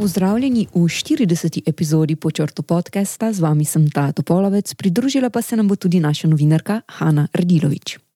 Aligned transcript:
Pozdravljeni 0.00 0.66
v 0.74 0.78
40. 0.78 1.62
epizodi 1.66 2.16
počrtu 2.16 2.62
podcasta, 2.62 3.32
z 3.32 3.40
vami 3.40 3.64
sem 3.64 3.90
Tato 3.90 4.22
Polovec, 4.22 4.74
pridružila 4.74 5.30
pa 5.30 5.42
se 5.42 5.56
nam 5.56 5.68
bo 5.68 5.76
tudi 5.76 6.00
naša 6.00 6.28
novinarka 6.28 6.80
Hanna 6.88 7.28
Rdilovič. 7.36 8.09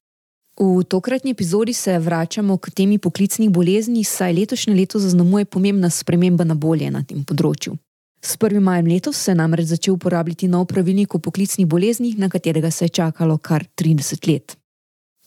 V 0.60 0.84
tokratni 0.84 1.30
epizodi 1.30 1.72
se 1.72 1.98
vračamo 1.98 2.56
k 2.56 2.70
temi 2.70 2.98
poklicnih 2.98 3.50
bolezni, 3.50 4.04
saj 4.04 4.32
letošnje 4.32 4.74
leto 4.74 4.98
zaznamuje 4.98 5.44
pomembna 5.44 5.90
sprememba 5.90 6.44
na 6.44 6.54
bolje 6.54 6.90
na 6.90 7.02
tem 7.02 7.24
področju. 7.24 7.74
S 8.22 8.38
1. 8.38 8.60
majem 8.60 8.86
letos 8.86 9.18
se 9.18 9.32
je 9.32 9.34
namreč 9.34 9.66
začel 9.66 9.96
uporabljati 9.98 10.48
nov 10.48 10.68
pravilnik 10.70 11.14
o 11.14 11.18
poklicnih 11.18 11.66
boleznih, 11.66 12.18
na 12.18 12.28
katerega 12.28 12.70
se 12.70 12.84
je 12.84 12.94
čakalo 13.00 13.38
kar 13.38 13.66
30 13.76 14.28
let. 14.30 14.56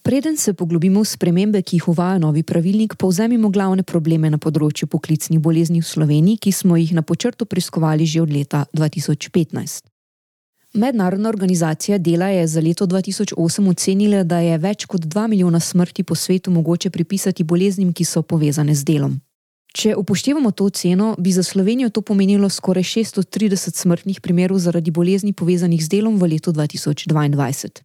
Preden 0.02 0.36
se 0.36 0.54
poglobimo 0.54 1.04
v 1.04 1.10
spremembe, 1.10 1.62
ki 1.62 1.76
jih 1.76 1.88
uvaja 1.92 2.18
novi 2.18 2.42
pravilnik, 2.42 2.96
povzemimo 2.96 3.52
glavne 3.52 3.84
probleme 3.84 4.30
na 4.32 4.38
področju 4.40 4.88
poklicnih 4.88 5.38
bolezni 5.44 5.82
v 5.84 5.86
Sloveniji, 5.86 6.40
ki 6.40 6.52
smo 6.52 6.80
jih 6.80 6.96
na 6.96 7.04
počrtu 7.04 7.44
preiskovali 7.44 8.08
že 8.08 8.24
od 8.24 8.32
leta 8.32 8.64
2015. 8.72 9.84
Mednarodna 10.74 11.28
organizacija 11.28 11.98
dela 11.98 12.26
je 12.26 12.46
za 12.46 12.60
leto 12.60 12.86
2008 12.86 13.70
ocenila, 13.70 14.22
da 14.22 14.38
je 14.38 14.58
več 14.58 14.84
kot 14.86 15.00
2 15.00 15.26
milijona 15.28 15.60
smrti 15.60 16.02
po 16.02 16.14
svetu 16.14 16.50
mogoče 16.50 16.90
pripisati 16.90 17.44
boleznim, 17.44 17.92
ki 17.92 18.04
so 18.04 18.22
povezane 18.22 18.74
z 18.74 18.84
delom. 18.84 19.20
Če 19.74 19.96
upoštevamo 19.96 20.50
to 20.50 20.68
ceno, 20.70 21.14
bi 21.18 21.32
za 21.32 21.42
Slovenijo 21.42 21.90
to 21.90 22.02
pomenilo 22.02 22.48
skoraj 22.48 22.82
630 22.82 23.76
smrtnih 23.76 24.20
primerov 24.20 24.58
zaradi 24.58 24.90
bolezni 24.90 25.32
povezanih 25.32 25.84
z 25.84 25.88
delom 25.88 26.18
v 26.18 26.34
letu 26.34 26.52
2022. 26.52 27.82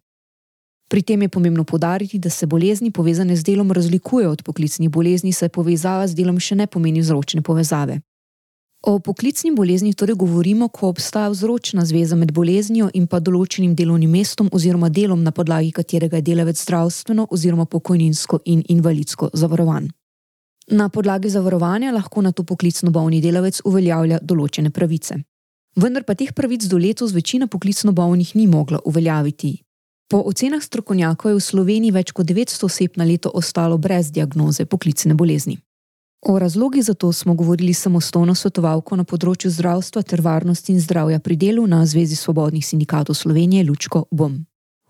Pri 0.88 1.02
tem 1.02 1.22
je 1.22 1.28
pomembno 1.28 1.64
podariti, 1.64 2.18
da 2.18 2.30
se 2.30 2.46
bolezni 2.46 2.90
povezane 2.90 3.36
z 3.36 3.42
delom 3.42 3.72
razlikujejo 3.72 4.30
od 4.30 4.42
poklicnih 4.42 4.90
bolezni, 4.90 5.32
saj 5.32 5.48
povezava 5.48 6.06
z 6.06 6.14
delom 6.14 6.40
še 6.40 6.54
ne 6.54 6.66
pomeni 6.66 7.00
vzročne 7.00 7.42
povezave. 7.42 8.00
O 8.86 8.98
poklicni 8.98 9.50
bolezni 9.56 9.94
torej 9.94 10.14
govorimo, 10.14 10.68
ko 10.68 10.88
obstaja 10.88 11.28
vzročna 11.28 11.84
zveza 11.84 12.16
med 12.16 12.32
boleznijo 12.32 12.90
in 12.94 13.06
pa 13.06 13.20
določenim 13.20 13.72
delovnim 13.74 14.10
mestom 14.10 14.50
oziroma 14.52 14.88
delom, 14.88 15.22
na 15.24 15.32
podlagi 15.32 15.72
katerega 15.72 16.20
je 16.20 16.26
delavec 16.28 16.60
zdravstveno 16.60 17.26
oziroma 17.30 17.64
pokojninsko 17.64 18.42
in 18.44 18.62
invalidsko 18.68 19.30
zavarovan. 19.32 19.88
Na 20.70 20.88
podlagi 20.88 21.32
zavarovanja 21.32 21.92
lahko 21.92 22.22
na 22.22 22.32
to 22.32 22.44
poklicno 22.44 22.90
bolni 22.90 23.20
delavec 23.24 23.60
uveljavlja 23.64 24.20
določene 24.22 24.70
pravice. 24.70 25.16
Vendar 25.76 26.04
pa 26.04 26.14
teh 26.14 26.32
pravic 26.36 26.68
do 26.68 26.78
letos 26.78 27.12
večina 27.12 27.46
poklicno 27.46 27.92
bolnih 27.92 28.36
ni 28.36 28.46
mogla 28.46 28.80
uveljaviti, 28.84 29.64
Po 30.08 30.22
ocenah 30.26 30.62
strokovnjakov 30.62 31.30
je 31.30 31.34
v 31.34 31.40
Sloveniji 31.40 31.92
več 31.92 32.12
kot 32.12 32.28
900 32.28 32.66
oseb 32.68 32.98
na 33.00 33.04
leto 33.08 33.30
ostalo 33.34 33.78
brez 33.78 34.12
diagnoze 34.12 34.66
poklicne 34.66 35.14
bolezni. 35.14 35.56
O 36.24 36.38
razlogih 36.38 36.84
za 36.84 36.94
to 36.94 37.12
smo 37.12 37.34
govorili 37.34 37.74
samostojno 37.74 38.34
svetovalko 38.34 38.96
na 38.96 39.04
področju 39.04 39.50
zdravstva 39.50 40.02
ter 40.02 40.22
varnosti 40.24 40.72
in 40.72 40.80
zdravja 40.80 41.18
pri 41.20 41.36
delu 41.36 41.66
na 41.68 41.82
Zvezi 41.86 42.16
svobodnih 42.16 42.64
sindikatov 42.66 43.14
Slovenije 43.14 43.64
Lučko 43.68 44.06
Bom. 44.10 44.38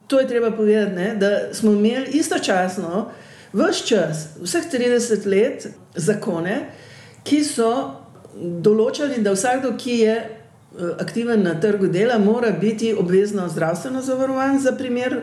To 0.06 0.20
je 0.20 0.28
treba 0.28 0.52
povedati, 0.54 0.94
ne, 0.94 1.14
da 1.18 1.54
smo 1.54 1.72
imeli 1.72 2.20
istočasno 2.20 3.08
vse 3.52 3.86
čas, 3.86 4.24
vseh 4.42 4.70
30 4.72 5.26
let, 5.26 5.66
zakone, 5.94 6.56
ki 7.24 7.42
so 7.44 7.70
določali, 8.62 9.22
da 9.22 9.34
vsakdo, 9.34 9.74
ki 9.78 9.98
je 10.04 10.16
Eh, 10.78 10.82
aktiven 10.98 11.42
na 11.42 11.60
trgu 11.60 11.86
dela, 11.86 12.18
mora 12.18 12.50
biti 12.50 12.94
obvezno 12.98 13.48
zdravstveno 13.48 14.02
zavarovan 14.02 14.58
za 14.60 14.72
primer 14.72 15.20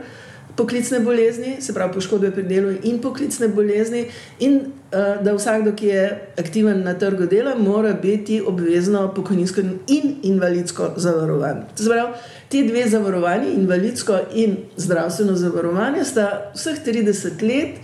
poklicne 0.56 1.00
bolezni, 1.00 1.56
se 1.62 1.74
pravi 1.74 1.94
poškodbe 1.94 2.32
pri 2.32 2.44
delu 2.44 2.74
in 2.84 3.00
poklicne 3.02 3.48
bolezni, 3.48 4.06
in 4.40 4.58
uh, 4.58 5.24
da 5.24 5.34
vsakdo, 5.36 5.74
ki 5.76 5.88
je 5.88 6.04
aktiven 6.40 6.84
na 6.84 6.94
trgu 7.00 7.26
dela, 7.32 7.56
mora 7.56 7.94
biti 7.94 8.42
obvezno 8.42 9.08
pokojninsko 9.16 9.62
in 9.88 10.16
invalidsko 10.24 10.94
zavarovan. 10.98 11.64
Pravi, 11.78 12.14
ti 12.50 12.66
dve 12.68 12.88
zavarovanji, 12.90 13.54
invalidsko 13.54 14.20
in 14.36 14.58
zdravstveno 14.78 15.36
zavarovanje, 15.36 16.04
sta 16.06 16.28
vseh 16.56 16.84
30 16.86 17.42
let 17.48 17.80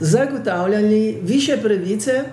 zagotavljali 0.00 1.18
više 1.22 1.56
pravice 1.62 2.24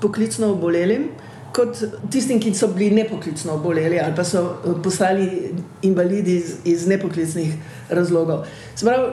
poklicno 0.00 0.52
obolelim 0.52 1.10
kot 1.52 1.76
tistim, 2.10 2.40
ki 2.40 2.54
so 2.56 2.68
bili 2.72 2.94
nepoklicno 2.96 3.54
oboleli 3.58 4.00
ali 4.00 4.14
pa 4.16 4.24
so 4.24 4.42
eh, 4.64 4.82
postali 4.82 5.54
invalidi 5.82 6.36
iz, 6.36 6.54
iz 6.64 6.86
nepoklicnih 6.86 7.54
razlogov. 7.90 8.46
Sprav, 8.76 9.08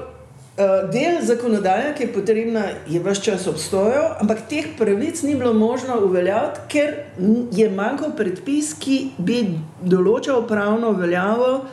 del 0.92 1.26
zakonodaje, 1.26 1.94
ki 1.96 2.04
je 2.04 2.14
potrebna, 2.14 2.64
je 2.90 3.00
vse 3.04 3.24
čas 3.24 3.48
obstojal, 3.48 4.16
ampak 4.20 4.48
teh 4.50 4.66
pravic 4.78 5.22
ni 5.24 5.36
bilo 5.36 5.54
možno 5.54 6.00
uveljaviti, 6.06 6.60
ker 6.68 6.94
je 7.56 7.70
manjkal 7.70 8.16
predpis, 8.18 8.74
ki 8.80 9.00
bi 9.18 9.44
določal 9.82 10.44
pravno 10.48 10.92
veljavo, 10.98 11.66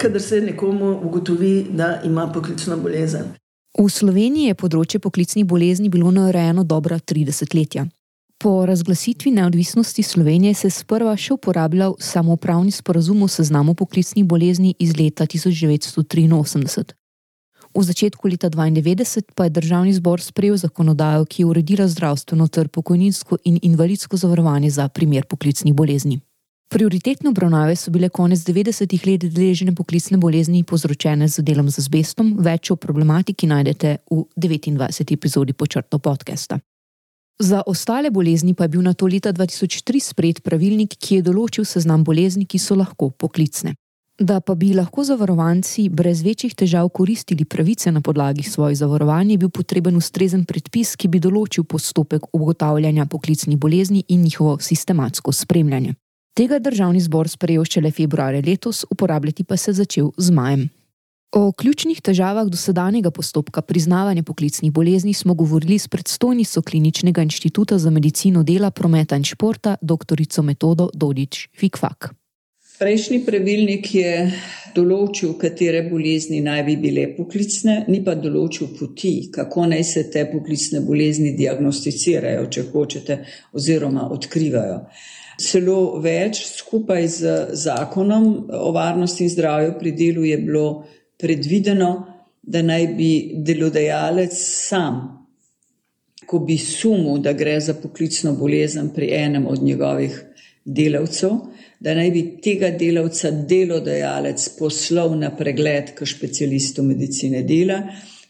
kadar 0.00 0.22
se 0.22 0.40
nekomu 0.40 0.96
ugotovi, 1.04 1.66
da 1.70 2.00
ima 2.04 2.28
poklicno 2.32 2.76
bolezen. 2.76 3.34
V 3.76 3.90
Sloveniji 3.92 4.48
je 4.48 4.56
področje 4.56 5.00
poklicnih 5.04 5.44
bolezni 5.44 5.92
bilo 5.92 6.10
narejeno 6.10 6.64
dobra 6.64 6.96
30 6.98 7.52
letja. 7.54 7.84
Po 8.40 8.66
razglasitvi 8.68 9.30
neodvisnosti 9.32 10.02
Slovenije 10.02 10.54
se 10.54 10.66
je 10.68 10.76
sprva 10.76 11.12
še 11.16 11.36
uporabljal 11.36 11.96
samoupravni 12.00 12.72
sporazum 12.72 13.22
o 13.24 13.28
seznamu 13.28 13.74
poklicnih 13.74 14.24
bolezni 14.24 14.74
iz 14.78 14.96
leta 14.96 15.24
1983. 15.24 17.05
V 17.76 17.84
začetku 17.84 18.28
leta 18.28 18.48
1992 18.48 19.36
pa 19.36 19.44
je 19.44 19.50
državni 19.50 19.92
zbor 19.92 20.20
sprejel 20.20 20.56
zakonodajo, 20.56 21.28
ki 21.28 21.42
je 21.42 21.46
uredila 21.46 21.84
zdravstveno 21.88 22.48
ter 22.48 22.68
pokojninsko 22.68 23.36
in 23.44 23.58
invalidsko 23.62 24.16
zavarovanje 24.16 24.70
za 24.70 24.88
primer 24.88 25.24
poklicnih 25.28 25.74
bolezni. 25.74 26.20
Prioritetne 26.72 27.30
obravnave 27.30 27.76
so 27.76 27.90
bile 27.90 28.08
konec 28.08 28.40
90-ih 28.40 29.06
let 29.06 29.28
deležene 29.28 29.74
poklicne 29.74 30.16
bolezni 30.18 30.64
povzročene 30.64 31.28
z 31.28 31.44
delom 31.44 31.68
z 31.70 31.78
azbestom, 31.78 32.32
več 32.40 32.70
o 32.70 32.76
problematiki 32.76 33.46
najdete 33.46 33.98
v 34.10 34.24
29. 34.36 35.12
epizodi 35.12 35.52
počrto 35.52 35.98
podcasta. 35.98 36.58
Za 37.38 37.62
ostale 37.66 38.10
bolezni 38.10 38.54
pa 38.54 38.64
je 38.64 38.68
bil 38.68 38.82
na 38.82 38.94
to 38.94 39.06
leta 39.06 39.32
2003 39.32 40.00
sprejet 40.00 40.42
pravilnik, 40.42 40.96
ki 40.96 41.20
je 41.20 41.26
določil 41.28 41.68
seznam 41.68 42.04
bolezni, 42.04 42.48
ki 42.48 42.58
so 42.58 42.74
lahko 42.74 43.10
poklicne. 43.12 43.76
Da 44.18 44.40
pa 44.40 44.54
bi 44.54 44.72
lahko 44.72 45.04
zavarovanci 45.04 45.88
brez 45.88 46.22
večjih 46.22 46.54
težav 46.54 46.88
koristili 46.88 47.44
pravice 47.44 47.92
na 47.92 48.00
podlagi 48.00 48.42
svojih 48.42 48.78
zavarovanj, 48.78 49.30
je 49.30 49.38
bil 49.38 49.50
potreben 49.50 49.96
ustrezen 49.96 50.44
predpis, 50.44 50.94
ki 50.96 51.08
bi 51.08 51.20
določil 51.20 51.64
postopek 51.68 52.30
ugotavljanja 52.32 53.06
poklicnih 53.12 53.58
bolezni 53.58 54.04
in 54.08 54.24
njihovo 54.24 54.56
sistematsko 54.60 55.32
spremljanje. 55.32 55.94
Tega 56.36 56.58
državni 56.58 57.00
zbor 57.00 57.28
sprejel 57.28 57.68
šele 57.68 57.92
februarja 57.92 58.40
letos, 58.40 58.86
uporabljati 58.90 59.44
pa 59.44 59.56
se 59.56 59.70
je 59.70 59.74
začel 59.84 60.10
z 60.16 60.32
majem. 60.32 60.68
O 61.36 61.52
ključnih 61.52 62.00
težavah 62.00 62.48
dosedanjega 62.48 63.10
postopka 63.10 63.60
priznavanja 63.62 64.22
poklicnih 64.22 64.72
bolezni 64.72 65.12
smo 65.12 65.34
govorili 65.34 65.78
s 65.78 65.88
predstojnico 65.88 66.62
Kliničnega 66.62 67.22
inštituta 67.22 67.78
za 67.78 67.90
medicino 67.90 68.42
dela, 68.42 68.70
prometa 68.70 69.16
in 69.16 69.24
športa, 69.24 69.76
dr. 69.82 70.24
Metodo 70.42 70.88
Dodič 70.94 71.48
Fikfak. 71.52 72.14
Prejšnji 72.76 73.22
pravilnik 73.24 73.86
je 73.96 74.08
določil, 74.76 75.30
katere 75.40 75.78
bolezni 75.88 76.42
naj 76.44 76.60
bi 76.66 76.74
bile 76.76 77.06
poklicne, 77.16 77.76
ni 77.88 78.02
pa 78.04 78.12
določil 78.20 78.68
poti, 78.76 79.30
kako 79.32 79.64
naj 79.70 79.84
se 79.88 80.02
te 80.12 80.26
poklicne 80.28 80.82
bolezni 80.84 81.32
diagnosticirajo, 81.38 82.42
če 82.52 82.66
hočete, 82.74 83.16
oziroma 83.56 84.04
odkrivajo. 84.12 84.82
Celo 85.40 85.78
več 86.04 86.42
skupaj 86.50 87.00
z 87.14 87.32
zakonom 87.64 88.28
o 88.52 88.68
varnosti 88.76 89.24
in 89.24 89.32
zdravju 89.32 89.72
pri 89.80 89.96
delu 89.96 90.28
je 90.28 90.38
bilo 90.44 90.68
predvideno, 91.16 91.90
da 92.44 92.60
naj 92.60 92.90
bi 92.92 93.10
delodajalec 93.40 94.36
sam, 94.36 95.00
ko 96.28 96.44
bi 96.44 96.60
sumil, 96.60 97.24
da 97.24 97.32
gre 97.32 97.56
za 97.56 97.80
poklicno 97.80 98.36
bolezen 98.36 98.92
pri 98.92 99.14
enem 99.16 99.48
od 99.48 99.64
njegovih 99.64 100.20
delavcev, 100.66 101.40
da 101.80 101.94
naj 101.94 102.10
bi 102.10 102.22
tega 102.42 102.70
delavca 102.70 103.30
delodajalec 103.30 104.48
poslal 104.58 105.16
na 105.18 105.30
pregled 105.36 105.92
k 105.96 106.06
specialistu 106.08 106.82
medicine 106.82 107.42
dela, 107.42 107.82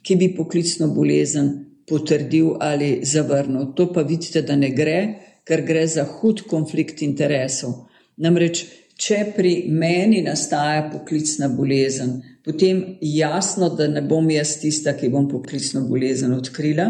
ki 0.02 0.16
bi 0.16 0.32
poklicno 0.34 0.88
bolezen 0.94 1.52
potrdil 1.86 2.56
ali 2.60 3.00
zavrnil. 3.06 3.72
To 3.74 3.92
pa 3.92 4.02
vidite, 4.02 4.42
da 4.42 4.56
ne 4.56 4.70
gre, 4.74 4.98
ker 5.46 5.62
gre 5.66 5.86
za 5.86 6.04
hud 6.18 6.42
konflikt 6.50 7.02
interesov. 7.06 7.86
Namreč, 8.22 8.64
če 8.96 9.20
pri 9.36 9.52
meni 9.70 10.22
nastaja 10.24 10.86
poklicna 10.90 11.48
bolezen, 11.52 12.16
potem 12.44 12.82
jasno, 13.04 13.68
da 13.68 13.86
ne 13.90 14.02
bom 14.02 14.30
jaz 14.30 14.56
tista, 14.62 14.96
ki 14.96 15.10
bom 15.12 15.28
poklicno 15.30 15.84
bolezen 15.86 16.34
odkrila. 16.34 16.88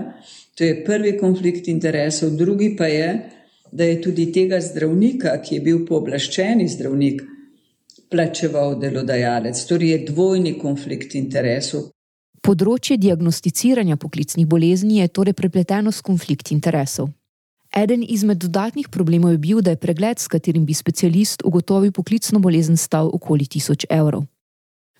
To 0.56 0.64
je 0.64 0.84
prvi 0.84 1.16
konflikt 1.18 1.68
interesov, 1.68 2.36
drugi 2.38 2.70
pa 2.78 2.88
je, 2.88 3.08
da 3.72 3.84
je 3.84 4.00
tudi 4.02 4.30
tega 4.32 4.60
zdravnika, 4.60 5.34
ki 5.42 5.54
je 5.54 5.60
bil 5.60 5.82
pooblaščeni 5.88 6.68
zdravnik, 6.68 7.22
plačeval 8.10 8.78
delodajalec. 8.80 9.60
Torej 9.68 9.90
je 9.90 9.98
dvojni 10.10 10.56
konflikt 10.58 11.14
interesov. 11.18 11.90
Področje 12.46 12.94
diagnosticiranja 13.02 13.96
poklicnih 13.98 14.46
bolezni 14.46 15.00
je 15.00 15.08
torej 15.10 15.34
prepleteno 15.34 15.90
s 15.90 16.04
konflikt 16.06 16.52
interesov. 16.54 17.10
Eden 17.76 18.04
izmed 18.06 18.38
dodatnih 18.38 18.88
problemov 18.88 19.34
je 19.34 19.38
bil, 19.42 19.60
da 19.60 19.74
je 19.74 19.82
pregled, 19.82 20.22
s 20.22 20.30
katerim 20.30 20.64
bi 20.64 20.74
specialist 20.74 21.42
ugotovil 21.44 21.92
poklicno 21.92 22.38
bolezen, 22.40 22.76
stal 22.76 23.10
okoli 23.12 23.44
1000 23.44 23.90
evrov. 23.90 24.24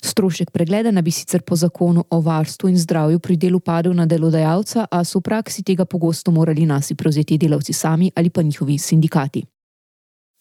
Strošek 0.02 0.50
pregleda 0.50 0.90
naj 0.90 1.02
bi 1.02 1.10
sicer 1.10 1.42
po 1.42 1.56
zakonu 1.56 2.04
o 2.10 2.20
varstvu 2.20 2.68
in 2.68 2.78
zdravju 2.78 3.18
pri 3.18 3.36
delu 3.36 3.60
padel 3.60 3.94
na 3.94 4.06
delodajalca, 4.06 4.86
a 4.90 5.04
so 5.04 5.18
v 5.18 5.22
praksi 5.22 5.62
tega 5.62 5.84
pogosto 5.84 6.30
morali 6.30 6.66
nasi 6.66 6.94
prevzeti 6.94 7.38
delavci 7.38 7.72
sami 7.72 8.10
ali 8.14 8.30
pa 8.30 8.42
njihovi 8.42 8.78
sindikati. 8.78 9.44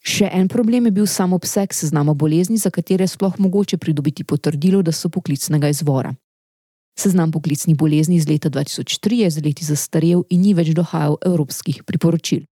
Še 0.06 0.28
en 0.32 0.48
problem 0.48 0.86
je 0.86 0.92
bil 0.92 1.06
sam 1.06 1.32
obseg 1.32 1.72
seznama 1.74 2.14
bolezni, 2.14 2.58
za 2.58 2.70
katere 2.70 3.04
je 3.04 3.14
sploh 3.16 3.38
mogoče 3.38 3.78
pridobiti 3.78 4.24
potrdilo, 4.24 4.82
da 4.82 4.92
so 4.92 5.08
poklicnega 5.08 5.68
izvora. 5.68 6.14
Seznam 6.98 7.32
poklicnih 7.32 7.76
bolezni 7.76 8.16
iz 8.16 8.28
leta 8.28 8.50
2003 8.50 9.22
je 9.24 9.30
z 9.30 9.42
leti 9.44 9.64
zastarel 9.64 10.22
in 10.30 10.40
ni 10.40 10.54
več 10.54 10.70
dohajal 10.76 11.18
evropskih 11.26 11.82
priporočil. 11.84 12.46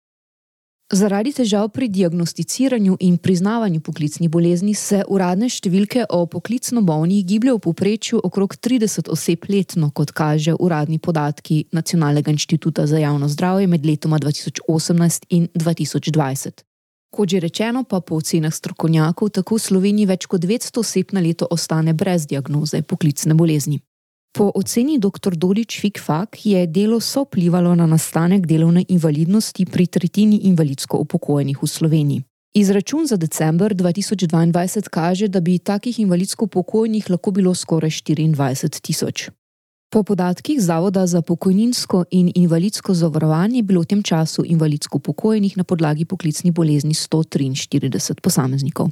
Zaradi 0.94 1.32
težav 1.34 1.68
pri 1.74 1.88
diagnosticiranju 1.88 2.96
in 3.00 3.16
priznavanju 3.18 3.80
poklicnih 3.80 4.30
bolezni 4.30 4.74
se 4.78 5.00
uradne 5.10 5.48
številke 5.50 6.04
o 6.06 6.20
poklicno 6.30 6.84
bolnih 6.86 7.24
gibljajo 7.26 7.56
v 7.56 7.62
povprečju 7.64 8.20
okrog 8.22 8.54
30 8.54 9.10
oseb 9.10 9.48
letno, 9.50 9.88
kot 9.90 10.12
kaže 10.14 10.54
uradni 10.54 11.00
podatki 11.02 11.64
Nacionalnega 11.74 12.30
inštituta 12.30 12.86
za 12.86 13.00
javno 13.02 13.26
zdravje 13.28 13.66
med 13.66 13.86
letoma 13.86 14.20
2018 14.22 15.26
in 15.34 15.48
2020. 15.58 16.62
Kot 17.10 17.28
že 17.28 17.40
rečeno, 17.42 17.82
pa 17.82 17.98
po 17.98 18.22
ocenah 18.22 18.54
strokovnjakov 18.54 19.34
tako 19.34 19.58
v 19.58 19.64
Sloveniji 19.66 20.06
več 20.06 20.28
kot 20.30 20.46
200 20.46 20.78
oseb 20.78 21.10
na 21.10 21.24
leto 21.26 21.50
ostane 21.50 21.90
brez 21.90 22.28
diagnoze 22.30 22.82
poklicne 22.86 23.34
bolezni. 23.34 23.80
Po 24.34 24.50
oceni 24.54 24.98
dr. 24.98 25.36
Dodič 25.38 25.78
Fikfak 25.80 26.46
je 26.46 26.66
delo 26.66 27.00
soplivalo 27.00 27.74
na 27.74 27.86
nastanek 27.86 28.46
delovne 28.46 28.82
invalidnosti 28.88 29.64
pri 29.66 29.86
tretjini 29.86 30.40
invalidsko 30.50 30.98
upokojenih 30.98 31.62
v 31.62 31.66
Sloveniji. 31.66 32.22
Izračun 32.54 33.06
za 33.06 33.16
decembr 33.16 33.74
2022 33.74 34.90
kaže, 34.90 35.28
da 35.28 35.40
bi 35.40 35.58
takih 35.58 36.00
invalidsko 36.00 36.44
upokojenih 36.44 37.10
lahko 37.10 37.30
bilo 37.30 37.54
skoraj 37.54 37.90
24 37.90 38.80
tisoč. 38.82 39.30
Po 39.90 40.02
podatkih 40.02 40.58
Zavoda 40.60 41.06
za 41.06 41.22
pokojninsko 41.22 42.04
in 42.10 42.32
invalidsko 42.34 42.94
zavarovanje 42.94 43.58
je 43.58 43.62
bilo 43.62 43.80
v 43.80 43.86
tem 43.86 44.02
času 44.02 44.42
invalidsko 44.46 44.98
upokojenih 44.98 45.56
na 45.56 45.64
podlagi 45.64 46.04
poklicnih 46.04 46.52
bolezni 46.52 46.94
143 46.94 48.20
posameznikov. 48.20 48.90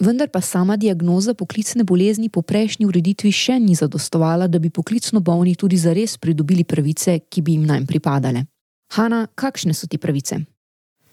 Vendar 0.00 0.28
pa 0.28 0.40
sama 0.40 0.76
diagnoza 0.76 1.34
poklicne 1.34 1.84
bolezni 1.84 2.28
po 2.28 2.42
prejšnji 2.42 2.86
ureditvi 2.86 3.30
še 3.30 3.60
ni 3.62 3.76
zadostovala, 3.78 4.48
da 4.50 4.58
bi 4.58 4.70
poklicno 4.70 5.20
bolni 5.20 5.54
tudi 5.54 5.78
zares 5.78 6.16
pridobili 6.18 6.64
pravice, 6.64 7.20
ki 7.30 7.42
bi 7.42 7.54
jim 7.54 7.66
naj 7.66 7.86
pripadale. 7.86 8.46
Hanna, 8.92 9.26
kakšne 9.34 9.74
so 9.74 9.86
ti 9.86 9.98
pravice? 9.98 10.42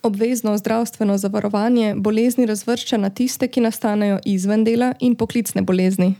Obvezno 0.01 0.57
zdravstveno 0.57 1.17
zavarovanje 1.17 1.93
bolezni 1.95 2.45
razvršča 2.49 2.97
na 2.97 3.09
tiste, 3.09 3.47
ki 3.47 3.61
nastanejo 3.61 4.17
izven 4.25 4.63
dela 4.65 4.95
in 4.99 5.13
poklicne 5.15 5.61
bolezni. 5.61 6.15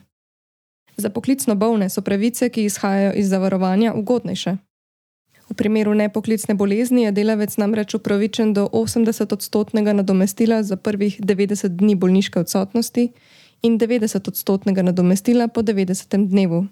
Za 0.97 1.09
poklicno 1.09 1.55
bolne 1.55 1.89
so 1.89 2.01
pravice, 2.05 2.49
ki 2.49 2.69
izhajajo 2.69 3.13
iz 3.17 3.29
zavarovanja, 3.29 3.93
ugodnejše. 3.93 4.57
V 5.51 5.53
primeru 5.53 5.91
nepoklicne 5.91 6.55
bolezni 6.55 7.03
je 7.03 7.11
delavec 7.11 7.51
namreč 7.59 7.99
upravičen 7.99 8.53
do 8.55 8.69
80-odstotnega 8.71 9.91
nadomestila 9.93 10.63
za 10.63 10.79
prvih 10.79 11.19
90 11.19 11.75
dni 11.75 11.95
bolniške 11.95 12.39
odsotnosti 12.39 13.11
in 13.61 13.75
90-odstotnega 13.79 14.81
nadomestila 14.81 15.47
po 15.47 15.61
90. 15.61 16.27
dnevu. 16.31 16.67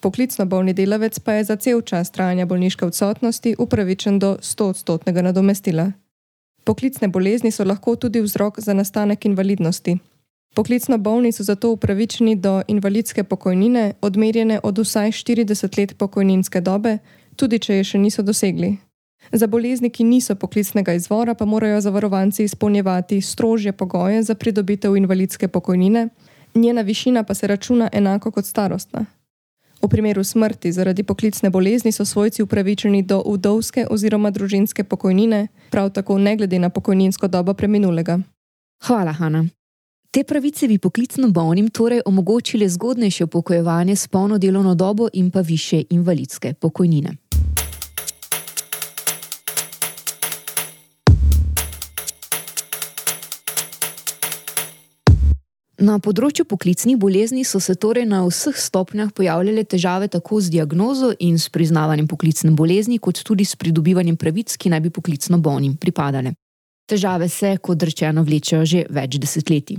Poklicno 0.00 0.46
bolni 0.46 0.72
delavec 0.72 1.18
pa 1.20 1.32
je 1.32 1.44
za 1.44 1.56
cel 1.56 1.84
čas 1.84 2.10
trajanja 2.10 2.46
bolniške 2.46 2.86
odsotnosti 2.86 3.54
upravičen 3.58 4.18
do 4.18 4.38
100-odstotnega 4.40 5.22
nadomestila. 5.22 5.92
Poklicne 6.64 7.08
bolezni 7.08 7.50
so 7.50 7.64
lahko 7.64 7.96
tudi 7.96 8.24
vzrok 8.24 8.60
za 8.60 8.72
nastanek 8.72 9.24
invalidnosti. 9.24 9.98
Poklicno 10.54 10.98
bolni 10.98 11.32
so 11.32 11.44
zato 11.44 11.70
upravičeni 11.70 12.36
do 12.36 12.62
invalidske 12.68 13.24
pokojnine, 13.24 13.92
odmerjene 14.00 14.60
od 14.62 14.78
vsaj 14.78 15.10
40 15.10 15.78
let 15.78 15.98
pokojninske 15.98 16.60
dobe, 16.60 16.98
tudi 17.38 17.58
če 17.58 17.80
je 17.80 17.84
še 17.92 17.98
niso 18.02 18.22
dosegli. 18.22 18.74
Za 19.32 19.46
bolezni, 19.46 19.90
ki 19.90 20.04
niso 20.04 20.34
poklicnega 20.34 20.94
izvora, 20.96 21.34
pa 21.34 21.44
morajo 21.44 21.80
zavarovanci 21.84 22.44
izpolnjevati 22.44 23.20
strožje 23.20 23.72
pogoje 23.72 24.22
za 24.22 24.34
pridobitev 24.34 24.96
invalidske 24.96 25.48
pokojnine, 25.48 26.08
njena 26.54 26.82
višina 26.82 27.22
pa 27.22 27.34
se 27.34 27.46
računa 27.46 27.88
enako 27.92 28.30
kot 28.30 28.46
starostna. 28.46 29.04
V 29.82 29.88
primeru 29.88 30.24
smrti 30.24 30.72
zaradi 30.72 31.02
poklicne 31.02 31.50
bolezni 31.50 31.92
so 31.92 32.04
svojci 32.04 32.42
upravičeni 32.42 33.02
do 33.02 33.20
udovske 33.26 33.86
oziroma 33.90 34.30
družinske 34.30 34.84
pokojnine, 34.84 35.46
prav 35.70 35.90
tako 35.90 36.18
ne 36.18 36.36
glede 36.36 36.58
na 36.58 36.70
pokojninsko 36.70 37.28
dobo 37.28 37.54
preminulega. 37.54 38.18
Hvala, 38.86 39.12
Hanna. 39.12 39.44
Te 40.10 40.24
pravice 40.24 40.68
bi 40.68 40.78
poklicno 40.78 41.28
bolnim 41.30 41.68
torej 41.68 42.00
omogočile 42.06 42.68
zgodnejše 42.68 43.24
upokojevanje 43.24 43.96
s 43.96 44.08
polno 44.08 44.38
delovno 44.38 44.74
dobo 44.74 45.08
in 45.12 45.30
pa 45.30 45.40
više 45.40 45.82
invalidske 45.90 46.54
pokojnine. 46.54 47.27
Na 55.78 56.00
področju 56.02 56.42
poklicnih 56.50 56.96
bolezni 56.98 57.44
so 57.46 57.60
se 57.62 57.76
torej 57.78 58.02
na 58.10 58.24
vseh 58.26 58.56
stopnjah 58.58 59.12
pojavljale 59.14 59.62
težave 59.62 60.08
tako 60.10 60.40
z 60.42 60.50
diagnozo 60.50 61.12
in 61.22 61.36
s 61.38 61.52
priznavanjem 61.54 62.08
poklicne 62.10 62.50
bolezni, 62.50 62.98
kot 62.98 63.22
tudi 63.22 63.46
s 63.46 63.54
pridobivanjem 63.54 64.16
pravic, 64.18 64.56
ki 64.58 64.72
naj 64.74 64.82
bi 64.82 64.90
poklicno 64.90 65.38
bolnim 65.38 65.76
pripadale. 65.78 66.34
Težave 66.90 67.28
se, 67.30 67.52
kot 67.62 67.86
rečeno, 67.86 68.26
vlečejo 68.26 68.64
že 68.66 68.82
več 68.90 69.20
desetletij. 69.22 69.78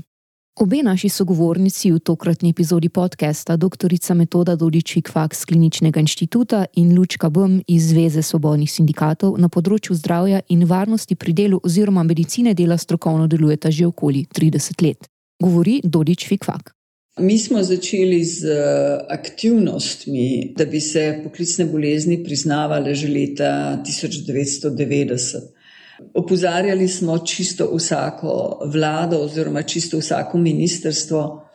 Obe 0.64 0.80
naši 0.88 1.12
sogovornici 1.12 1.92
v 1.92 2.00
tokratni 2.00 2.56
epizodi 2.56 2.88
podcasta, 2.88 3.60
dr. 3.60 3.92
Metoda 4.16 4.56
Dodičik 4.56 5.12
Faks 5.12 5.44
Kliničnega 5.46 6.00
inštituta 6.00 6.66
in 6.80 6.96
Lučka 6.96 7.30
Bum 7.30 7.60
iz 7.68 7.92
Zveze 7.92 8.24
svobodnih 8.24 8.72
sindikatov 8.72 9.36
na 9.36 9.52
področju 9.52 10.00
zdravja 10.00 10.44
in 10.48 10.64
varnosti 10.64 11.16
pri 11.16 11.36
delu 11.36 11.60
oziroma 11.60 12.08
medicine 12.08 12.56
dela 12.56 12.78
strokovno 12.78 13.28
delujeta 13.28 13.68
že 13.68 13.88
okoli 13.88 14.28
30 14.32 14.88
let 14.88 15.19
govori 15.40 15.82
Dodič 15.84 16.28
Fikfak. 16.28 16.74
Mi 17.20 17.40
smo 17.40 17.64
začeli 17.64 18.24
z 18.24 18.46
eh, 18.46 19.00
aktivnostmi, 19.10 20.54
da 20.58 20.66
bi 20.66 20.80
se 20.82 21.20
poklicne 21.24 21.66
bolezni 21.66 22.24
priznavale 22.24 22.96
že 22.96 23.08
leta 23.08 23.84
1990. 23.86 25.38
Opozarjali 26.14 26.88
smo 26.88 27.18
čisto 27.20 27.76
vsako 27.76 28.62
vlado 28.74 29.18
oziroma 29.18 29.62
čisto 29.62 29.98
vsako 29.98 30.38
ministrstvo, 30.38 31.46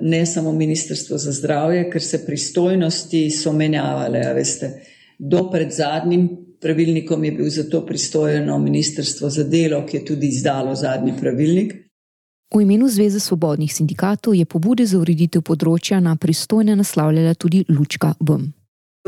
ne 0.00 0.26
samo 0.26 0.52
ministrstvo 0.52 1.18
za 1.18 1.32
zdravje, 1.32 1.90
ker 1.90 2.02
se 2.02 2.26
pristojnosti 2.26 3.30
so 3.30 3.52
menjavale. 3.52 4.42
Do 5.18 5.50
pred 5.50 5.70
zadnjim 5.70 6.28
pravilnikom 6.60 7.24
je 7.24 7.32
bil 7.32 7.50
za 7.50 7.62
to 7.70 7.86
pristojno 7.86 8.58
ministrstvo 8.58 9.30
za 9.30 9.44
delo, 9.44 9.86
ki 9.86 9.96
je 9.96 10.04
tudi 10.04 10.26
izdalo 10.26 10.74
zadnji 10.74 11.14
pravilnik. 11.20 11.74
V 12.52 12.60
imenu 12.60 12.84
Zveze 12.88 13.16
svobodnih 13.16 13.72
sindikatov 13.72 14.36
je 14.36 14.44
pobude 14.44 14.84
za 14.84 15.00
ureditev 15.00 15.40
področja 15.40 16.02
na 16.04 16.12
pristojne 16.20 16.76
naslavljala 16.76 17.32
tudi 17.32 17.64
Lučka 17.72 18.12
Bum. 18.20 18.52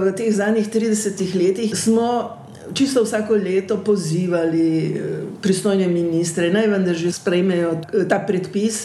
V 0.01 0.13
teh 0.17 0.33
zadnjih 0.33 0.65
30 0.73 1.21
letih 1.37 1.77
smo 1.77 2.41
čisto 2.73 3.05
vsako 3.05 3.37
leto 3.37 3.77
pozivali 3.85 4.97
eh, 4.97 4.97
pristojne 5.45 5.85
ministre, 5.93 6.49
naj 6.49 6.71
vendar 6.73 6.97
že 6.97 7.13
sprejmejo 7.13 7.77
eh, 7.93 8.09
ta 8.09 8.25
predpis, 8.25 8.81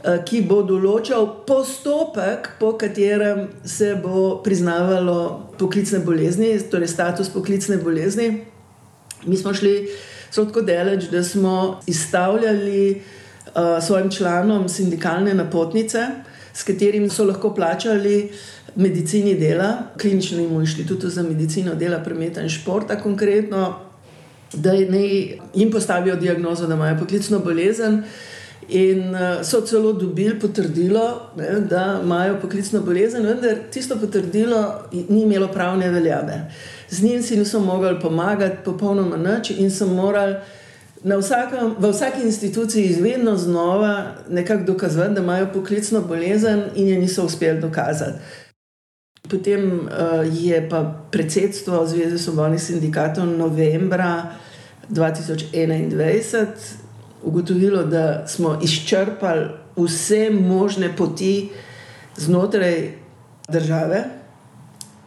eh, 0.00 0.24
ki 0.24 0.48
bo 0.48 0.62
določal 0.64 1.44
postopek, 1.44 2.56
po 2.56 2.72
katerem 2.80 3.52
se 3.68 3.92
bo 4.00 4.40
priznavalo 4.40 5.52
poklicne 5.60 6.00
bolezni, 6.00 6.56
torej 6.72 6.88
status 6.88 7.28
poklicne 7.28 7.76
bolezni. 7.76 8.48
Mi 9.28 9.36
smo 9.36 9.52
šli 9.52 9.92
tako 10.32 10.64
daleč, 10.64 11.12
da 11.12 11.20
smo 11.20 11.84
izstavljali. 11.84 13.19
Eh, 13.54 13.80
svojim 13.80 14.10
članom 14.10 14.68
sindikalne 14.68 15.34
napotnice, 15.34 16.06
s 16.52 16.62
katerimi 16.62 17.08
so 17.08 17.24
lahko 17.24 17.54
plačali 17.54 18.30
medicini 18.76 19.34
dela, 19.34 19.76
kliničnemu 20.00 20.60
inštitutu 20.60 21.08
za 21.08 21.22
medicino 21.22 21.74
dela, 21.74 21.98
prometa 21.98 22.40
in 22.40 22.48
športa, 22.48 23.00
konkretno, 23.02 23.74
da 24.52 24.72
jim 25.54 25.72
postavijo 25.72 26.16
diagnozo, 26.16 26.66
da 26.66 26.74
imajo 26.74 26.98
poklicno 26.98 27.38
bolezen. 27.38 28.02
In 28.68 29.14
eh, 29.14 29.44
so 29.44 29.60
celo 29.60 29.92
dobili 29.92 30.38
potrdilo, 30.40 31.20
ne, 31.36 31.60
da 31.60 32.00
imajo 32.04 32.38
poklicno 32.40 32.80
bolezen, 32.80 33.26
vendar 33.26 33.56
tisto 33.70 33.96
potrdilo 33.96 34.84
ni 34.92 35.22
imelo 35.22 35.48
pravne 35.48 35.90
veljave. 35.90 36.52
Z 36.90 37.02
njim 37.02 37.22
si 37.22 37.36
niso 37.36 37.60
mogli 37.60 38.00
pomagati, 38.00 38.56
popolnoma 38.64 39.16
nič, 39.16 39.50
in 39.50 39.70
so 39.70 39.86
morali 39.86 40.36
vsakem, 41.04 41.74
v 41.78 41.90
vsaki 41.90 42.22
instituciji 42.22 42.84
izvedno 42.84 43.36
znova 43.36 44.04
nekako 44.30 44.64
dokazovati, 44.64 45.14
da 45.14 45.20
imajo 45.20 45.52
poklicno 45.52 46.00
bolezen 46.00 46.62
in 46.74 46.88
je 46.88 46.98
niso 46.98 47.24
uspeli 47.24 47.60
dokazati. 47.60 48.18
Potem 49.30 49.80
uh, 49.80 49.88
je 50.32 50.68
pa 50.68 51.04
predsedstvo 51.10 51.86
Zveze 51.86 52.18
svobodnih 52.18 52.62
sindikatov 52.62 53.26
novembra 53.26 54.32
2021 54.90 56.46
ugotovilo, 57.22 57.84
da 57.84 58.26
smo 58.26 58.58
izčrpali 58.62 59.46
vse 59.76 60.30
možne 60.30 60.96
poti 60.96 61.50
znotraj 62.16 62.92
države 63.48 64.04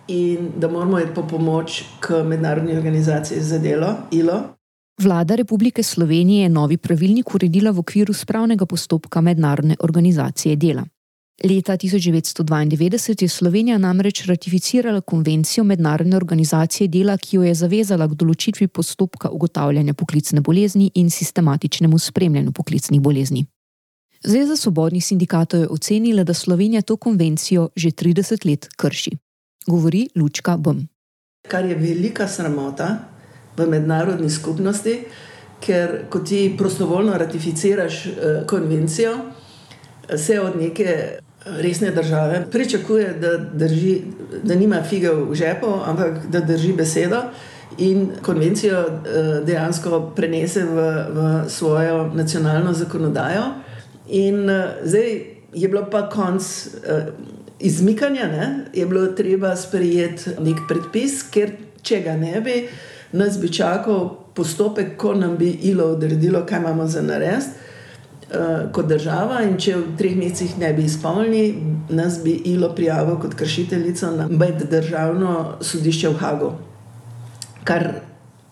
in 0.08 0.52
da 0.58 0.68
moramo 0.68 1.00
iti 1.00 1.14
po 1.16 1.28
pomoč 1.28 1.84
k 2.00 2.24
mednarodni 2.24 2.78
organizaciji 2.78 3.42
za 3.42 3.60
delo 3.60 3.96
ILO. 4.12 4.42
Vlada 5.02 5.36
Republike 5.36 5.84
Slovenije 5.84 6.44
je 6.44 6.50
novi 6.50 6.78
pravilnik 6.78 7.36
uredila 7.36 7.72
v 7.72 7.80
okviru 7.80 8.14
spravnega 8.14 8.66
postopka 8.66 9.22
Mednarodne 9.22 9.76
organizacije 9.80 10.56
dela. 10.56 10.86
Leta 11.44 11.78
1992 11.78 13.22
je 13.24 13.28
Slovenija 13.28 13.78
namreč 13.78 14.26
ratificirala 14.26 15.02
konvencijo 15.02 15.64
Mednarodne 15.64 16.18
organizacije 16.18 16.88
dela, 16.88 17.18
ki 17.18 17.36
jo 17.36 17.44
je 17.44 17.56
zavezala 17.56 18.08
k 18.08 18.14
določitvi 18.14 18.68
postopka 18.68 19.30
ugotavljanja 19.30 19.94
poklicne 19.94 20.42
bolezni 20.42 20.92
in 20.96 21.10
sistematičnemu 21.10 22.00
spremljanju 22.00 22.52
poklicnih 22.52 23.02
bolezni. 23.02 23.46
Zveza 24.24 24.56
svobodnih 24.56 25.06
sindikatov 25.06 25.60
je 25.60 25.70
ocenila, 25.70 26.24
da 26.24 26.34
Slovenija 26.34 26.82
to 26.82 26.98
konvencijo 26.98 27.70
že 27.76 27.92
30 27.92 28.46
let 28.46 28.70
krši. 28.78 29.18
Govori 29.68 30.08
Lučka 30.16 30.58
Bum. 30.58 30.88
Kar 31.48 31.66
je 31.66 31.76
velika 31.76 32.28
sramota, 32.28 33.13
v 33.58 33.68
mednarodni 33.70 34.30
skupnosti, 34.30 34.98
ker 35.64 36.06
ko 36.10 36.20
ti 36.20 36.56
prostovoljno 36.58 37.18
ratificiraš 37.18 38.06
uh, 38.06 38.14
konvencijo, 38.48 39.18
se 40.18 40.40
od 40.42 40.58
neke 40.60 41.20
resne 41.46 41.92
države 41.92 42.46
pričakuje, 42.52 43.14
da, 43.22 43.38
drži, 43.38 44.02
da 44.44 44.56
nima 44.56 44.84
fige 44.84 45.10
v 45.10 45.36
žepu, 45.36 45.68
ampak 45.86 46.28
da 46.28 46.40
drži 46.40 46.74
besedo 46.74 47.22
in 47.78 48.10
konvencijo 48.22 48.86
dejansko 49.46 50.12
prenese 50.16 50.64
v, 50.64 50.76
v 51.10 51.50
svojo 51.50 52.12
nacionalno 52.14 52.74
zakonodajo. 52.74 53.44
In 54.08 54.50
zdaj 54.84 55.22
je 55.54 55.70
bilo 55.70 55.88
pa 55.92 56.10
konc. 56.10 56.44
Uh, 56.68 57.14
Izmikanja 57.60 58.28
ne, 58.28 58.66
je 58.74 58.86
bilo 58.86 59.08
treba 59.08 59.56
sprejeti 59.56 60.30
nek 60.44 60.66
predpis, 60.68 61.22
ker 61.32 61.54
če 61.82 62.02
ga 62.04 62.16
ne 62.20 62.42
bi, 62.44 62.56
uh, 62.66 62.93
nas 63.14 63.40
bi 63.42 63.52
čakal 63.54 64.10
postopek, 64.34 64.98
ko 64.98 65.14
nam 65.14 65.38
bi 65.38 65.52
ILO 65.70 65.86
odredilo, 65.94 66.46
kaj 66.46 66.60
imamo 66.60 66.88
za 66.88 67.02
narediti 67.02 67.48
uh, 68.34 68.72
kot 68.74 68.88
država. 68.90 69.44
In 69.44 69.58
če 69.58 69.76
v 69.78 69.98
treh 69.98 70.16
mesecih 70.18 70.58
ne 70.60 70.74
bi 70.74 70.86
izpolnili, 70.86 71.54
nas 71.90 72.20
bi 72.24 72.34
ILO 72.54 72.74
prijavil 72.76 73.20
kot 73.22 73.36
kršiteljico 73.38 74.12
na 74.18 74.28
meddržavno 74.28 75.60
sodišče 75.62 76.10
v 76.10 76.18
Hagu. 76.24 76.52
Kar 77.64 77.94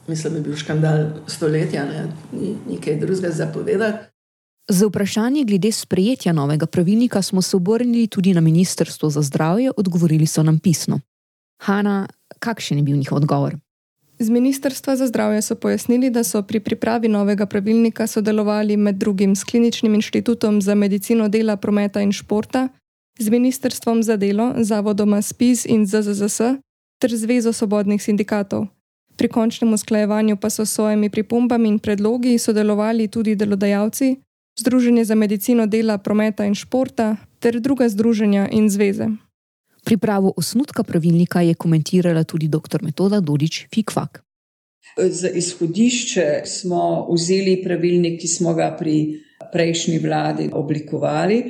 mislim, 0.07 0.35
je 0.35 0.41
bil 0.41 0.55
škandal 0.55 1.05
stoletja, 1.27 1.85
ne? 1.85 2.07
ni 2.31 2.55
nekaj 2.69 2.99
drugega 2.99 3.31
zapovedati. 3.31 4.07
Za 4.69 4.87
vprašanje 4.87 5.43
glede 5.43 5.71
sprejetja 5.71 6.33
novega 6.33 6.65
pravilnika 6.65 7.21
smo 7.21 7.41
se 7.41 7.57
obrnili 7.57 8.07
tudi 8.07 8.33
na 8.33 8.41
Ministrstvo 8.41 9.09
za 9.09 9.21
zdravje, 9.21 9.71
odgovorili 9.77 10.25
so 10.25 10.43
nam 10.43 10.59
pisno. 10.59 10.99
Hanna, 11.61 12.07
kakšen 12.39 12.77
je 12.77 12.83
bil 12.83 12.97
njihov 12.97 13.17
odgovor? 13.17 13.55
Z 14.21 14.29
Ministrstva 14.29 14.95
za 14.95 15.07
zdravje 15.07 15.41
so 15.41 15.55
pojasnili, 15.55 16.09
da 16.09 16.23
so 16.23 16.43
pri 16.45 16.59
pripravi 16.59 17.07
novega 17.07 17.45
pravilnika 17.45 18.07
sodelovali 18.07 18.77
med 18.77 18.95
drugim 18.95 19.35
s 19.35 19.43
Kliničnim 19.43 19.95
inštitutom 19.95 20.61
za 20.61 20.75
medicino 20.75 21.29
dela, 21.29 21.55
prometa 21.57 22.01
in 22.01 22.11
športa, 22.11 22.67
z 23.19 23.29
Ministrstvom 23.29 24.03
za 24.03 24.17
delo, 24.17 24.53
zavodoma 24.57 25.21
SPIS 25.21 25.65
in 25.65 25.85
ZZZS 25.85 26.41
ter 27.01 27.15
Zvezo 27.17 27.53
svobodnih 27.53 28.03
sindikatov. 28.03 28.67
Pri 29.17 29.27
končnem 29.27 29.73
usklajevanju 29.73 30.37
pa 30.37 30.49
so 30.49 30.65
s 30.65 30.73
svojimi 30.73 31.09
pripombami 31.09 31.69
in 31.69 31.79
predlogi 31.79 32.37
sodelovali 32.37 33.07
tudi 33.07 33.35
delodajalci, 33.35 34.15
Združenje 34.59 35.05
za 35.05 35.15
medicino 35.15 35.65
dela, 35.65 35.97
prometa 35.97 36.45
in 36.45 36.55
športa 36.55 37.15
ter 37.39 37.59
druga 37.59 37.89
združenja 37.89 38.49
in 38.51 38.69
zveze. 38.69 39.07
Pripravo 39.85 40.33
osnutka 40.37 40.83
pravilnika 40.83 41.41
je 41.41 41.53
komentirala 41.53 42.23
tudi 42.23 42.47
dr. 42.47 42.81
Metoda 42.81 43.19
Dodič 43.19 43.65
Fikvak. 43.73 44.23
Za 44.97 45.29
izhodišče 45.29 46.41
smo 46.45 47.07
vzeli 47.13 47.61
pravilnik, 47.63 48.19
ki 48.21 48.27
smo 48.27 48.53
ga 48.53 48.75
pri 48.79 49.21
prejšnji 49.51 49.99
vladi 49.99 50.49
oblikovali. 50.53 51.43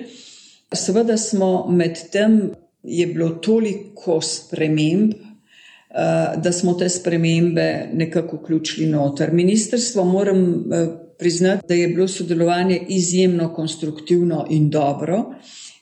Seveda 0.73 1.17
smo 1.17 1.67
med 1.69 1.99
tem, 2.11 2.51
je 2.83 3.07
bilo 3.07 3.29
toliko 3.29 4.21
sprememb, 4.21 5.11
eh, 5.13 6.37
da 6.37 6.51
smo 6.51 6.73
te 6.73 6.89
spremembe 6.89 7.89
nekako 7.93 8.37
vključili 8.37 8.87
noter. 8.87 9.33
Ministrstvo 9.33 10.05
moram 10.05 10.43
eh, 10.73 10.87
priznati, 11.19 11.65
da 11.67 11.73
je 11.73 11.87
bilo 11.87 12.07
sodelovanje 12.07 12.79
izjemno 12.87 13.53
konstruktivno 13.53 14.45
in 14.49 14.69
dobro 14.69 15.25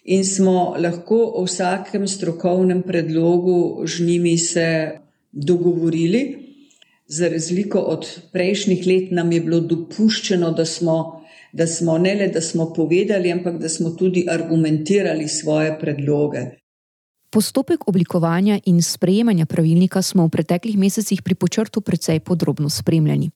in 0.10 0.26
smo 0.26 0.74
lahko 0.78 1.18
o 1.38 1.44
vsakem 1.46 2.08
strokovnem 2.08 2.82
predlogu 2.82 3.86
z 3.86 4.06
njimi 4.06 4.38
se 4.38 4.92
dogovorili. 5.32 6.22
Za 7.08 7.28
razliko 7.30 7.80
od 7.80 8.08
prejšnjih 8.32 8.88
let 8.88 9.12
nam 9.12 9.32
je 9.32 9.42
bilo 9.42 9.60
dopuščeno, 9.60 10.52
da 10.52 10.66
smo, 10.66 11.22
da 11.54 11.68
smo 11.68 11.98
ne 11.98 12.16
le 12.16 12.28
da 12.28 12.42
smo 12.42 12.74
povedali, 12.74 13.32
ampak 13.32 13.58
da 13.58 13.70
smo 13.70 13.90
tudi 13.90 14.26
argumentirali 14.30 15.28
svoje 15.28 15.78
predloge. 15.80 16.46
Postopek 17.30 17.88
oblikovanja 17.88 18.60
in 18.66 18.82
sprejemanja 18.82 19.46
pravilnika 19.46 20.02
smo 20.02 20.26
v 20.26 20.30
preteklih 20.30 20.78
mesecih 20.78 21.22
pri 21.22 21.36
počrtu 21.36 21.82
precej 21.82 22.20
podrobno 22.20 22.70
spremljali. 22.70 23.30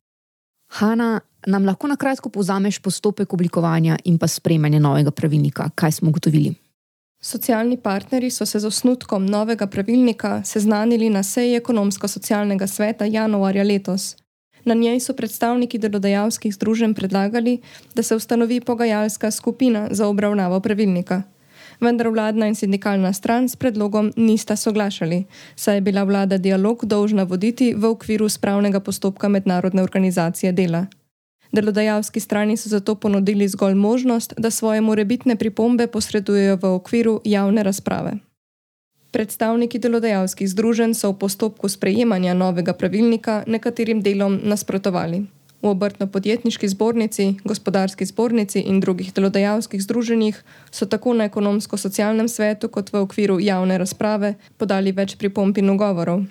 Hanna, 0.73 1.19
nam 1.45 1.65
lahko 1.65 1.87
na 1.87 1.95
kratko 1.95 2.29
povzameš 2.29 2.79
postopek 2.79 3.33
oblikovanja 3.33 3.97
in 4.05 4.17
pa 4.17 4.27
sprejemanja 4.27 4.79
novega 4.79 5.11
pravilnika? 5.11 5.69
Kaj 5.75 5.91
smo 5.91 6.09
ugotovili? 6.09 6.62
Socialni 7.25 7.77
partnerji 7.77 8.29
so 8.29 8.45
se 8.45 8.59
z 8.59 8.65
osnutkom 8.65 9.25
novega 9.25 9.67
pravilnika 9.67 10.41
seznanili 10.43 11.09
na 11.09 11.23
seji 11.23 11.55
ekonomsko-socialnega 11.55 12.67
sveta 12.67 13.05
januarja 13.05 13.63
letos. 13.63 14.15
Na 14.65 14.73
njej 14.73 14.99
so 14.99 15.13
predstavniki 15.13 15.79
delodajalskih 15.79 16.53
združenj 16.53 16.93
predlagali, 16.93 17.61
da 17.95 18.03
se 18.03 18.15
ustanovi 18.15 18.59
pogajalska 18.61 19.31
skupina 19.31 19.87
za 19.91 20.07
obravnavo 20.07 20.59
pravilnika. 20.59 21.21
Vendar 21.79 22.07
vladna 22.07 22.47
in 22.47 22.55
sindikalna 22.55 23.13
stran 23.13 23.49
s 23.49 23.55
predlogom 23.55 24.11
nista 24.15 24.55
soglašali, 24.55 25.23
saj 25.55 25.77
je 25.77 25.81
bila 25.81 26.03
vlada 26.03 26.37
dialog 26.37 26.85
dolžna 26.85 27.23
voditi 27.23 27.73
v 27.73 27.85
okviru 27.85 28.29
spravnega 28.29 28.79
postopka 28.79 29.27
mednarodne 29.27 29.83
organizacije 29.83 30.51
dela. 30.51 30.85
Delodajalski 31.53 32.19
strani 32.19 32.57
so 32.57 32.69
zato 32.69 32.95
ponudili 32.95 33.47
zgolj 33.47 33.73
možnost, 33.73 34.33
da 34.37 34.49
svoje 34.51 34.81
morebitne 34.81 35.35
pripombe 35.35 35.87
posredujejo 35.87 36.57
v 36.61 36.65
okviru 36.65 37.21
javne 37.23 37.63
razprave. 37.63 38.13
Predstavniki 39.11 39.79
delodajalskih 39.79 40.49
združenj 40.49 40.97
so 40.97 41.11
v 41.11 41.19
postopku 41.21 41.69
sprejemanja 41.69 42.33
novega 42.33 42.73
pravilnika 42.73 43.43
nekaterim 43.47 44.01
delom 44.01 44.39
nasprotovali. 44.43 45.21
V 45.61 45.69
obrtno-podjetniški 45.69 46.67
zbornici, 46.67 47.35
gospodarski 47.45 48.05
zbornici 48.05 48.59
in 48.59 48.79
drugih 48.81 49.13
delodajalskih 49.13 49.83
združenjih 49.83 50.43
so 50.71 50.85
tako 50.85 51.13
na 51.13 51.29
ekonomsko-socialnem 51.29 52.27
svetu 52.27 52.67
kot 52.67 52.89
v 52.89 53.05
okviru 53.05 53.37
javne 53.39 53.77
razprave 53.77 54.33
podali 54.57 54.91
več 54.91 55.15
pripomb 55.21 55.57
in 55.57 55.69
ugovorov. 55.69 56.25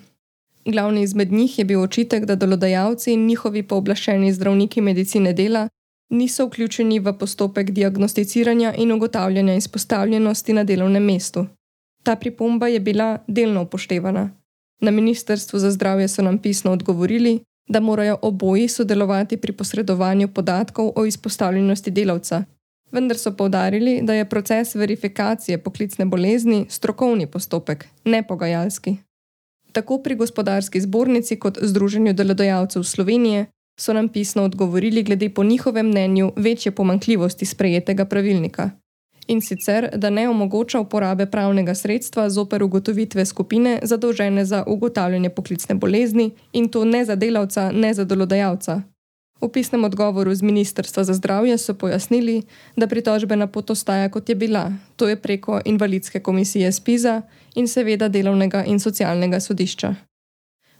Glavni 0.65 1.01
izmed 1.01 1.31
njih 1.31 1.59
je 1.59 1.65
bil 1.65 1.81
očitek, 1.81 2.25
da 2.25 2.35
delodajalci 2.35 3.13
in 3.13 3.25
njihovi 3.27 3.63
pooblaščeni 3.63 4.33
zdravniki 4.33 4.81
medicine 4.81 5.33
dela 5.33 5.67
niso 6.09 6.45
vključeni 6.45 6.99
v 6.99 7.13
postopek 7.19 7.71
diagnosticiranja 7.71 8.73
in 8.77 8.91
ugotavljanja 8.91 9.55
izpostavljenosti 9.55 10.53
na 10.53 10.63
delovnem 10.63 11.03
mestu. 11.03 11.45
Ta 12.03 12.15
pripomba 12.15 12.67
je 12.67 12.79
bila 12.79 13.17
delno 13.27 13.61
upoštevana. 13.61 14.29
Na 14.81 14.91
Ministrstvu 14.91 15.59
za 15.59 15.71
zdravje 15.71 16.07
so 16.07 16.21
nam 16.21 16.37
pisno 16.37 16.71
odgovorili, 16.71 17.39
da 17.69 17.79
morajo 17.79 18.17
oboji 18.21 18.67
sodelovati 18.67 19.37
pri 19.37 19.51
posredovanju 19.51 20.27
podatkov 20.27 20.91
o 20.95 21.05
izpostavljenosti 21.05 21.91
delavca, 21.91 22.43
vendar 22.91 23.17
so 23.17 23.31
povdarili, 23.31 24.01
da 24.01 24.13
je 24.13 24.29
proces 24.29 24.75
verifikacije 24.75 25.57
poklicne 25.57 26.05
bolezni 26.05 26.65
strokovni 26.69 27.27
postopek, 27.27 27.87
ne 28.05 28.23
pogajalski. 28.27 28.97
Tako 29.73 29.97
pri 29.97 30.15
gospodarski 30.15 30.81
zbornici 30.81 31.39
kot 31.39 31.57
Združenju 31.61 32.13
delodajalcev 32.13 32.83
Slovenije 32.83 33.45
so 33.79 33.93
nam 33.93 34.09
pisno 34.09 34.43
odgovorili 34.43 35.03
glede 35.03 35.29
po 35.29 35.43
njihovem 35.43 35.87
mnenju 35.87 36.31
večje 36.35 36.71
pomankljivosti 36.71 37.45
sprejetega 37.45 38.05
pravilnika. 38.05 38.69
In 39.27 39.41
sicer, 39.41 39.89
da 39.95 40.09
ne 40.09 40.29
omogoča 40.29 40.79
uporabe 40.79 41.25
pravnega 41.25 41.75
sredstva 41.75 42.29
zoper 42.29 42.63
ugotovitve 42.63 43.25
skupine 43.25 43.79
zadolžene 43.83 44.45
za 44.45 44.63
ugotavljanje 44.67 45.29
poklicne 45.29 45.75
bolezni 45.75 46.31
in 46.53 46.69
to 46.69 46.85
ne 46.85 47.05
za 47.05 47.15
delavca, 47.15 47.71
ne 47.71 47.93
za 47.93 48.03
delodajalca. 48.03 48.81
V 49.41 49.49
pisnem 49.51 49.83
odgovoru 49.83 50.31
z 50.35 50.41
Ministrstva 50.41 51.03
za 51.03 51.13
zdravje 51.13 51.57
so 51.57 51.73
pojasnili, 51.73 52.43
da 52.75 52.87
pritožbena 52.87 53.47
pot 53.47 53.69
ostaja 53.69 54.09
kot 54.09 54.29
je 54.29 54.35
bila, 54.35 54.71
to 54.95 55.09
je 55.09 55.15
preko 55.15 55.59
invalidske 55.65 56.19
komisije 56.19 56.71
SPIZA 56.71 57.21
in 57.55 57.67
seveda 57.67 58.07
delovnega 58.07 58.63
in 58.63 58.79
socialnega 58.79 59.39
sodišča. 59.39 59.95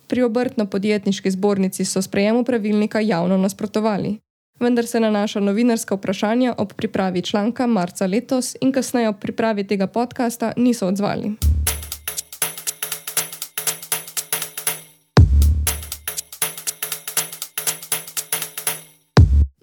Pri 0.07 0.23
obrtno-podjetniški 0.23 1.31
zbornici 1.31 1.85
so 1.85 2.01
sprejemu 2.01 2.43
pravilnika 2.43 2.99
javno 2.99 3.37
nasprotovali, 3.37 4.19
vendar 4.59 4.87
se 4.87 4.99
na 4.99 5.09
naša 5.11 5.39
novinarska 5.39 5.95
vprašanja 5.95 6.55
ob 6.57 6.73
pripravi 6.73 7.21
članka 7.21 7.67
marca 7.67 8.05
letos 8.05 8.55
in 8.61 8.71
kasneje 8.71 9.09
ob 9.09 9.19
pripravi 9.19 9.67
tega 9.67 9.87
podcasta 9.87 10.53
niso 10.57 10.87
odzvali. 10.87 11.35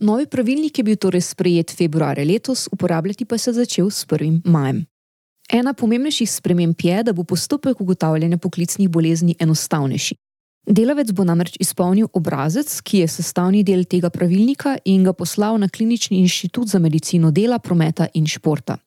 Novi 0.00 0.26
pravilnik 0.26 0.78
je 0.78 0.84
bil 0.84 0.96
torej 0.96 1.20
sprejet 1.20 1.74
februarja 1.76 2.24
letos, 2.24 2.68
uporabljati 2.72 3.24
pa 3.24 3.38
se 3.38 3.50
je 3.50 3.54
začel 3.54 3.90
s 3.90 4.06
1. 4.06 4.40
majem. 4.44 4.86
Ena 5.52 5.74
pomembnejših 5.74 6.30
sprememb 6.30 6.80
je, 6.82 7.02
da 7.02 7.12
bo 7.12 7.24
postopek 7.24 7.80
ugotavljanja 7.80 8.38
poklicnih 8.38 8.88
bolezni 8.88 9.34
enostavnejši. 9.38 10.14
Delavec 10.66 11.12
bo 11.12 11.24
namreč 11.24 11.56
izpolnil 11.60 12.08
obrazec, 12.12 12.80
ki 12.80 12.98
je 12.98 13.08
sestavni 13.08 13.60
del 13.64 13.84
tega 13.84 14.10
pravilnika, 14.10 14.78
in 14.84 15.04
ga 15.04 15.12
poslal 15.12 15.58
na 15.58 15.68
Klinični 15.68 16.18
inštitut 16.18 16.68
za 16.68 16.78
medicino 16.78 17.30
dela, 17.30 17.58
prometa 17.58 18.06
in 18.14 18.26
športa. 18.26 18.78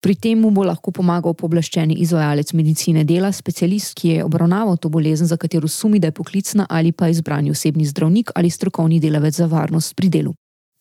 Pri 0.00 0.14
tem 0.14 0.38
mu 0.38 0.50
bo 0.54 0.62
lahko 0.62 0.92
pomagal 0.94 1.34
pooblaščeni 1.34 1.96
izvajalec 2.04 2.52
medicine 2.54 3.02
dela, 3.04 3.32
specialist, 3.34 3.96
ki 3.98 4.08
je 4.08 4.24
obravnaval 4.24 4.76
to 4.78 4.88
bolezen, 4.88 5.26
za 5.26 5.36
katero 5.36 5.68
sumi, 5.68 5.98
da 5.98 6.08
je 6.08 6.14
poklicna 6.14 6.66
ali 6.70 6.92
pa 6.92 7.08
izbrani 7.08 7.50
osebni 7.50 7.86
zdravnik 7.86 8.30
ali 8.34 8.50
strokovni 8.50 9.00
delavec 9.00 9.34
za 9.34 9.46
varnost 9.46 9.96
pri 9.96 10.08
delu. 10.08 10.34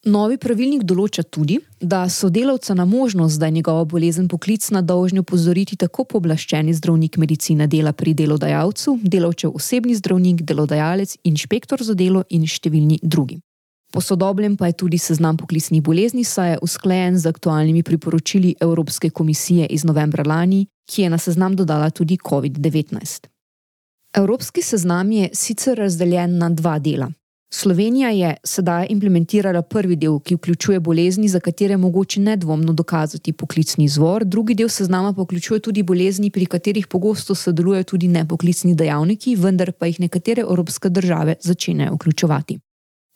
Novi 0.05 0.37
pravilnik 0.37 0.83
določa 0.85 1.23
tudi, 1.25 1.57
da 1.81 2.03
so 2.13 2.29
delavca 2.29 2.75
na 2.77 2.85
možnost, 2.85 3.39
da 3.41 3.49
je 3.49 3.57
njegova 3.57 3.83
bolezen 3.89 4.27
poklicna, 4.29 4.83
dolžni 4.85 5.19
upozoriti 5.19 5.75
tako 5.75 6.05
pooblaščeni 6.05 6.75
zdravnik 6.77 7.17
medicine 7.17 7.67
dela 7.67 7.91
pri 7.97 8.13
delodajalcu, 8.13 8.99
delavčev 9.03 9.57
osebni 9.57 9.97
zdravnik, 9.97 10.45
delodajalec, 10.45 11.17
inšpektor 11.23 11.81
za 11.83 11.97
delo 11.97 12.23
in 12.29 12.45
številni 12.45 13.01
drugi. 13.01 13.41
Posodobljen 13.91 14.57
pa 14.57 14.67
je 14.67 14.73
tudi 14.73 14.97
seznam 14.97 15.37
poklicnih 15.37 15.81
bolezni, 15.81 16.23
saj 16.23 16.51
je 16.51 16.57
usklajen 16.61 17.17
z 17.17 17.25
aktualnimi 17.25 17.83
priporočili 17.83 18.55
Evropske 18.61 19.09
komisije 19.09 19.65
iz 19.65 19.83
novembra 19.83 20.23
lani, 20.27 20.65
ki 20.91 21.01
je 21.01 21.09
na 21.09 21.17
seznam 21.17 21.55
dodala 21.55 21.89
tudi 21.89 22.17
COVID-19. 22.17 23.27
Evropski 24.13 24.61
seznam 24.61 25.11
je 25.11 25.29
sicer 25.33 25.77
razdeljen 25.77 26.37
na 26.37 26.49
dva 26.49 26.79
dela. 26.79 27.11
Slovenija 27.53 28.09
je 28.09 28.35
sedaj 28.43 28.87
implementirala 28.89 29.61
prvi 29.61 29.95
del, 29.95 30.19
ki 30.19 30.35
vključuje 30.35 30.79
bolezni, 30.79 31.27
za 31.27 31.39
katere 31.39 31.73
je 31.73 31.77
mogoče 31.77 32.19
nedvomno 32.19 32.73
dokazati 32.73 33.33
poklicni 33.33 33.85
izvor, 33.85 34.25
drugi 34.25 34.53
del 34.53 34.69
seznama 34.69 35.13
pa 35.13 35.21
vključuje 35.21 35.59
tudi 35.59 35.83
bolezni, 35.83 36.31
pri 36.31 36.45
katerih 36.45 36.87
pogosto 36.87 37.35
sodelujejo 37.35 37.83
tudi 37.83 38.07
nepoklicni 38.07 38.75
dejavniki, 38.75 39.35
vendar 39.35 39.71
pa 39.71 39.85
jih 39.85 39.99
nekatere 39.99 40.41
evropske 40.41 40.89
države 40.89 41.35
začenjajo 41.39 41.93
vključevati. 41.93 42.59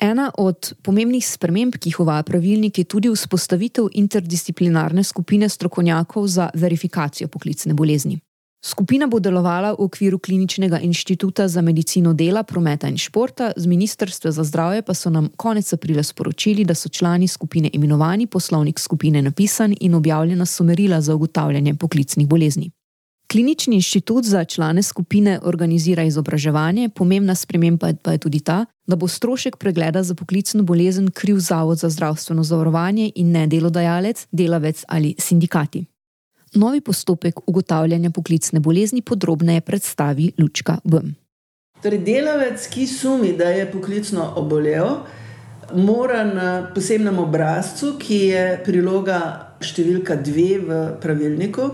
Ena 0.02 0.32
od 0.38 0.74
pomembnih 0.82 1.22
sprememb, 1.22 1.76
ki 1.78 1.92
jih 1.92 2.00
uvaja 2.02 2.24
pravilnik, 2.26 2.80
je 2.82 2.88
tudi 2.90 3.10
vzpostavitev 3.14 3.92
interdisciplinarne 3.94 5.04
skupine 5.04 5.50
strokovnjakov 5.50 6.28
za 6.28 6.50
verifikacijo 6.54 7.28
poklicne 7.28 7.74
bolezni. 7.74 8.18
Skupina 8.66 9.08
bo 9.08 9.20
delovala 9.20 9.72
v 9.74 9.86
okviru 9.86 10.20
Kliničnega 10.20 10.80
inštituta 10.80 11.48
za 11.48 11.62
medicino 11.62 12.14
dela, 12.14 12.44
prometa 12.44 12.90
in 12.90 12.98
športa, 12.98 13.52
z 13.58 13.66
Ministrstva 13.66 14.32
za 14.32 14.44
zdravje 14.44 14.82
pa 14.82 14.94
so 14.94 15.10
nam 15.10 15.30
konec 15.38 15.74
aprila 15.74 16.04
sporočili, 16.04 16.66
da 16.66 16.76
so 16.76 16.90
člani 16.90 17.28
skupine 17.28 17.70
imenovani, 17.74 18.28
poslovnik 18.28 18.80
skupine 18.80 19.22
napisan 19.22 19.76
in 19.80 19.96
objavljena 19.96 20.46
so 20.46 20.64
merila 20.64 21.02
za 21.02 21.16
ugotavljanje 21.16 21.74
poklicnih 21.76 22.28
bolezni. 22.28 22.72
Klinični 23.32 23.76
inštitut 23.76 24.26
za 24.26 24.44
člane 24.46 24.84
skupine 24.84 25.40
organizira 25.44 26.04
izobraževanje, 26.04 26.90
pomembna 26.90 27.36
sprememba 27.36 27.94
pa 28.04 28.12
je 28.12 28.18
tudi 28.18 28.40
ta, 28.40 28.66
da 28.92 28.96
bo 29.00 29.08
strošek 29.08 29.56
pregleda 29.58 30.04
za 30.04 30.16
poklicno 30.16 30.64
bolezen 30.64 31.08
kriv 31.16 31.40
Zavod 31.40 31.78
za 31.78 31.90
zdravstveno 31.90 32.44
zavarovanje 32.44 33.12
in 33.16 33.32
ne 33.32 33.48
delodajalec, 33.48 34.28
delavec 34.32 34.84
ali 34.88 35.16
sindikati. 35.20 35.86
Novi 36.54 36.82
postopek 36.82 37.40
ugotavljanja 37.48 38.10
poklicne 38.12 38.60
bolezni 38.60 39.02
podrobneje 39.02 39.62
predstavi 39.62 40.32
Lučka 40.40 40.78
Bm. 40.84 41.14
Torej, 41.82 42.02
delavec, 42.04 42.68
ki 42.68 42.88
sumi, 42.88 43.32
da 43.38 43.48
je 43.50 43.70
poklicno 43.72 44.34
obolel, 44.36 44.90
mora 45.74 46.24
na 46.24 46.50
posebnem 46.76 47.20
obrazcu, 47.20 47.94
ki 48.00 48.18
je 48.34 48.44
priloga 48.66 49.22
številka 49.64 50.18
dve 50.20 50.50
v 50.60 50.82
pravilniku, 51.02 51.70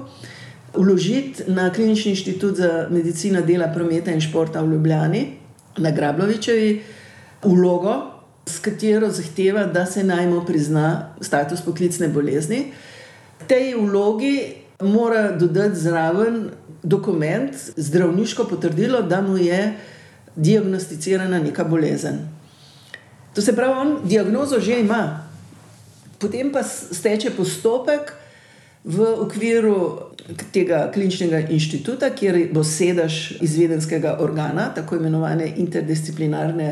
vložiti 0.77 1.49
na 1.49 1.71
Klinični 1.73 2.13
inštitut 2.13 2.61
za 2.61 2.69
medicino 2.93 3.41
dela, 3.41 3.71
prometa 3.73 4.13
in 4.13 4.21
športa 4.21 4.61
v 4.61 4.75
Ljubljani, 4.75 5.23
na 5.81 5.91
Grablovičevi, 5.91 6.69
vlogo, 7.43 7.95
s 8.47 8.59
katero 8.59 9.09
zahteva, 9.11 9.65
da 9.65 9.85
se 9.85 10.03
najmo 10.03 10.45
prizna 10.45 11.15
status 11.21 11.61
poklicne 11.61 12.07
bolezni. 12.07 12.71
Tej 13.47 13.75
vlogi 13.75 14.53
mora 14.81 15.31
dodati 15.31 15.75
zraven 15.75 16.49
dokument, 16.83 17.53
zdravniško 17.75 18.43
potrdilo, 18.43 19.01
da 19.01 19.21
mu 19.21 19.37
je 19.37 19.73
diagnosticirana 20.35 21.39
neka 21.39 21.63
bolezen. 21.63 22.19
To 23.33 23.41
se 23.41 23.55
pravi, 23.55 23.73
on 23.73 23.97
diagnozo 24.03 24.59
že 24.59 24.79
ima, 24.79 25.27
potem 26.19 26.51
pa 26.51 26.63
steče 26.63 27.29
postopek 27.37 28.13
v 28.83 29.03
okviru 29.19 29.99
tega 30.53 30.91
kliničnega 30.93 31.39
inštituta, 31.49 32.09
kjer 32.09 32.47
bo 32.53 32.63
sedež 32.63 33.37
izvedenskega 33.41 34.17
organa, 34.19 34.69
tako 34.75 34.95
imenovane 34.95 35.51
interdisciplinarne 35.57 36.69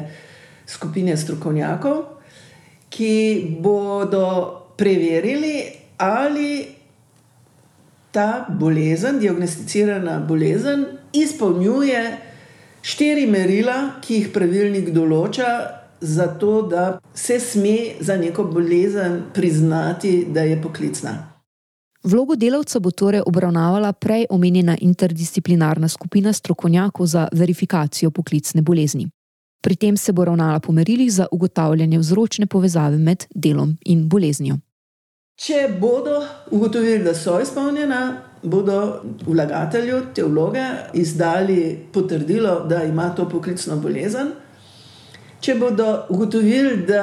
skupine 0.67 1.17
strokovnjakov, 1.17 2.03
ki 2.89 3.57
bodo 3.61 4.27
preverili, 4.77 5.63
ali 5.97 6.67
ta 8.11 8.45
bolezen, 8.49 9.19
diagnosticirana 9.19 10.19
bolezen, 10.27 10.85
izpolnjuje 11.13 12.03
štiri 12.81 13.27
merila, 13.27 13.99
ki 14.01 14.21
jih 14.21 14.29
pravilnik 14.33 14.93
določa. 14.95 15.49
Zato, 16.05 16.59
da 16.69 16.99
se 17.15 17.39
sme 17.39 17.95
za 18.03 18.17
neko 18.19 18.43
bolezen 18.51 19.31
priznati, 19.33 20.25
da 20.29 20.43
je 20.45 20.59
poklicna. 20.61 21.13
Vlogo 22.05 22.35
delavca 22.37 22.79
bo 22.79 22.91
torej 22.91 23.23
obravnavala 23.25 23.93
prej 23.93 24.27
omenjena 24.29 24.75
interdisciplinarna 24.81 25.87
skupina 25.89 26.33
strokovnjakov 26.33 27.07
za 27.09 27.27
verifikacijo 27.33 28.11
poklicne 28.11 28.61
bolezni. 28.61 29.07
Pri 29.65 29.75
tem 29.75 29.97
se 29.97 30.13
bo 30.13 30.25
ravnala 30.25 30.59
po 30.59 30.71
merilih 30.71 31.13
za 31.13 31.25
ugotavljanje 31.31 31.97
vzročne 31.99 32.45
povezave 32.45 32.97
med 32.97 33.25
delom 33.35 33.77
in 33.81 34.03
boleznijo. 34.09 34.59
Če 35.41 35.63
bodo 35.79 36.19
ugotovili, 36.51 37.01
da 37.03 37.15
so 37.17 37.39
izpolnjena, 37.41 38.01
bodo 38.43 39.01
vlagatelju 39.25 40.01
te 40.13 40.23
vloge 40.23 40.65
izdali 40.93 41.79
potrdilo, 41.93 42.59
da 42.69 42.83
ima 42.83 43.09
to 43.15 43.25
poklicno 43.29 43.79
bolezen. 43.81 44.29
Če 45.41 45.55
bodo 45.55 46.05
ugotovili, 46.09 46.77
da 46.85 47.01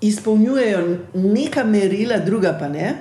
izpolnjujejo 0.00 0.80
neka 1.14 1.64
merila, 1.64 2.18
druga 2.24 2.56
pa 2.58 2.72
ne, 2.72 2.94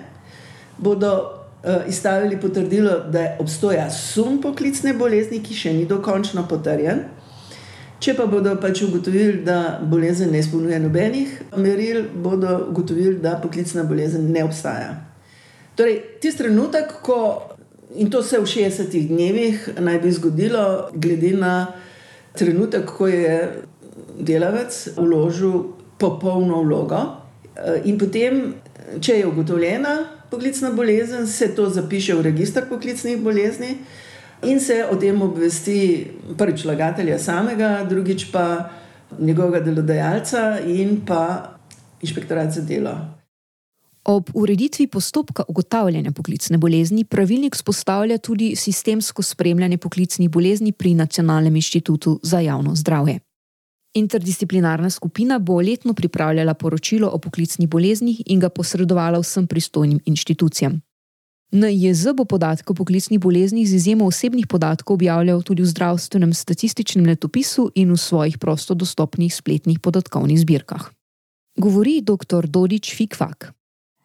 bodo 0.78 1.14
uh, 1.16 1.88
izstavili 1.88 2.40
potrdilo, 2.40 3.00
da 3.08 3.38
obstoja 3.40 3.88
sum 3.90 4.42
poklicne 4.44 4.94
bolezni, 4.94 5.40
ki 5.40 5.56
še 5.56 5.74
ni 5.80 5.88
dokončno 5.88 6.50
potrjen. 6.52 7.06
Če 8.02 8.16
pa 8.18 8.26
bodo 8.26 8.56
pač 8.58 8.82
ugotovili, 8.82 9.44
da 9.46 9.78
bolezen 9.86 10.32
ne 10.34 10.40
izpolnjuje 10.42 10.80
nobenih 10.82 11.34
meril, 11.62 12.08
bodo 12.24 12.56
ugotovili, 12.72 13.20
da 13.22 13.36
poklicna 13.44 13.84
bolezen 13.86 14.26
ne 14.34 14.42
obstaja. 14.42 14.96
Torej, 15.78 16.00
tisti 16.22 16.42
trenutek, 16.42 16.96
ko 17.06 17.20
in 17.96 18.10
to 18.10 18.24
se 18.24 18.40
v 18.40 18.50
60 18.50 19.08
dnevih 19.08 19.70
naj 19.80 20.00
bi 20.02 20.12
zgodilo, 20.12 20.90
glede 20.94 21.36
na 21.38 21.54
trenutek, 22.38 22.90
ko 22.90 23.08
je 23.08 23.36
delavec 24.18 24.82
vložil 24.98 25.64
popolno 26.02 26.64
vlogo, 26.64 27.02
eh, 27.56 27.82
in 27.86 28.00
potem, 28.02 28.56
če 29.00 29.20
je 29.20 29.28
ugotovljena 29.28 29.96
poklicna 30.32 30.72
bolezen, 30.72 31.28
se 31.28 31.54
to 31.56 31.70
zapiše 31.70 32.16
v 32.16 32.22
registr 32.32 32.66
poklicnih 32.70 33.22
bolezni 33.22 33.78
in 34.44 34.60
se 34.60 34.86
o 34.92 34.96
tem 34.96 35.22
obvesti 35.22 36.08
prvič 36.38 36.66
vlagatelja 36.66 37.20
samega, 37.20 37.86
drugič 37.90 38.32
pa 38.32 38.70
njegovega 39.20 39.60
delodajalca 39.66 40.60
in 40.68 41.02
pa 41.06 41.56
inšpektorat 42.02 42.54
za 42.54 42.62
delo. 42.62 42.96
Ob 44.06 44.30
ureditvi 44.34 44.88
postopka 44.88 45.44
ugotavljanja 45.48 46.12
poklicne 46.12 46.58
bolezni 46.58 47.04
pravilnik 47.06 47.56
spostavlja 47.56 48.18
tudi 48.18 48.56
sistemsko 48.56 49.22
spremljanje 49.22 49.78
poklicnih 49.78 50.30
bolezni 50.30 50.72
pri 50.72 50.94
Nacionalnem 50.94 51.56
inštitutu 51.56 52.20
za 52.24 52.40
javno 52.40 52.76
zdravje. 52.76 53.20
Interdisciplinarna 53.94 54.90
skupina 54.90 55.40
bo 55.40 55.62
letno 55.62 55.94
pripravljala 55.94 56.54
poročilo 56.54 57.10
o 57.14 57.18
poklicnih 57.18 57.70
boleznih 57.70 58.22
in 58.26 58.40
ga 58.40 58.50
posredovala 58.50 59.20
vsem 59.20 59.48
pristojnim 59.48 60.00
inštitucijam. 60.06 60.82
NIJZ 61.52 62.14
bo 62.16 62.24
podatke 62.24 62.72
o 62.72 62.74
poklicnih 62.74 63.20
boleznih 63.20 63.68
z 63.68 63.76
izjemo 63.76 64.06
osebnih 64.06 64.48
podatkov 64.48 64.94
objavljal 64.94 65.42
tudi 65.44 65.62
v 65.62 65.68
zdravstvenem 65.68 66.34
statističnem 66.34 67.06
letopisu 67.06 67.72
in 67.76 67.92
v 67.92 67.98
svojih 67.98 68.38
prosto 68.38 68.74
dostopnih 68.74 69.36
spletnih 69.36 69.80
podatkovnih 69.80 70.40
zbirkah. 70.40 70.88
Govori 71.60 72.02
dr. 72.02 72.48
Dodič 72.48 72.96
Fikvak. 72.96 73.52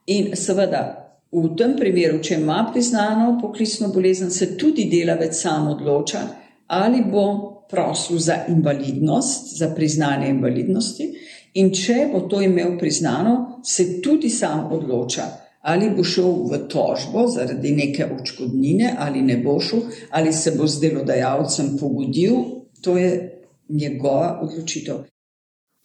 In 0.07 0.35
seveda, 0.35 1.07
v 1.31 1.55
tem 1.55 1.77
primeru, 1.79 2.19
če 2.19 2.41
ima 2.43 2.67
priznano 2.73 3.39
poklicno 3.39 3.93
bolezen, 3.95 4.31
se 4.31 4.57
tudi 4.59 4.91
delavec 4.91 5.31
sam 5.31 5.71
odloča, 5.71 6.27
ali 6.67 7.05
bo 7.07 7.27
prosil 7.71 8.19
za 8.19 8.43
invalidnost, 8.51 9.55
za 9.59 9.71
priznanje 9.75 10.35
invalidnosti, 10.35 11.11
in 11.55 11.71
če 11.71 12.11
bo 12.11 12.27
to 12.27 12.43
imel 12.43 12.75
priznano, 12.79 13.63
se 13.63 14.01
tudi 14.03 14.31
sam 14.31 14.67
odloča, 14.73 15.46
ali 15.67 15.91
bo 15.91 16.05
šel 16.05 16.47
v 16.51 16.61
tožbo 16.71 17.27
zaradi 17.35 17.75
neke 17.75 18.07
očkodnine, 18.07 18.95
ali 18.99 19.23
ne 19.23 19.37
bo 19.43 19.59
šel, 19.61 19.83
ali 20.11 20.33
se 20.33 20.55
bo 20.59 20.67
z 20.67 20.81
delodajalcem 20.81 21.75
pogodil. 21.81 22.35
To 22.81 22.97
je 22.99 23.43
njegova 23.69 24.39
odločitev. 24.43 25.03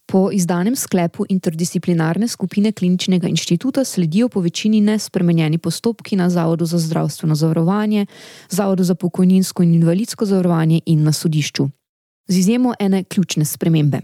Po 0.05 0.27
izdanem 0.31 0.75
sklepu 0.75 1.25
interdisciplinarne 1.29 2.27
skupine 2.27 2.71
kliničnega 2.71 3.27
inštituta 3.27 3.83
sledijo 3.83 4.29
po 4.29 4.41
večini 4.41 4.81
nespremenjeni 4.81 5.57
postopki 5.57 6.15
na 6.15 6.29
Zavodu 6.29 6.65
za 6.65 6.77
zdravstveno 6.77 7.35
zavarovanje, 7.35 8.05
Zavodu 8.49 8.83
za 8.83 8.95
pokojninsko 8.95 9.63
in 9.63 9.73
invalidsko 9.73 10.25
zavarovanje 10.25 10.81
in 10.85 11.03
na 11.03 11.13
sodišču. 11.13 11.69
Z 12.27 12.37
izjemo 12.37 12.73
ene 12.79 13.03
ključne 13.03 13.45
spremembe. 13.45 13.99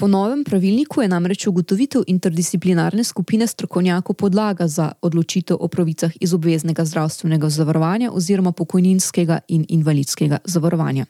Po 0.00 0.06
novem 0.06 0.44
pravilniku 0.44 1.02
je 1.02 1.08
namreč 1.08 1.46
ugotovitev 1.46 2.02
interdisciplinarne 2.06 3.04
skupine 3.04 3.46
strokovnjakov 3.46 4.14
podlaga 4.14 4.68
za 4.68 4.92
odločitev 5.02 5.56
o 5.60 5.68
pravicah 5.68 6.12
iz 6.20 6.34
obveznega 6.34 6.84
zdravstvenega 6.84 7.48
zavarovanja 7.48 8.12
oziroma 8.12 8.52
pokojninskega 8.52 9.40
in 9.48 9.64
invalidskega 9.68 10.38
zavarovanja. 10.44 11.06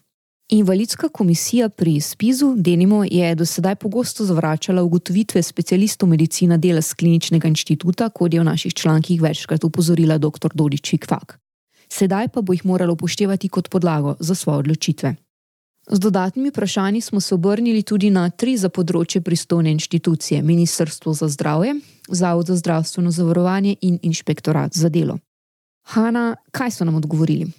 Invalidska 0.49 1.09
komisija 1.09 1.69
pri 1.69 2.01
SPIZ-u, 2.01 2.55
denimo, 2.57 3.05
je 3.05 3.35
do 3.35 3.47
sedaj 3.47 3.77
pogosto 3.77 4.25
zavračala 4.25 4.83
ugotovitve 4.83 5.43
specialistov 5.43 6.09
medicina 6.09 6.57
dela 6.57 6.81
z 6.81 6.95
kliničnega 6.95 7.49
inštituta, 7.49 8.09
kot 8.09 8.35
je 8.35 8.41
v 8.41 8.45
naših 8.45 8.75
člankih 8.75 9.23
večkrat 9.23 9.65
upozorila 9.65 10.19
dr. 10.19 10.49
Dodič 10.55 10.95
Kvak. 11.07 11.39
Sedaj 11.89 12.29
pa 12.29 12.41
bo 12.41 12.53
jih 12.53 12.65
moralo 12.65 12.93
upoštevati 12.93 13.49
kot 13.49 13.69
podlago 13.69 14.17
za 14.21 14.35
svoje 14.35 14.59
odločitve. 14.59 15.28
Z 15.91 15.99
dodatnimi 15.99 16.51
vprašanji 16.51 17.01
smo 17.01 17.21
se 17.21 17.35
obrnili 17.35 17.83
tudi 17.83 18.11
na 18.11 18.31
tri 18.31 18.57
za 18.57 18.69
področje 18.69 19.21
pristojne 19.21 19.71
inštitucije: 19.73 20.43
Ministrstvo 20.43 21.15
za 21.15 21.29
zdravje, 21.29 21.79
Zavod 22.09 22.47
za 22.47 22.57
zdravstveno 22.57 23.11
zavarovanje 23.11 23.77
in 23.81 23.99
Inšpektorat 24.03 24.73
za 24.73 24.89
delo. 24.89 25.19
Hanna, 25.89 26.37
kaj 26.51 26.71
so 26.71 26.85
nam 26.85 26.97
odgovorili? 26.97 27.53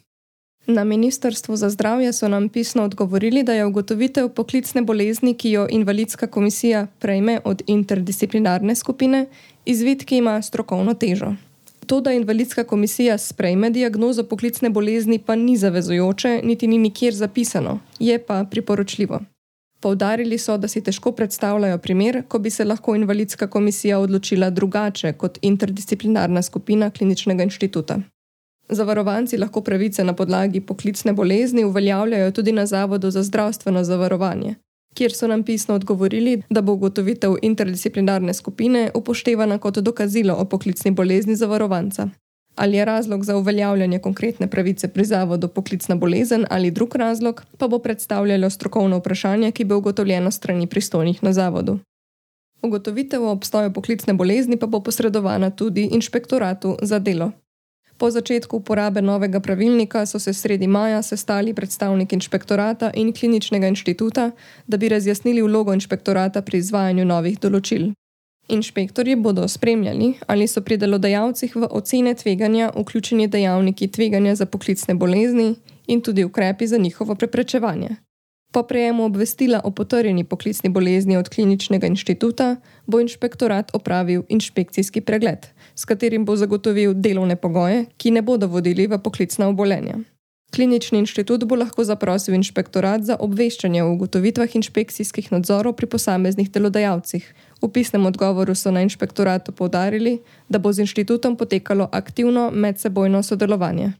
Na 0.69 0.83
Ministrstvu 0.83 1.55
za 1.55 1.69
zdravje 1.69 2.13
so 2.13 2.27
nam 2.27 2.49
pisno 2.49 2.83
odgovorili, 2.83 3.43
da 3.43 3.53
je 3.53 3.65
ugotovitev 3.65 4.29
poklicne 4.29 4.81
bolezni, 4.81 5.33
ki 5.33 5.51
jo 5.51 5.67
invalidska 5.69 6.27
komisija 6.27 6.87
prejme 6.99 7.39
od 7.45 7.61
interdisciplinarne 7.67 8.75
skupine, 8.75 9.25
izvid, 9.65 10.05
ki 10.05 10.17
ima 10.17 10.41
strokovno 10.41 10.93
težo. 10.93 11.33
To, 11.89 12.01
da 12.01 12.11
invalidska 12.11 12.63
komisija 12.63 13.17
sprejme 13.17 13.69
diagnozo 13.69 14.23
poklicne 14.23 14.69
bolezni, 14.69 15.19
pa 15.19 15.35
ni 15.35 15.57
zavezujoče, 15.57 16.41
niti 16.43 16.67
ni 16.67 16.77
nikjer 16.77 17.13
zapisano, 17.13 17.79
je 17.99 18.19
pa 18.25 18.43
priporočljivo. 18.51 19.19
Poudarili 19.79 20.37
so, 20.37 20.57
da 20.57 20.67
si 20.67 20.83
težko 20.83 21.11
predstavljajo 21.11 21.77
primer, 21.77 22.23
ko 22.27 22.39
bi 22.39 22.49
se 22.49 22.65
lahko 22.65 22.95
invalidska 22.95 23.47
komisija 23.47 23.99
odločila 23.99 24.49
drugače 24.49 25.13
kot 25.13 25.39
interdisciplinarna 25.41 26.41
skupina 26.41 26.91
kliničnega 26.91 27.43
inštituta. 27.43 27.99
Zavarovanci 28.69 29.37
lahko 29.37 29.61
pravice 29.61 30.03
na 30.03 30.13
podlagi 30.13 30.61
poklicne 30.61 31.13
bolezni 31.13 31.63
uveljavljajo 31.63 32.31
tudi 32.31 32.51
na 32.51 32.65
Zavodu 32.65 33.11
za 33.11 33.23
zdravstveno 33.23 33.83
zavarovanje, 33.83 34.55
kjer 34.93 35.13
so 35.13 35.27
nam 35.27 35.43
pisno 35.43 35.75
odgovorili, 35.75 36.41
da 36.49 36.61
bo 36.61 36.73
ugotovitev 36.73 37.35
interdisciplinarne 37.41 38.33
skupine 38.33 38.91
upoštevana 38.95 39.57
kot 39.57 39.77
dokazilo 39.77 40.33
o 40.33 40.45
poklicni 40.45 40.91
bolezni 40.91 41.35
zavarovanca. 41.35 42.09
Ali 42.55 42.77
je 42.77 42.85
razlog 42.85 43.23
za 43.23 43.37
uveljavljanje 43.37 43.99
konkretne 43.99 44.47
pravice 44.47 44.87
pri 44.87 45.05
Zavodu 45.05 45.47
poklicna 45.47 45.95
bolezen 45.95 46.45
ali 46.49 46.71
drug 46.71 46.95
razlog, 46.95 47.43
pa 47.57 47.67
bo 47.67 47.79
predstavljalo 47.79 48.49
strokovno 48.49 48.97
vprašanje, 48.97 49.51
ki 49.51 49.63
bo 49.65 49.77
ugotovljeno 49.77 50.31
strani 50.31 50.67
pristojnih 50.67 51.23
na 51.23 51.33
Zavodu. 51.33 51.79
Ugotovitev 52.61 53.23
o 53.23 53.31
obstoju 53.31 53.73
poklicne 53.73 54.13
bolezni 54.13 54.57
pa 54.57 54.67
bo 54.67 54.79
posredovana 54.83 55.49
tudi 55.49 55.89
inšpektoratu 55.91 56.77
za 56.81 56.99
delo. 56.99 57.31
Po 57.99 58.07
začetku 58.07 58.63
uporabe 58.63 59.01
novega 59.01 59.39
pravilnika 59.39 60.05
so 60.05 60.19
se 60.19 60.33
sredi 60.33 60.67
maja 60.67 61.01
sestali 61.03 61.53
predstavniki 61.53 62.15
inšpektorata 62.15 62.91
in 62.95 63.11
kliničnega 63.13 63.67
inštituta, 63.67 64.31
da 64.67 64.77
bi 64.77 64.89
razjasnili 64.89 65.41
vlogo 65.41 65.73
inšpektorata 65.73 66.41
pri 66.41 66.63
izvajanju 66.63 67.05
novih 67.05 67.39
določil. 67.39 67.91
Inšpektorji 68.47 69.15
bodo 69.15 69.47
spremljali, 69.47 70.13
ali 70.27 70.47
so 70.47 70.63
pri 70.63 70.79
delodajalcih 70.79 71.55
v 71.55 71.67
ocene 71.69 72.15
tveganja 72.15 72.71
vključeni 72.75 73.27
dejavniki 73.27 73.91
tveganja 73.91 74.35
za 74.35 74.45
poklicne 74.45 74.95
bolezni 74.95 75.55
in 75.87 76.01
tudi 76.01 76.23
ukrepi 76.23 76.67
za 76.67 76.77
njihovo 76.77 77.15
preprečevanje. 77.15 77.97
Po 78.51 78.63
prejemu 78.63 79.05
obvestila 79.05 79.61
o 79.63 79.71
potrjeni 79.71 80.23
poklicni 80.23 80.69
bolezni 80.69 81.17
od 81.17 81.29
kliničnega 81.29 81.87
inštituta 81.87 82.55
bo 82.87 82.99
inšpektorat 82.99 83.75
opravil 83.75 84.23
inšpekcijski 84.29 85.01
pregled, 85.01 85.45
s 85.79 85.85
katerim 85.85 86.25
bo 86.25 86.35
zagotovil 86.35 86.93
delovne 86.93 87.35
pogoje, 87.39 87.85
ki 87.97 88.11
ne 88.11 88.21
bodo 88.21 88.47
vodili 88.51 88.87
v 88.87 88.97
poklicna 88.99 89.47
obolenja. 89.47 89.95
Klinični 90.51 90.99
inštitut 90.99 91.45
bo 91.47 91.55
lahko 91.55 91.85
zaprosil 91.85 92.35
inšpektorat 92.35 93.05
za 93.07 93.15
obveščanje 93.21 93.83
o 93.83 93.93
ugotovitvah 93.93 94.55
inšpekcijskih 94.59 95.31
nadzorov 95.31 95.77
pri 95.77 95.87
posameznih 95.87 96.49
delodajalcih. 96.51 97.23
V 97.61 97.69
pisnem 97.71 98.05
odgovoru 98.09 98.55
so 98.55 98.73
na 98.75 98.83
inšpektoratu 98.83 99.53
povdarili, 99.55 100.17
da 100.49 100.59
bo 100.59 100.73
z 100.73 100.83
inštitutom 100.83 101.37
potekalo 101.37 101.87
aktivno 101.91 102.49
medsebojno 102.51 103.23
sodelovanje. 103.23 103.93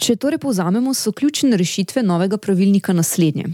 Če 0.00 0.16
torej 0.16 0.38
povzamemo, 0.38 0.94
so 0.94 1.12
ključne 1.12 1.58
rešitve 1.60 2.02
novega 2.02 2.38
pravilnika 2.38 2.94
naslednje. 2.96 3.50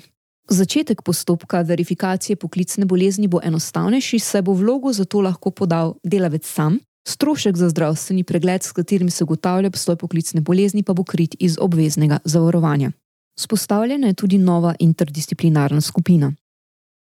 Začetek 0.48 1.02
postopka 1.02 1.64
verifikacije 1.66 2.36
poklicne 2.36 2.86
bolezni 2.86 3.26
bo 3.26 3.40
enostavnejši, 3.42 4.18
saj 4.18 4.44
bo 4.46 4.52
vlogo 4.52 4.92
za 4.92 5.04
to 5.04 5.24
lahko 5.24 5.50
podal 5.50 5.96
delavec 6.04 6.46
sam, 6.46 6.78
strošek 7.08 7.56
za 7.56 7.68
zdravstveni 7.68 8.24
pregled, 8.24 8.62
s 8.62 8.72
katerim 8.72 9.10
se 9.10 9.24
ugotavlja 9.24 9.68
obstoj 9.68 9.96
poklicne 9.96 10.40
bolezni, 10.40 10.82
pa 10.82 10.92
bo 10.92 11.04
krit 11.04 11.36
iz 11.38 11.58
obveznega 11.60 12.18
zavarovanja. 12.24 12.92
Spostavljena 13.38 14.06
je 14.06 14.14
tudi 14.14 14.38
nova 14.38 14.74
interdisciplinarna 14.78 15.80
skupina. 15.80 16.32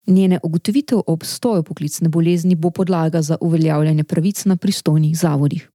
Njene 0.07 0.39
ugotovitev 0.43 0.99
o 0.99 1.03
obstoju 1.07 1.63
poklicne 1.63 2.09
bolezni 2.09 2.55
bo 2.55 2.71
podlaga 2.71 3.23
za 3.23 3.37
uveljavljanje 3.41 4.05
pravic 4.05 4.45
na 4.45 4.57
pristojnih 4.57 5.19
zavodih 5.19 5.73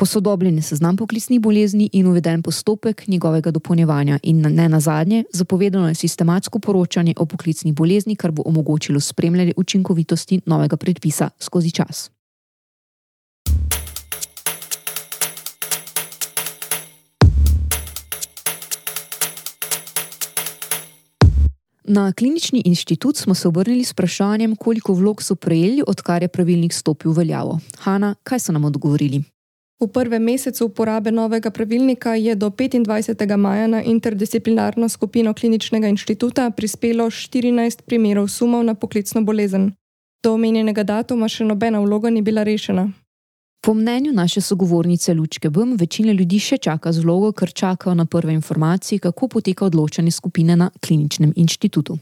posodobljen 0.00 0.56
je 0.56 0.62
seznam 0.62 0.96
poklicnih 0.96 1.40
bolezni 1.40 1.90
in 1.92 2.06
uveden 2.06 2.42
postopek 2.42 3.08
njegovega 3.08 3.50
dopolnjevanja, 3.50 4.18
in 4.22 4.40
ne 4.40 4.68
na 4.68 4.80
zadnje, 4.80 5.24
zapovedano 5.32 5.88
je 5.88 5.94
sistematsko 5.94 6.58
poročanje 6.58 7.14
o 7.16 7.26
poklicnih 7.26 7.74
bolezni, 7.74 8.16
kar 8.16 8.30
bo 8.30 8.42
omogočilo 8.46 9.00
spremljanje 9.00 9.52
učinkovitosti 9.56 10.40
novega 10.46 10.76
predpisa 10.76 11.30
skozi 11.38 11.70
čas. 11.70 12.10
Na 21.92 22.12
klinični 22.12 22.62
inštitut 22.64 23.16
smo 23.16 23.34
se 23.34 23.48
obrnili 23.48 23.84
s 23.84 23.92
vprašanjem, 23.92 24.56
koliko 24.56 24.92
vlog 24.92 25.22
so 25.22 25.34
prejeli, 25.34 25.82
odkar 25.86 26.22
je 26.22 26.28
pravilnik 26.28 26.72
stopil 26.72 27.10
v 27.10 27.16
veljavo. 27.16 27.58
Hanna, 27.78 28.14
kaj 28.22 28.38
so 28.38 28.52
nam 28.52 28.64
odgovorili? 28.64 29.22
V 29.80 29.88
prvem 29.88 30.22
mesecu 30.22 30.66
uporabe 30.66 31.10
novega 31.10 31.50
pravilnika 31.50 32.14
je 32.14 32.34
do 32.34 32.50
25. 32.50 33.36
maja 33.36 33.66
na 33.66 33.82
interdisciplinarno 33.82 34.88
skupino 34.88 35.34
kliničnega 35.34 35.88
inštituta 35.88 36.50
prispelo 36.50 37.10
14 37.10 37.82
primerov 37.82 38.28
sumov 38.28 38.64
na 38.64 38.74
poklicno 38.74 39.22
bolezen. 39.22 39.72
Do 40.22 40.34
omenjenega 40.34 40.82
datuma 40.82 41.28
še 41.28 41.44
nobena 41.44 41.80
vloga 41.80 42.10
ni 42.10 42.22
bila 42.22 42.42
rešena. 42.42 42.92
Po 43.62 43.74
mnenju 43.74 44.12
naše 44.12 44.40
sogovornice 44.40 45.14
Lučke 45.14 45.50
Bm, 45.50 45.76
večina 45.76 46.12
ljudi 46.12 46.38
še 46.40 46.56
čaka 46.58 46.92
z 46.92 47.02
vlogo, 47.04 47.28
ker 47.36 47.52
čakajo 47.52 47.92
na 47.94 48.06
prve 48.08 48.32
informacije, 48.32 48.98
kako 48.98 49.28
poteka 49.28 49.66
odločanje 49.66 50.10
skupine 50.10 50.56
na 50.56 50.70
kliničnem 50.86 51.32
inštitutu. 51.36 51.98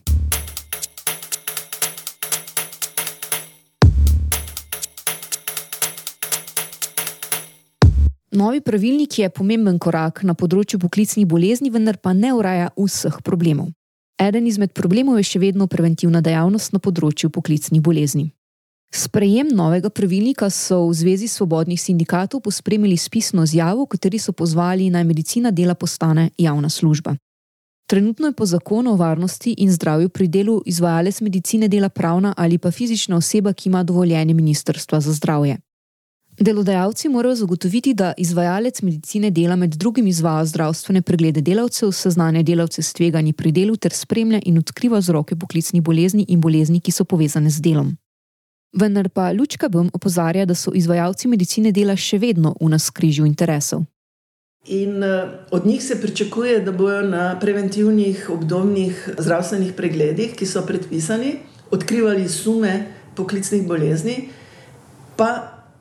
Novi 8.30 8.60
pravilnik 8.60 9.18
je 9.18 9.30
pomemben 9.30 9.78
korak 9.82 10.22
na 10.22 10.38
področju 10.38 10.78
poklicnih 10.78 11.26
bolezni, 11.26 11.74
vendar 11.74 11.98
pa 11.98 12.12
ne 12.14 12.30
uraja 12.38 12.70
vseh 12.78 13.18
problemov. 13.24 13.74
Eden 14.14 14.46
izmed 14.46 14.70
problemov 14.78 15.18
je 15.18 15.26
še 15.26 15.42
vedno 15.42 15.66
preventivna 15.66 16.22
dejavnost 16.22 16.70
na 16.70 16.78
področju 16.78 17.34
poklicnih 17.34 17.82
bolezni. 17.82 18.30
Sprejem 18.90 19.48
novega 19.52 19.90
pravilnika 19.90 20.50
so 20.50 20.88
v 20.88 20.94
Zvezi 20.94 21.28
svobodnih 21.28 21.80
sindikatov 21.80 22.40
pospremili 22.40 22.96
s 22.96 23.08
pisno 23.08 23.42
izjavo, 23.44 23.84
v 23.84 23.86
kateri 23.86 24.18
so 24.18 24.32
pozvali 24.32 24.90
naj 24.90 25.04
medicina 25.04 25.50
dela 25.50 25.74
postane 25.74 26.30
javna 26.38 26.68
služba. 26.68 27.16
Trenutno 27.86 28.26
je 28.26 28.32
po 28.32 28.46
zakonu 28.46 28.92
o 28.92 28.96
varnosti 28.96 29.54
in 29.58 29.72
zdravju 29.72 30.08
pri 30.08 30.28
delu 30.28 30.62
izvajalec 30.66 31.20
medicine 31.20 31.68
dela 31.68 31.88
pravna 31.88 32.34
ali 32.36 32.58
pa 32.58 32.70
fizična 32.70 33.16
oseba, 33.16 33.52
ki 33.52 33.68
ima 33.68 33.82
dovoljenje 33.82 34.34
Ministrstva 34.34 35.00
za 35.00 35.12
zdravje. 35.12 35.56
Delodajalci 36.40 37.08
morajo 37.08 37.34
zagotoviti, 37.34 37.94
da 37.94 38.12
izvajalec 38.16 38.82
medicine 38.82 39.30
dela 39.30 39.56
med 39.56 39.70
drugim 39.70 40.06
izvaja 40.06 40.44
zdravstvene 40.44 41.02
preglede 41.02 41.40
delavcev, 41.40 41.92
seznanja 41.92 42.42
delavce 42.42 42.82
s 42.82 42.92
tveganji 42.92 43.32
pri 43.32 43.52
delu 43.52 43.76
ter 43.76 43.92
spremlja 43.92 44.40
in 44.44 44.58
odkriva 44.58 44.98
vzroke 44.98 45.36
poklicnih 45.36 45.82
bolezni 45.82 46.24
in 46.28 46.40
bolezni, 46.40 46.80
ki 46.80 46.92
so 46.92 47.04
povezane 47.04 47.50
z 47.50 47.60
delom. 47.60 47.96
Vendar 48.72 49.08
pa 49.08 49.32
Lučka 49.32 49.68
Bum 49.68 49.90
opozarja, 49.92 50.44
da 50.44 50.54
so 50.54 50.70
izvajalci 50.74 51.28
medicine 51.28 51.72
dela 51.72 51.96
še 51.96 52.18
vedno 52.18 52.54
v 52.60 52.68
naskrižju 52.68 53.26
interesov. 53.26 53.86
In 54.68 55.02
uh, 55.02 55.30
od 55.50 55.66
njih 55.66 55.82
se 55.82 56.00
pričakuje, 56.00 56.60
da 56.60 56.72
bodo 56.72 57.02
na 57.08 57.38
preventivnih 57.40 58.26
obdobnih 58.30 59.08
zdravstvenih 59.18 59.72
pregledih, 59.72 60.34
ki 60.36 60.46
so 60.46 60.62
predpisani, 60.66 61.38
odkrivali 61.70 62.28
sume 62.28 62.74
poklicnih 63.16 63.64
bolezni, 63.66 64.28
pa 65.16 65.30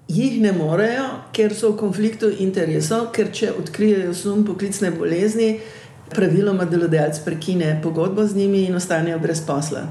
jih 0.08 0.40
ne 0.42 0.54
morejo, 0.56 1.08
ker 1.36 1.56
so 1.56 1.74
v 1.74 1.82
konfliktu 1.82 2.30
interesov, 2.40 3.10
ker 3.12 3.34
če 3.34 3.52
odkrijejo 3.60 4.14
sum 4.16 4.46
poklicne 4.48 4.94
bolezni, 4.96 5.58
praviloma 6.14 6.66
delodajalec 6.66 7.20
prekine 7.26 7.74
pogodbo 7.84 8.24
z 8.24 8.40
njimi 8.40 8.64
in 8.70 8.80
ostanejo 8.80 9.20
brez 9.20 9.44
posla. 9.44 9.84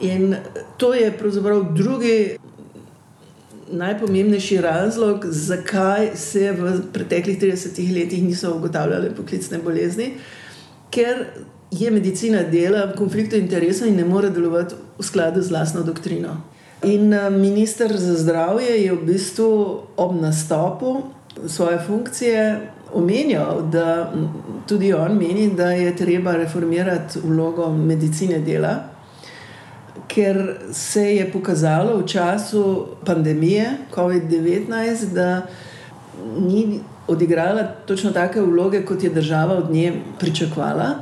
In 0.00 0.36
to 0.76 0.94
je 0.94 1.12
pravzaprav 1.12 1.72
drugi 1.74 2.36
najpomembnejši 3.72 4.60
razlog, 4.60 5.26
zakaj 5.26 6.10
se 6.14 6.52
v 6.52 6.72
preteklih 6.92 7.40
30 7.40 7.94
letih 7.94 8.22
niso 8.22 8.54
ugotavljale 8.56 9.14
poklicne 9.14 9.58
bolezni, 9.58 10.14
ker 10.90 11.26
je 11.70 11.90
medicina 11.90 12.42
dela 12.42 12.86
v 12.86 12.96
konfliktu 12.98 13.36
interesov 13.36 13.88
in 13.88 13.96
ne 13.96 14.04
more 14.04 14.30
delovati 14.30 14.74
v 14.98 15.04
skladu 15.04 15.42
z 15.42 15.50
vlastno 15.50 15.82
doktrino. 15.82 16.40
In 16.82 17.12
eh, 17.12 17.30
minister 17.30 17.96
za 17.96 18.16
zdravje 18.16 18.82
je 18.84 18.92
v 18.92 19.04
bistvu 19.06 19.80
ob 19.96 20.20
nastopu 20.20 21.02
svoje 21.46 21.78
funkcije 21.86 22.60
omenjal, 22.92 23.62
da 23.70 24.12
tudi 24.66 24.92
on 24.92 25.14
meni, 25.18 25.50
da 25.54 25.70
je 25.72 25.96
treba 25.96 26.32
reformirati 26.32 27.20
vlogo 27.22 27.72
medicine 27.72 28.38
dela 28.38 28.89
ker 30.14 30.56
se 30.72 31.16
je 31.16 31.32
pokazalo 31.32 31.98
v 31.98 32.06
času 32.06 32.86
pandemije 33.06 33.70
COVID-19, 33.94 35.12
da 35.14 35.46
ni 36.38 36.80
odigrala 37.06 37.62
točno 37.86 38.10
take 38.10 38.40
vloge, 38.40 38.84
kot 38.84 39.02
je 39.02 39.10
država 39.10 39.54
od 39.54 39.70
nje 39.70 39.92
pričakovala. 40.18 40.94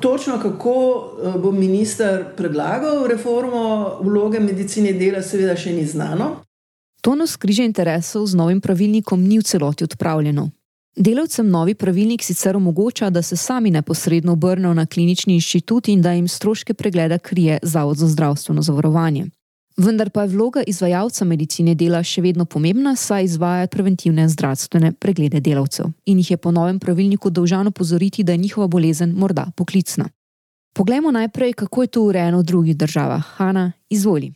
Točno 0.00 0.40
kako 0.42 0.74
eh, 0.74 1.38
bo 1.38 1.52
minister 1.52 2.24
predlagal 2.36 3.06
reformo 3.06 3.98
vloge 4.00 4.40
medicine 4.40 4.92
dela, 4.92 5.22
seveda 5.22 5.56
še 5.56 5.72
ni 5.72 5.86
znano. 5.86 6.36
To 7.00 7.14
nas 7.14 7.36
križa 7.36 7.62
interesov 7.62 8.26
z 8.26 8.34
novim 8.34 8.60
pravilnikom 8.60 9.22
ni 9.22 9.38
v 9.38 9.42
celoti 9.42 9.84
odpravljeno. 9.84 10.50
Delavcem 10.96 11.50
novi 11.50 11.74
pravilnik 11.74 12.22
sicer 12.24 12.56
omogoča, 12.56 13.10
da 13.10 13.22
se 13.22 13.36
sami 13.36 13.70
neposredno 13.70 14.32
obrnejo 14.32 14.74
na 14.74 14.86
klinični 14.86 15.34
inštitut 15.34 15.88
in 15.88 16.02
da 16.02 16.12
jim 16.12 16.28
stroške 16.28 16.74
pregleda 16.74 17.18
krije 17.18 17.58
Zavod 17.62 17.96
za 17.96 18.08
zdravstveno 18.08 18.62
zavarovanje. 18.62 19.26
Vendar 19.76 20.10
pa 20.10 20.22
je 20.22 20.28
vloga 20.28 20.62
izvajalca 20.66 21.24
medicine 21.24 21.74
dela 21.74 22.02
še 22.02 22.22
vedno 22.22 22.44
pomembna, 22.44 22.96
saj 22.96 23.24
izvaja 23.24 23.66
preventivne 23.66 24.28
zdravstvene 24.28 24.92
preglede 24.92 25.40
delavcev 25.40 25.92
in 26.06 26.18
jih 26.18 26.30
je 26.30 26.36
po 26.36 26.50
novem 26.50 26.78
pravilniku 26.80 27.30
dolžano 27.30 27.70
pozoriti, 27.70 28.24
da 28.24 28.32
je 28.32 28.38
njihova 28.38 28.66
bolezen 28.66 29.12
morda 29.12 29.50
poklicna. 29.56 30.08
Poglejmo 30.72 31.10
najprej, 31.10 31.52
kako 31.52 31.82
je 31.82 31.88
to 31.88 32.02
urejeno 32.02 32.38
v 32.38 32.42
drugih 32.42 32.76
državah. 32.76 33.24
Hanna, 33.36 33.72
izvoli. 33.90 34.32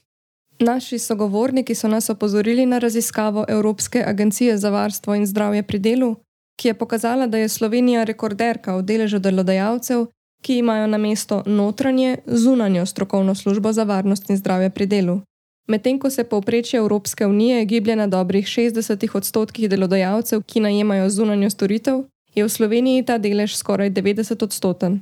Naši 0.59 0.99
sogovorniki 0.99 1.75
so 1.75 1.89
nas 1.89 2.11
opozorili 2.11 2.67
na 2.67 2.79
raziskavo 2.79 3.45
Evropske 3.49 4.05
agencije 4.07 4.59
za 4.59 4.71
varstvo 4.71 5.15
in 5.15 5.27
zdravje 5.27 5.63
pri 5.63 5.79
delu, 5.79 6.17
ki 6.61 6.69
je 6.69 6.75
pokazala, 6.75 7.27
da 7.27 7.39
je 7.39 7.49
Slovenija 7.49 8.05
rekorderka 8.05 8.77
v 8.77 8.83
deležu 8.85 9.19
delodajalcev, 9.19 10.07
ki 10.45 10.59
imajo 10.61 10.87
na 10.93 10.99
mesto 10.99 11.43
notranje, 11.47 12.19
zunanjo 12.27 12.87
strokovno 12.87 13.35
službo 13.35 13.73
za 13.73 13.85
varnost 13.85 14.31
in 14.31 14.37
zdravje 14.37 14.71
pri 14.71 14.87
delu. 14.87 15.21
Medtem 15.69 15.99
ko 15.99 16.11
se 16.11 16.25
povprečje 16.25 16.79
Evropske 16.79 17.27
unije 17.27 17.65
giblje 17.65 17.97
na 17.97 18.07
dobrih 18.07 18.47
60 18.47 19.17
odstotkih 19.17 19.69
delodajalcev, 19.71 20.43
ki 20.43 20.61
najemajo 20.61 21.09
zunanjo 21.11 21.51
storitev, 21.51 22.03
je 22.35 22.45
v 22.45 22.49
Sloveniji 22.49 23.07
ta 23.07 23.19
delež 23.19 23.57
skoraj 23.57 23.91
90 23.91 24.45
odstoten. 24.45 25.01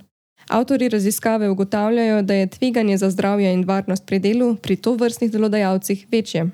Avtori 0.49 0.89
raziskave 0.89 1.51
ugotavljajo, 1.51 2.23
da 2.23 2.35
je 2.35 2.47
tveganje 2.47 2.97
za 2.97 3.11
zdravje 3.11 3.53
in 3.53 3.65
varnost 3.65 4.07
pri 4.07 4.19
delu 4.19 4.55
pri 4.57 4.77
to 4.77 4.95
vrstnih 4.95 5.33
delodajalcih 5.33 6.07
večje. 6.13 6.51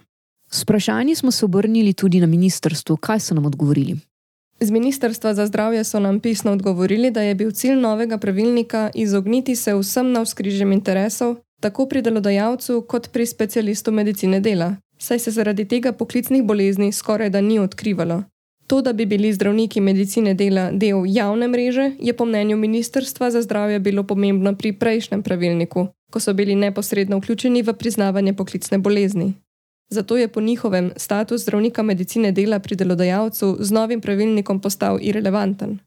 S 0.51 0.63
vprašanji 0.63 1.15
smo 1.15 1.31
se 1.31 1.45
obrnili 1.45 1.93
tudi 1.93 2.21
na 2.21 2.27
ministrstvo, 2.27 2.97
kaj 2.97 3.21
so 3.21 3.35
nam 3.35 3.47
odgovorili. 3.47 3.99
Z 4.61 4.71
Ministrstva 4.71 5.35
za 5.35 5.47
zdravje 5.47 5.85
so 5.85 6.01
nam 6.01 6.21
pisno 6.21 6.53
odgovorili, 6.53 7.11
da 7.11 7.23
je 7.23 7.35
bil 7.35 7.51
cilj 7.51 7.75
novega 7.77 8.19
pravilnika 8.19 8.91
izogniti 8.95 9.57
se 9.57 9.75
vsem 9.75 10.13
navskrižjem 10.13 10.73
interesov, 10.73 11.37
tako 11.61 11.87
pri 11.87 12.03
delodajalcu 12.03 12.85
kot 12.89 13.09
pri 13.09 13.27
specialistu 13.27 13.93
medicine 13.93 14.41
dela, 14.41 14.77
saj 14.99 15.19
se 15.19 15.31
zaradi 15.31 15.65
tega 15.69 15.93
poklicnih 15.93 16.45
bolezni 16.45 16.93
skoraj 16.93 17.31
da 17.31 17.41
ni 17.41 17.59
odkrivalo. 17.59 18.23
To, 18.67 18.81
da 18.83 18.93
bi 18.93 19.07
bili 19.07 19.33
zdravniki 19.33 19.81
medicine 19.81 20.35
dela 20.35 20.71
del 20.73 21.05
javne 21.07 21.49
mreže, 21.49 21.91
je 22.01 22.13
po 22.13 22.25
mnenju 22.25 22.57
Ministrstva 22.57 23.31
za 23.31 23.43
zdravje 23.43 23.79
bilo 23.79 24.03
pomembno 24.03 24.55
pri 24.57 24.73
prejšnjem 24.73 25.23
pravilniku, 25.23 25.87
ko 26.11 26.21
so 26.21 26.33
bili 26.33 26.55
neposredno 26.55 27.19
vključeni 27.19 27.63
v 27.63 27.73
priznavanje 27.73 28.33
poklicne 28.33 28.79
bolezni. 28.79 29.35
Zato 29.95 30.17
je 30.17 30.29
po 30.29 30.41
njihovem 30.41 30.91
status 30.97 31.43
zdravnika 31.43 31.83
medicine 31.83 32.33
dela 32.33 32.59
pri 32.59 32.77
delodajalcu 32.77 33.57
z 33.61 33.71
novim 33.73 34.01
pravilnikom 34.01 34.61
postal 34.61 34.99
irrelevanten. 35.01 35.79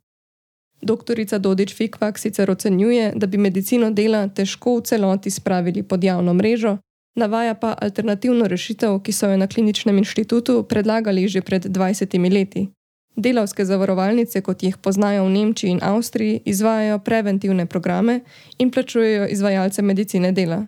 Doktorica 0.81 1.37
Dodič 1.37 1.75
Fikvak 1.75 2.19
sicer 2.19 2.51
ocenjuje, 2.51 3.11
da 3.15 3.27
bi 3.27 3.37
medicino 3.37 3.91
dela 3.91 4.27
težko 4.27 4.77
v 4.77 4.81
celoti 4.81 5.29
spravili 5.29 5.83
pod 5.83 6.03
javno 6.03 6.33
mrežo, 6.33 6.77
navaja 7.15 7.53
pa 7.53 7.75
alternativno 7.81 8.47
rešitev, 8.47 8.99
ki 9.03 9.11
so 9.11 9.27
jo 9.27 9.37
na 9.37 9.47
kliničnem 9.47 9.97
inštitutu 9.97 10.63
predlagali 10.63 11.27
že 11.27 11.41
pred 11.41 11.65
20 11.65 12.31
leti. 12.33 12.69
Delavske 13.15 13.65
zavarovalnice, 13.65 14.41
kot 14.41 14.63
jih 14.63 14.77
poznajo 14.77 15.25
v 15.25 15.29
Nemčiji 15.29 15.71
in 15.71 15.83
Avstriji, 15.83 16.41
izvajajo 16.45 16.99
preventivne 16.99 17.65
programe 17.65 18.19
in 18.57 18.71
plačujejo 18.71 19.27
izvajalce 19.27 19.81
medicine 19.81 20.31
dela. 20.31 20.67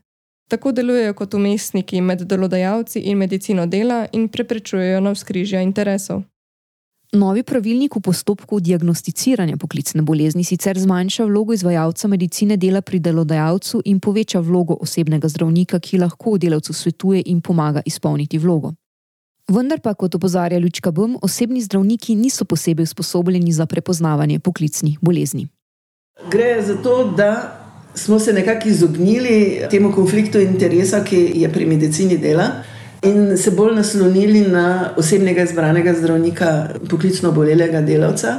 Tako 0.49 0.71
delujejo 0.71 1.13
kot 1.13 1.33
umestniki 1.33 2.01
med 2.01 2.21
delodajalci 2.25 2.99
in 2.99 3.17
medicino 3.17 3.65
dela 3.65 4.07
in 4.11 4.27
preprečujejo 4.27 4.99
navskrižja 4.99 5.61
interesov. 5.61 6.23
Novi 7.13 7.43
pravilnik 7.43 7.95
v 7.95 8.01
postopku 8.05 8.59
diagnosticiranja 8.59 9.57
poklicne 9.57 10.01
bolezni 10.01 10.43
sicer 10.43 10.79
zmanjša 10.79 11.25
vlogo 11.25 11.53
izvajalca 11.53 12.07
medicine 12.07 12.57
dela 12.57 12.81
pri 12.81 12.99
delodajalcu 12.99 13.81
in 13.85 13.99
poveča 13.99 14.39
vlogo 14.39 14.77
osebnega 14.81 15.27
zdravnika, 15.27 15.79
ki 15.79 15.97
lahko 15.97 16.37
delavcu 16.37 16.73
svetuje 16.73 17.23
in 17.25 17.41
pomaga 17.41 17.81
izpolniti 17.85 18.37
vlogo. 18.37 18.73
Vendar 19.49 19.81
pa, 19.81 19.93
kot 19.93 20.15
opozarja 20.15 20.59
Lučka 20.59 20.91
Bum, 20.91 21.17
osebni 21.21 21.61
zdravniki 21.61 22.15
niso 22.15 22.45
posebej 22.45 22.83
usposobljeni 22.83 23.51
za 23.51 23.65
prepoznavanje 23.65 24.39
poklicnih 24.39 24.99
bolezni. 25.01 25.47
Gre 26.31 26.61
za 26.61 26.77
to, 26.83 27.13
da 27.17 27.58
smo 27.95 28.19
se 28.19 28.33
nekako 28.33 28.69
izognili 28.69 29.61
temu 29.71 29.91
konfliktu 29.91 30.39
interesa, 30.39 31.03
ki 31.03 31.31
je 31.35 31.49
pri 31.49 31.65
medicini 31.65 32.17
dela, 32.17 32.49
in 33.03 33.37
se 33.37 33.51
bolj 33.51 33.75
naslonili 33.75 34.41
na 34.41 34.89
osebnega 34.97 35.43
izbranega 35.43 35.93
zdravnika, 35.93 36.69
poklicno 36.89 37.31
bolelega 37.31 37.81
delavca. 37.81 38.37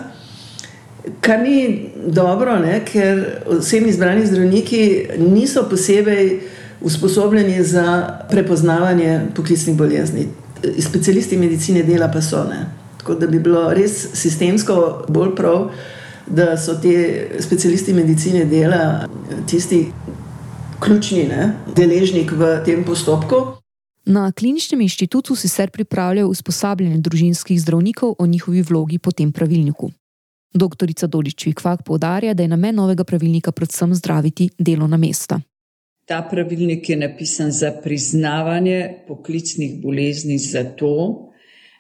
Kar 1.21 1.41
ni 1.41 1.91
dobro, 2.07 2.59
ne, 2.59 2.81
ker 2.85 3.25
osebni 3.47 3.89
izbrani 3.89 4.27
zdravniki 4.27 5.07
niso 5.19 5.65
posebej 5.71 6.41
usposobljeni 6.81 7.65
za 7.65 8.19
prepoznavanje 8.31 9.21
poklicnih 9.37 9.77
bolezni. 9.77 10.29
Specialisti 10.79 11.37
medicine 11.37 11.83
dela 11.83 12.11
pa 12.13 12.23
so 12.23 12.45
ne. 12.45 12.67
Tako 12.99 13.15
da 13.15 13.27
bi 13.27 13.39
bilo 13.41 13.73
res 13.73 14.09
sistemsko 14.13 15.05
bolj 15.09 15.35
prav, 15.37 15.71
da 16.31 16.57
so 16.57 16.75
ti 16.81 16.95
specialisti 17.41 17.93
medicine 17.93 18.45
dela 18.45 19.09
tisti 19.47 19.87
ključni 20.81 21.25
ne, 21.29 21.53
deležnik 21.77 22.33
v 22.33 22.53
tem 22.65 22.85
postopku. 22.85 23.37
Na 24.07 24.33
kliničnem 24.33 24.81
inštitutu 24.81 25.37
sicer 25.37 25.71
pripravljajo 25.71 26.29
usposabljanje 26.29 26.99
družinskih 26.99 27.61
zdravnikov 27.61 28.15
o 28.19 28.27
njihovi 28.27 28.63
vlogi 28.63 28.99
po 28.99 29.13
tem 29.13 29.33
pravilniku. 29.33 29.91
Doktorica 30.55 31.07
Dodič 31.07 31.47
Vikvak 31.47 31.85
povdarja, 31.85 32.35
da 32.35 32.43
je 32.43 32.49
namen 32.49 32.75
novega 32.75 33.05
pravilnika 33.05 33.53
predvsem 33.53 33.95
zdraviti 33.95 34.49
delovna 34.59 34.97
mesta. 34.97 35.41
Ta 36.07 36.23
pravilnik 36.31 36.89
je 36.91 36.97
napisan 36.97 37.53
za 37.53 37.71
priznavanje 37.83 39.05
poklicnih 39.09 39.83
bolezni, 39.83 40.39
zato, 40.39 41.31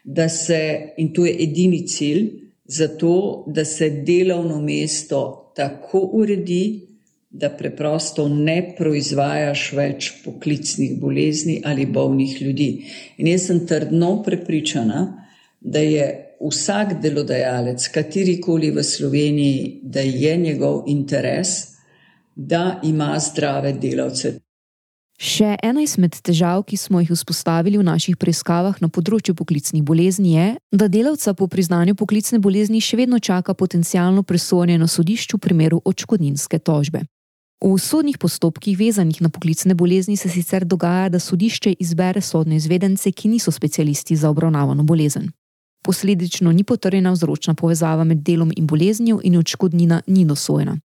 da 0.04 0.28
se, 0.28 0.92
in 0.98 1.12
to 1.12 1.26
je 1.26 1.34
edini 1.42 1.86
cilj, 1.86 2.49
zato, 2.70 3.44
da 3.46 3.64
se 3.64 3.90
delovno 3.90 4.60
mesto 4.62 5.52
tako 5.56 5.98
uredi, 6.12 6.86
da 7.30 7.50
preprosto 7.50 8.28
ne 8.28 8.74
proizvajaš 8.78 9.72
več 9.72 10.10
poklicnih 10.24 10.96
bolezni 10.98 11.60
ali 11.64 11.86
bolnih 11.86 12.42
ljudi. 12.42 12.70
In 13.18 13.28
jaz 13.30 13.46
sem 13.46 13.66
trdno 13.66 14.16
prepričana, 14.26 15.04
da 15.60 15.78
je 15.78 16.06
vsak 16.40 16.96
delodajalec, 17.02 17.88
katerikoli 17.94 18.70
v 18.74 18.82
Sloveniji, 18.82 19.80
da 19.82 20.00
je 20.00 20.36
njegov 20.36 20.84
interes, 20.88 21.48
da 22.34 22.80
ima 22.82 23.18
zdrave 23.18 23.72
delavce. 23.72 24.38
Še 25.20 25.58
ena 25.60 25.82
izmed 25.84 26.14
težav, 26.24 26.62
ki 26.64 26.78
smo 26.80 27.02
jih 27.02 27.10
vzpostavili 27.12 27.76
v 27.76 27.84
naših 27.84 28.16
preiskavah 28.16 28.78
na 28.80 28.88
področju 28.88 29.34
poklicnih 29.36 29.84
bolezni, 29.84 30.32
je, 30.32 30.46
da 30.72 30.88
delavca 30.88 31.34
po 31.36 31.44
priznanju 31.44 31.92
poklicne 31.92 32.40
bolezni 32.40 32.80
še 32.80 32.96
vedno 32.96 33.20
čaka 33.20 33.52
potencijalno 33.52 34.24
presojanje 34.24 34.78
na 34.80 34.88
sodišču 34.88 35.36
v 35.36 35.44
primeru 35.44 35.82
očkodninske 35.84 36.62
tožbe. 36.64 37.04
V 37.60 37.76
sodnih 37.76 38.16
postopkih 38.16 38.78
vezanih 38.80 39.20
na 39.20 39.28
poklicne 39.28 39.76
bolezni 39.76 40.16
se 40.16 40.32
sicer 40.32 40.64
dogaja, 40.64 41.12
da 41.12 41.20
sodišče 41.20 41.76
izbere 41.76 42.24
sodne 42.24 42.56
izvedence, 42.56 43.12
ki 43.12 43.28
niso 43.28 43.52
specialisti 43.52 44.16
za 44.16 44.32
obravnavano 44.32 44.88
bolezen. 44.88 45.28
Posledično 45.84 46.52
ni 46.52 46.64
potrjena 46.64 47.12
vzročna 47.12 47.52
povezava 47.54 48.08
med 48.08 48.24
delom 48.24 48.56
in 48.56 48.64
boleznijo 48.64 49.20
in 49.20 49.36
odškodnina 49.36 50.00
ni 50.06 50.24
dosojena. 50.24 50.80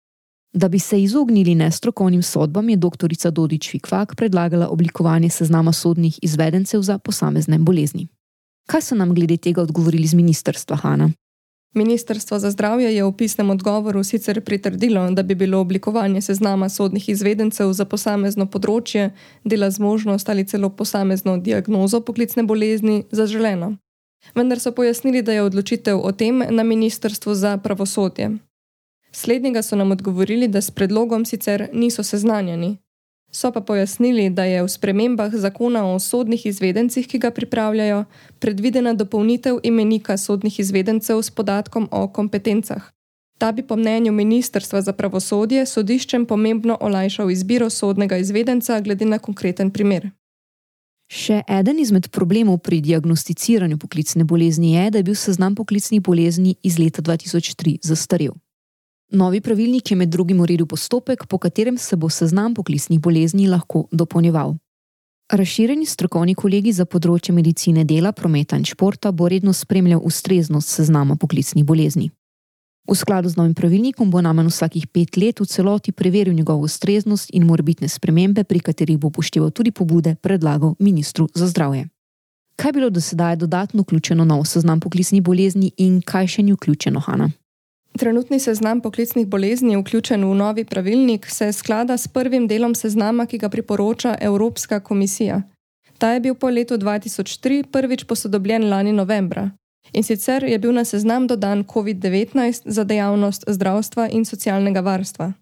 Da 0.52 0.68
bi 0.68 0.78
se 0.78 1.02
izognili 1.02 1.54
nestrokovnim 1.54 2.22
sodbam, 2.22 2.68
je 2.68 2.76
dr. 2.76 3.30
Dodič 3.30 3.70
Fikvak 3.70 4.16
predlagala 4.16 4.68
oblikovanje 4.68 5.28
seznama 5.30 5.72
sodnih 5.72 6.18
izvedencev 6.22 6.82
za 6.82 6.98
posamezne 6.98 7.58
bolezni. 7.58 8.08
Kaj 8.66 8.82
so 8.82 8.94
nam 8.94 9.14
glede 9.14 9.36
tega 9.36 9.62
odgovorili 9.62 10.06
z 10.06 10.14
ministrstva 10.14 10.76
Hanna? 10.76 11.10
Ministrstvo 11.74 12.38
za 12.38 12.50
zdravje 12.50 12.96
je 12.96 13.04
v 13.04 13.12
pisnem 13.12 13.50
odgovoru 13.50 14.04
sicer 14.04 14.40
pritrdilo, 14.44 15.10
da 15.10 15.22
bi 15.22 15.34
bilo 15.34 15.60
oblikovanje 15.60 16.20
seznama 16.20 16.68
sodnih 16.68 17.08
izvedencev 17.08 17.72
za 17.72 17.84
posamezno 17.84 18.46
področje, 18.46 19.10
dela 19.44 19.70
zmožnost 19.70 20.28
ali 20.28 20.44
celo 20.44 20.68
posamezno 20.68 21.38
diagnozo 21.38 22.00
poklicne 22.00 22.42
bolezni 22.42 23.04
zaželeno. 23.10 23.76
Vendar 24.34 24.60
so 24.60 24.72
pojasnili, 24.72 25.22
da 25.22 25.32
je 25.32 25.42
odločitev 25.42 25.98
o 25.98 26.12
tem 26.12 26.44
na 26.50 26.62
Ministrstvu 26.62 27.34
za 27.34 27.56
pravosodje. 27.56 28.36
Slednjega 29.12 29.62
so 29.62 29.76
nam 29.76 29.90
odgovorili, 29.92 30.48
da 30.48 30.60
s 30.60 30.70
predlogom 30.70 31.24
sicer 31.24 31.68
niso 31.72 32.02
seznanjeni. 32.02 32.76
So 33.32 33.52
pa 33.52 33.60
pojasnili, 33.60 34.30
da 34.30 34.44
je 34.44 34.62
v 34.62 34.68
spremembah 34.68 35.32
zakona 35.34 35.86
o 35.86 35.98
sodnih 35.98 36.46
izvedencih, 36.46 37.08
ki 37.08 37.18
ga 37.18 37.30
pripravljajo, 37.30 38.04
predvidena 38.38 38.92
dopolnitev 38.92 39.58
imenika 39.62 40.16
sodnih 40.16 40.60
izvedencev 40.60 41.22
s 41.22 41.30
podatkom 41.30 41.88
o 41.90 42.08
kompetencah. 42.08 42.90
Ta 43.38 43.52
bi 43.52 43.62
po 43.62 43.76
mnenju 43.76 44.12
Ministrstva 44.12 44.82
za 44.82 44.92
pravosodje 44.92 45.66
sodiščem 45.66 46.26
pomembno 46.26 46.76
olajšal 46.80 47.30
izbiro 47.30 47.70
sodnega 47.70 48.16
izvedenca 48.16 48.80
glede 48.80 49.04
na 49.04 49.18
konkreten 49.18 49.70
primer. 49.70 50.10
Še 51.12 51.42
eden 51.48 51.80
izmed 51.80 52.08
problemov 52.08 52.60
pri 52.64 52.80
diagnosticiranju 52.80 53.78
poklicne 53.78 54.24
bolezni 54.24 54.76
je, 54.76 54.90
da 54.90 54.98
je 54.98 55.08
bil 55.08 55.16
seznam 55.18 55.54
poklicnih 55.54 56.00
bolezni 56.00 56.54
iz 56.62 56.78
leta 56.78 57.02
2003 57.02 57.78
zastarel. 57.82 58.32
Novi 59.12 59.40
pravilnik 59.40 59.90
je 59.90 59.96
med 59.96 60.08
drugim 60.08 60.40
uredil 60.40 60.66
postopek, 60.66 61.26
po 61.26 61.38
katerem 61.38 61.78
se 61.78 61.96
bo 61.96 62.08
seznam 62.08 62.54
poklicnih 62.54 63.00
bolezni 63.00 63.48
lahko 63.48 63.84
dopolnjeval. 63.92 64.54
Razširjeni 65.32 65.86
strokovni 65.86 66.34
kolegi 66.34 66.72
za 66.72 66.86
področje 66.88 67.34
medicine 67.36 67.84
dela, 67.84 68.12
prometa 68.12 68.56
in 68.56 68.64
športa 68.64 69.12
bo 69.12 69.28
redno 69.28 69.52
spremljal 69.52 70.00
ustreznost 70.00 70.68
seznama 70.68 71.16
poklicnih 71.20 71.64
bolezni. 71.64 72.08
V 72.88 72.96
skladu 72.96 73.28
z 73.28 73.36
novim 73.36 73.52
pravilnikom 73.54 74.10
bo 74.10 74.20
namen 74.24 74.48
vsakih 74.48 74.88
pet 74.88 75.20
let 75.20 75.40
v 75.40 75.46
celoti 75.46 75.92
preveril 75.92 76.32
njegovo 76.34 76.64
ustreznost 76.64 77.30
in 77.36 77.44
morbitne 77.44 77.88
spremembe, 77.88 78.44
pri 78.44 78.64
katerih 78.64 78.96
bo 78.98 79.12
upošteval 79.12 79.52
tudi 79.52 79.76
pobude, 79.76 80.16
predlagal 80.22 80.74
ministru 80.80 81.28
za 81.34 81.46
zdravje. 81.52 81.88
Kaj 82.56 82.68
je 82.68 82.72
bilo 82.72 82.90
do 82.90 83.00
sedaj 83.00 83.36
dodatno 83.36 83.82
vključeno 83.82 84.24
v 84.24 84.44
seznam 84.48 84.80
poklicnih 84.80 85.22
bolezni 85.22 85.72
in 85.76 86.00
kaj 86.00 86.26
še 86.26 86.42
ni 86.42 86.56
vključeno, 86.56 87.00
Hanna? 87.00 87.28
Trenutni 87.98 88.40
seznam 88.40 88.80
poklicnih 88.80 89.26
bolezni, 89.26 89.76
vključen 89.76 90.24
v 90.24 90.34
novi 90.34 90.64
pravilnik, 90.64 91.26
se 91.30 91.52
sklada 91.52 91.96
s 91.96 92.08
prvim 92.08 92.46
delom 92.48 92.74
seznama, 92.74 93.26
ki 93.26 93.38
ga 93.38 93.48
priporoča 93.48 94.16
Evropska 94.20 94.80
komisija. 94.80 95.42
Ta 95.98 96.12
je 96.12 96.20
bil 96.20 96.34
po 96.34 96.48
letu 96.48 96.74
2003 96.74 97.64
prvič 97.72 98.04
posodobljen 98.04 98.68
lani 98.70 98.92
novembra. 98.92 99.50
In 99.92 100.02
sicer 100.02 100.44
je 100.44 100.58
bil 100.58 100.72
na 100.72 100.84
seznam 100.84 101.26
dodan 101.26 101.64
COVID-19 101.64 102.62
za 102.64 102.84
dejavnost 102.84 103.44
zdravstva 103.46 104.08
in 104.08 104.24
socialnega 104.24 104.80
varstva. 104.80 105.32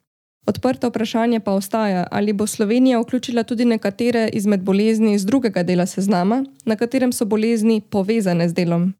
Odprto 0.47 0.89
vprašanje 0.89 1.41
pa 1.41 1.53
ostaja, 1.53 2.07
ali 2.11 2.33
bo 2.33 2.47
Slovenija 2.47 3.01
vključila 3.01 3.43
tudi 3.43 3.65
nekatere 3.65 4.29
izmed 4.33 4.61
bolezni 4.61 5.15
iz 5.15 5.27
drugega 5.27 5.63
dela 5.63 5.87
seznama, 5.87 6.45
na 6.65 6.77
katerem 6.77 7.13
so 7.13 7.25
bolezni 7.25 7.81
povezane 7.81 8.49
z 8.49 8.53
delom. 8.53 8.93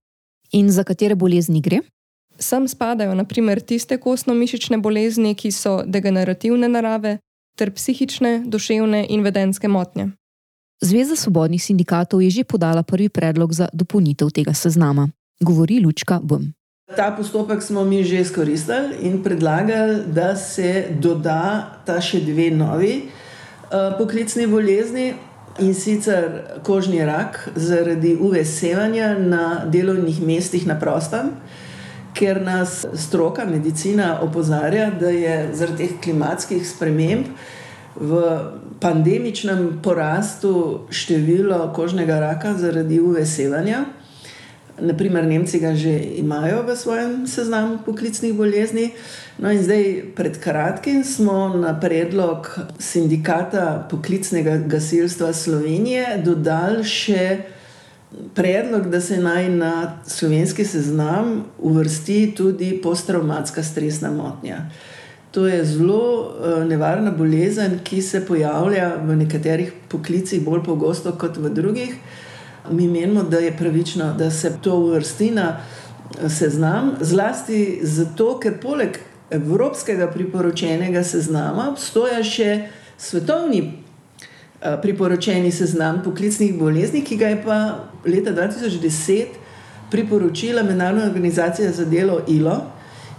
In 0.53 0.71
za 0.71 0.85
katere 0.85 1.15
bolezni 1.15 1.61
gre? 1.61 1.81
Sem 2.41 2.69
spadajo 2.69 3.15
naprimer 3.15 3.61
tiste 3.61 3.99
kostno-mišične 4.01 4.79
bolezni, 4.81 5.35
ki 5.35 5.53
so 5.53 5.83
degenerativne 5.85 6.69
narave, 6.73 7.19
ter 7.57 7.71
psihične, 7.77 8.41
duševne 8.49 9.05
in 9.13 9.21
vedenske 9.23 9.69
motnje. 9.69 10.11
Zveza 10.81 11.17
svobodnih 11.17 11.61
sindikatov 11.61 12.23
je 12.25 12.31
že 12.31 12.45
podala 12.45 12.83
prvi 12.83 13.09
predlog 13.13 13.53
za 13.53 13.69
dopolnitev 13.73 14.31
tega 14.33 14.55
seznama, 14.57 15.11
govori 15.41 15.81
Lučka 15.85 16.21
Bum. 16.23 16.53
Ta 16.97 17.13
postopek 17.17 17.63
smo 17.63 17.85
mi 17.85 18.05
že 18.05 18.21
izkoristili 18.21 18.97
in 19.05 19.23
predlagali, 19.23 20.09
da 20.09 20.37
se 20.37 20.89
doda 21.01 21.77
ta 21.87 22.01
še 22.01 22.25
dve 22.25 22.51
novi 22.51 22.95
uh, 23.05 23.99
poklicni 23.99 24.47
bolezni. 24.47 25.13
In 25.61 25.75
sicer 25.75 26.61
kožni 26.65 27.03
rak 27.05 27.51
zaradi 27.57 28.15
uvesevanja 28.17 29.19
na 29.19 29.67
delovnih 29.67 30.21
mestih 30.23 30.65
na 30.67 30.79
prostem, 30.79 31.35
ker 32.15 32.43
nas 32.43 32.85
stroka, 32.95 33.45
medicina 33.45 34.19
opozarja, 34.23 34.91
da 34.91 35.11
je 35.11 35.51
zaradi 35.55 35.87
teh 35.87 35.97
klimatskih 36.03 36.67
sprememb 36.69 37.33
v 37.97 38.21
pandemičnem 38.81 39.81
porastu 39.83 40.87
število 40.91 41.73
kožnega 41.77 42.21
raka 42.21 42.55
zaradi 42.55 43.01
uvesevanja. 43.01 43.85
Naprimer, 44.81 45.27
Nemci 45.27 45.61
ga 45.61 45.75
že 45.77 45.93
imajo 46.17 46.63
v 46.65 46.77
svojem 46.77 47.27
seznamu 47.29 47.85
poklicnih 47.85 48.33
bolezni. 48.33 48.97
No, 49.37 49.53
in 49.53 49.61
zdaj, 49.61 50.17
pred 50.17 50.41
kratkim 50.41 51.05
smo 51.05 51.53
na 51.53 51.77
predlog 51.81 52.49
sindikata 52.79 53.85
poklicnega 53.91 54.65
gasilstva 54.65 55.33
Slovenije 55.33 56.23
dodali 56.25 56.85
še 56.85 57.25
predlog, 58.35 58.89
da 58.91 59.01
se 59.01 59.17
naj 59.17 59.49
na 59.49 59.99
slovenski 60.07 60.65
seznam 60.65 61.45
uvrsti 61.59 62.35
tudi 62.37 62.81
posttraumatska 62.83 63.63
stresna 63.63 64.11
motnja. 64.11 64.57
To 65.31 65.47
je 65.47 65.65
zelo 65.65 66.21
uh, 66.21 66.65
nevarna 66.65 67.11
bolezen, 67.11 67.79
ki 67.85 68.03
se 68.03 68.27
pojavlja 68.27 68.97
v 69.05 69.17
nekaterih 69.17 69.73
poklicih 69.89 70.43
bolj 70.45 70.65
pogosto 70.65 71.13
kot 71.13 71.37
v 71.37 71.51
drugih. 71.55 71.95
Mi 72.71 72.89
menimo, 72.89 73.23
da 73.23 73.39
je 73.39 73.57
pravično, 73.57 74.15
da 74.19 74.31
se 74.31 74.53
to 74.63 74.75
uvrsti 74.77 75.31
na 75.31 75.57
eh, 75.57 76.29
seznam, 76.29 76.97
zlasti 77.01 77.81
zato, 77.83 78.39
ker 78.39 78.59
poleg 78.63 78.99
evropskega 79.31 80.11
priporočenega 80.11 81.05
seznama 81.05 81.71
obstoja 81.71 82.25
še 82.27 82.69
svetovni 82.99 83.63
Eh, 83.63 83.90
priporočeni 84.83 85.51
seznam 85.53 86.03
poklicnih 86.05 86.59
bolezni, 86.59 87.05
ki 87.05 87.17
ga 87.17 87.29
je 87.33 87.43
pa 87.45 87.59
leta 88.05 88.33
2010 88.33 89.25
priporočila 89.91 90.63
Mednarodna 90.63 91.05
organizacija 91.05 91.73
za 91.73 91.85
delo 91.85 92.21
ILO. 92.29 92.61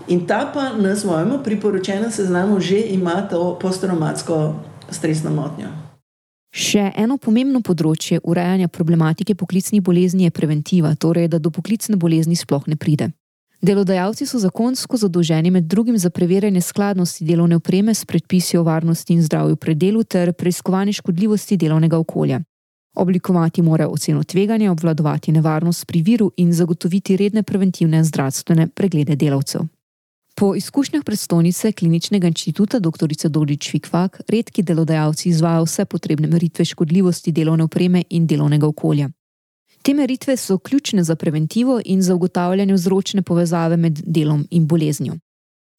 In 0.08 0.28
ta 0.28 0.52
pa 0.54 0.74
na 0.74 0.96
svojem 0.96 1.44
priporočenem 1.44 2.12
seznamu 2.12 2.60
že 2.60 2.80
ima 2.80 3.28
to 3.30 3.60
posttraumatsko 3.62 4.56
stresno 4.90 5.30
motnjo. 5.30 5.68
Še 6.52 6.92
eno 7.00 7.16
pomembno 7.18 7.62
področje 7.64 8.20
urejanja 8.28 8.68
problematike 8.68 9.36
poklicnih 9.40 9.82
bolezni 9.82 10.26
je 10.28 10.32
preventiva, 10.36 10.96
torej 11.00 11.30
da 11.32 11.40
do 11.40 11.50
poklicne 11.50 11.96
bolezni 11.96 12.36
sploh 12.36 12.68
ne 12.68 12.76
pride. 12.76 13.08
Delodajalci 13.62 14.26
so 14.26 14.40
zakonsko 14.40 14.98
zadolženi 14.98 15.52
med 15.52 15.64
drugim 15.64 15.98
za 15.98 16.10
preverjanje 16.10 16.62
skladnosti 16.62 17.26
delovne 17.26 17.56
opreme 17.56 17.94
s 17.94 18.06
predpisi 18.06 18.58
o 18.58 18.64
varnosti 18.64 19.14
in 19.14 19.22
zdravju 19.22 19.56
pri 19.56 19.76
delu 19.76 20.04
ter 20.04 20.34
preiskovanje 20.34 20.94
škodljivosti 20.94 21.58
delovnega 21.58 21.98
okolja. 21.98 22.40
Oblikovati 22.96 23.62
mora 23.62 23.88
oceno 23.88 24.24
tveganja, 24.24 24.72
obvladovati 24.72 25.32
nevarnost 25.32 25.88
pri 25.88 26.02
viru 26.02 26.32
in 26.38 26.54
zagotoviti 26.54 27.18
redne 27.18 27.44
preventivne 27.44 28.04
zdravstvene 28.04 28.68
preglede 28.68 29.16
delavcev. 29.16 29.62
Po 30.36 30.56
izkušnjah 30.56 31.04
predstojnice 31.06 31.72
kliničnega 31.72 32.28
inštituta 32.28 32.80
dr. 32.80 33.30
Dodič 33.30 33.72
Fikvak, 33.72 34.22
redki 34.28 34.64
delodajalci 34.64 35.30
izvajo 35.30 35.64
vse 35.64 35.86
potrebne 35.86 36.28
meritve 36.28 36.66
škodljivosti 36.66 37.32
delovne 37.32 37.64
opreme 37.64 38.04
in 38.10 38.28
delovnega 38.28 38.68
okolja. 38.68 39.10
Te 39.82 39.94
meritve 39.94 40.38
so 40.38 40.58
ključne 40.58 41.04
za 41.04 41.16
preventivo 41.16 41.82
in 41.86 42.02
za 42.02 42.16
ugotavljanje 42.16 42.74
vzročne 42.74 43.22
povezave 43.22 43.78
med 43.78 44.00
delom 44.06 44.48
in 44.52 44.68
boleznjo. 44.68 45.14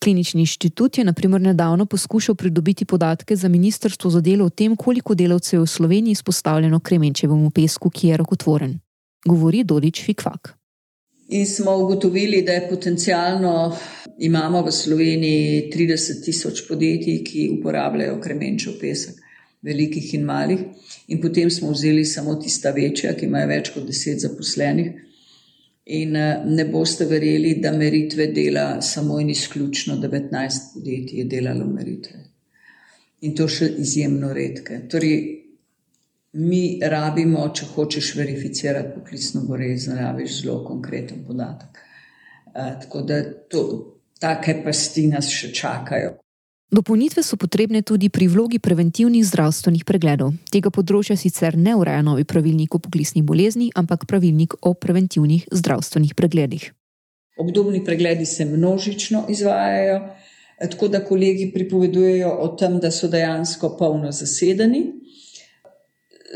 Klinični 0.05 0.41
inštitut 0.41 0.99
je 0.99 1.05
naprimer 1.05 1.41
nedavno 1.41 1.87
poskušal 1.87 2.35
pridobiti 2.35 2.85
podatke 2.85 3.37
za 3.37 3.49
Ministrstvo 3.49 4.11
za 4.11 4.21
delo 4.21 4.45
o 4.45 4.51
tem, 4.51 4.77
koliko 4.77 5.15
delavcev 5.15 5.61
je 5.61 5.63
v 5.63 5.67
Sloveniji 5.67 6.13
izpostavljeno 6.13 6.81
kremenčevemu 6.81 7.51
pesku, 7.51 7.91
ki 7.91 8.09
je 8.09 8.17
rakotvoren. 8.17 8.79
Govori 9.25 9.65
Dodič 9.65 10.05
Fikvak. 10.05 10.55
In 11.29 11.47
smo 11.47 11.77
ugotovili, 11.79 12.43
da 12.43 12.53
je 12.53 12.69
potencialno 12.69 13.77
imamo 14.19 14.63
v 14.63 14.73
Sloveniji 14.73 15.71
30 15.75 16.25
tisoč 16.25 16.67
podjetij, 16.69 17.23
ki 17.25 17.51
uporabljajo 17.59 18.21
kremenčev 18.21 18.73
pesek, 18.81 19.22
velikih 19.63 20.15
in 20.15 20.25
malih. 20.25 20.65
In 21.09 21.21
potem 21.21 21.51
smo 21.51 21.71
vzeli 21.71 22.05
samo 22.05 22.35
tista 22.43 22.71
večja, 22.71 23.15
ki 23.15 23.27
imajo 23.27 23.49
več 23.49 23.71
kot 23.75 23.87
10 23.89 24.25
zaposlenih. 24.27 24.91
In 25.99 26.17
eh, 26.17 26.43
ne 26.47 26.65
boste 26.71 27.07
verjeli, 27.11 27.57
da 27.63 27.73
meritve 27.75 28.29
dela 28.35 28.81
samo 28.83 29.21
in 29.21 29.31
izključno 29.31 29.97
19 30.03 30.75
podjetij 30.75 31.19
je 31.19 31.25
delalo 31.25 31.67
meritve. 31.67 32.25
In 33.23 33.35
to 33.39 33.47
še 33.49 33.69
izjemno 33.79 34.33
redke. 34.35 34.81
Torej, 34.91 35.17
mi 36.33 36.81
rabimo, 36.83 37.45
če 37.55 37.69
hočeš 37.75 38.15
verificirati 38.17 38.95
poklicno 38.97 39.45
bolezen, 39.47 39.99
rabiš 39.99 40.41
zelo 40.41 40.63
konkreten 40.65 41.25
podatek. 41.27 41.79
E, 42.55 42.65
tako 42.83 43.03
da 43.07 43.21
to, 43.53 43.63
take 44.21 44.57
pasti 44.65 45.07
nas 45.11 45.29
še 45.31 45.53
čakajo. 45.55 46.17
Dopolnitve 46.73 47.20
so 47.20 47.37
potrebne 47.37 47.83
tudi 47.85 48.09
pri 48.09 48.25
vlogi 48.33 48.57
preventivnih 48.57 49.20
zdravstvenih 49.29 49.85
pregledov. 49.85 50.31
Tega 50.49 50.70
področja 50.73 51.18
sicer 51.20 51.53
ne 51.53 51.75
ureja 51.77 52.01
novi 52.01 52.25
pravilnik 52.25 52.73
o 52.73 52.81
poklicnih 52.81 53.20
bolezni, 53.29 53.66
ampak 53.77 54.07
pravilnik 54.09 54.57
o 54.64 54.73
preventivnih 54.73 55.45
zdravstvenih 55.53 56.14
pregledih. 56.16 56.64
Obdobni 57.37 57.83
pregledi 57.85 58.25
se 58.25 58.47
množično 58.49 59.27
izvajajo, 59.29 59.99
tako 60.62 60.89
da 60.89 61.03
kolegi 61.05 61.51
pripovedujejo 61.53 62.33
o 62.41 62.49
tem, 62.57 62.81
da 62.81 62.89
so 62.89 63.12
dejansko 63.12 63.75
polno 63.77 64.09
zasedeni. 64.09 64.83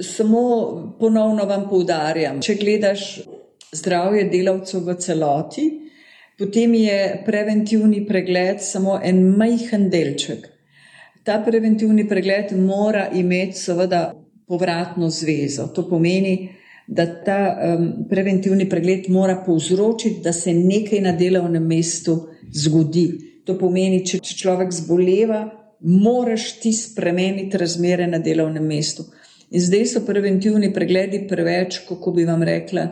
Samo 0.04 0.44
ponovno 1.00 1.48
vam 1.48 1.64
poudarjam, 1.70 2.44
če 2.44 2.60
gledaš 2.60 3.06
zdravje 3.72 4.28
delavcev 4.28 4.84
v 4.84 5.00
celoti, 5.00 5.66
Potem 6.36 6.74
je 6.74 7.22
preventivni 7.24 8.02
pregled 8.06 8.60
samo 8.60 8.98
en 9.02 9.22
majhen 9.38 9.88
delček. 9.90 10.44
Ta 11.24 11.40
preventivni 11.42 12.04
pregled 12.08 12.52
mora 12.60 13.08
imeti, 13.08 13.56
seveda, 13.58 14.12
povratno 14.46 15.08
zvezo. 15.10 15.66
To 15.74 15.86
pomeni, 15.88 16.50
da 16.86 17.06
ta 17.24 17.38
um, 17.56 17.86
preventivni 18.08 18.68
pregled 18.68 19.08
mora 19.08 19.40
povzročiti, 19.46 20.20
da 20.22 20.32
se 20.32 20.54
nekaj 20.54 21.00
na 21.00 21.12
delovnem 21.12 21.66
mestu 21.66 22.28
zgodi. 22.52 23.08
To 23.46 23.56
pomeni, 23.58 24.04
če 24.06 24.20
človek 24.20 24.74
zboleva, 24.74 25.40
moraš 25.80 26.52
ti 26.60 26.72
spremeniti 26.72 27.58
razmere 27.58 28.06
na 28.06 28.18
delovnem 28.18 28.66
mestu. 28.66 29.06
In 29.50 29.62
zdaj 29.62 29.86
so 29.86 30.04
preventivni 30.06 30.72
pregledi 30.74 31.24
preveč, 31.28 31.80
kako 31.88 32.12
bi 32.12 32.24
vam 32.26 32.42
rekla, 32.42 32.86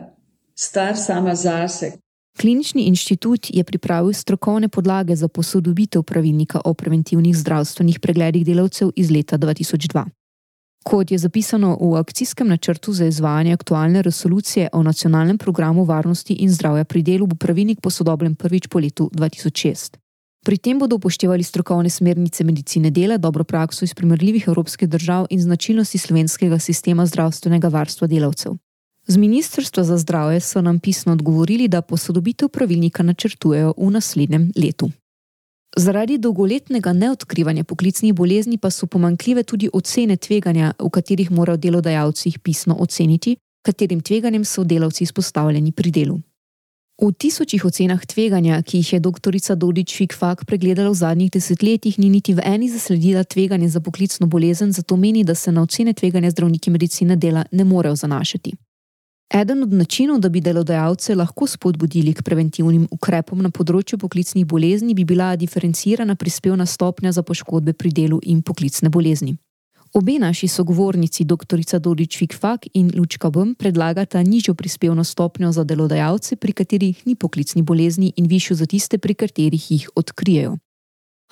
star 0.54 0.96
sama 0.96 1.34
zase. 1.34 1.92
Klinični 2.40 2.82
inštitut 2.82 3.46
je 3.50 3.64
pripravil 3.64 4.12
strokovne 4.12 4.68
podlage 4.68 5.16
za 5.16 5.28
posodobitev 5.28 6.02
pravilnika 6.02 6.60
o 6.64 6.74
preventivnih 6.74 7.36
zdravstvenih 7.36 8.00
pregledih 8.00 8.44
delavcev 8.46 8.90
iz 8.96 9.10
leta 9.10 9.38
2002. 9.38 10.04
Kot 10.84 11.10
je 11.10 11.18
zapisano 11.18 11.78
v 11.80 11.94
akcijskem 11.96 12.48
načrtu 12.48 12.92
za 12.92 13.06
izvajanje 13.06 13.52
aktualne 13.52 14.02
resolucije 14.02 14.68
o 14.72 14.82
nacionalnem 14.82 15.38
programu 15.38 15.84
varnosti 15.84 16.34
in 16.34 16.50
zdravja 16.50 16.84
pri 16.84 17.02
delu, 17.02 17.26
bo 17.26 17.36
pravilnik 17.36 17.80
posodobljen 17.80 18.34
prvič 18.34 18.66
po 18.66 18.78
letu 18.78 19.10
2006. 19.14 19.96
Pri 20.44 20.58
tem 20.58 20.78
bodo 20.78 20.96
upoštevali 20.96 21.42
strokovne 21.42 21.90
smernice 21.90 22.44
medicine 22.44 22.90
dela, 22.90 23.16
dobro 23.16 23.44
prakso 23.44 23.84
iz 23.84 23.94
primerljivih 23.94 24.44
evropskih 24.48 24.88
držav 24.88 25.26
in 25.30 25.40
značilnosti 25.40 25.98
slovenskega 25.98 26.58
sistema 26.58 27.06
zdravstvenega 27.06 27.68
varstva 27.68 28.06
delavcev. 28.06 28.52
Z 29.06 29.16
Ministrstva 29.16 29.84
za 29.84 29.98
zdravje 29.98 30.40
so 30.40 30.60
nam 30.60 30.78
pisno 30.78 31.12
odgovorili, 31.12 31.68
da 31.68 31.82
posodobitev 31.82 32.48
pravilnika 32.48 33.02
načrtujejo 33.02 33.74
v 33.76 33.90
naslednjem 33.90 34.52
letu. 34.56 34.90
Zaradi 35.76 36.18
dolgoletnega 36.18 36.92
neodkrivanja 36.92 37.64
poklicnih 37.64 38.14
bolezni 38.14 38.58
pa 38.58 38.70
so 38.70 38.86
pomankljive 38.86 39.42
tudi 39.42 39.68
ocene 39.72 40.16
tveganja, 40.16 40.72
v 40.78 40.90
katerih 40.90 41.30
morajo 41.30 41.56
delodajalci 41.56 42.28
jih 42.28 42.38
pisno 42.38 42.76
oceniti, 42.78 43.36
katerim 43.66 44.00
tveganjem 44.00 44.44
so 44.44 44.64
delavci 44.64 45.04
izpostavljeni 45.04 45.72
pri 45.72 45.90
delu. 45.90 46.20
V 47.02 47.12
tisočih 47.12 47.64
ocenah 47.64 48.06
tveganja, 48.06 48.62
ki 48.62 48.78
jih 48.78 48.92
je 48.92 49.00
dr. 49.00 49.34
Dodič 49.56 49.96
Fikfak 49.96 50.44
pregledala 50.46 50.90
v 50.90 50.94
zadnjih 50.94 51.30
desetletjih, 51.30 51.98
ni 51.98 52.08
niti 52.08 52.34
v 52.34 52.40
eni 52.44 52.70
zasledila 52.70 53.24
tveganje 53.24 53.68
za 53.68 53.80
poklicno 53.80 54.26
bolezen, 54.26 54.72
zato 54.72 54.96
meni, 54.96 55.24
da 55.24 55.34
se 55.34 55.52
na 55.52 55.62
ocene 55.62 55.92
tveganja 55.92 56.30
zdravniki 56.30 56.70
medicine 56.70 57.16
dela 57.16 57.44
ne 57.50 57.64
morejo 57.64 57.96
zanašati. 57.96 58.54
Eden 59.32 59.62
od 59.62 59.72
načinov, 59.72 60.18
da 60.20 60.28
bi 60.28 60.40
delodajalce 60.40 61.14
lahko 61.14 61.46
spodbudili 61.46 62.12
k 62.14 62.22
preventivnim 62.22 62.86
ukrepom 62.90 63.40
na 63.42 63.50
področju 63.50 63.98
poklicnih 63.98 64.46
bolezni, 64.46 64.94
bi 64.94 65.04
bila 65.04 65.32
diferencirana 65.36 66.14
prispevna 66.14 66.66
stopnja 66.66 67.12
za 67.12 67.22
poškodbe 67.22 67.72
pri 67.72 67.90
delu 67.90 68.20
in 68.22 68.42
poklicne 68.42 68.90
bolezni. 68.90 69.36
Obe 69.94 70.18
naši 70.18 70.48
sogovornici, 70.48 71.24
dr. 71.24 71.60
Dodič 71.80 72.18
Fikfak 72.18 72.66
in 72.74 72.90
Lučka 72.94 73.30
Bom, 73.30 73.54
predlagata 73.54 74.22
nižjo 74.22 74.54
prispevno 74.54 75.04
stopnjo 75.04 75.52
za 75.52 75.64
delodajalce, 75.64 76.36
pri 76.36 76.52
katerih 76.52 77.06
ni 77.06 77.14
poklicni 77.14 77.62
bolezni, 77.62 78.12
in 78.16 78.26
višjo 78.26 78.56
za 78.56 78.66
tiste, 78.66 78.98
pri 78.98 79.14
katerih 79.14 79.70
jih 79.70 79.88
odkrijejo. 79.94 80.58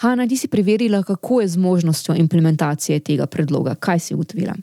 Hanna, 0.01 0.26
ti 0.28 0.36
si 0.36 0.49
preverila, 0.49 1.03
kako 1.03 1.40
je 1.40 1.49
z 1.49 1.57
možnostjo 1.57 2.14
implementacije 2.14 3.01
tega 3.01 3.26
predloga. 3.26 3.74
Kaj 3.74 3.99
si 3.99 4.14
ugotovila? 4.14 4.55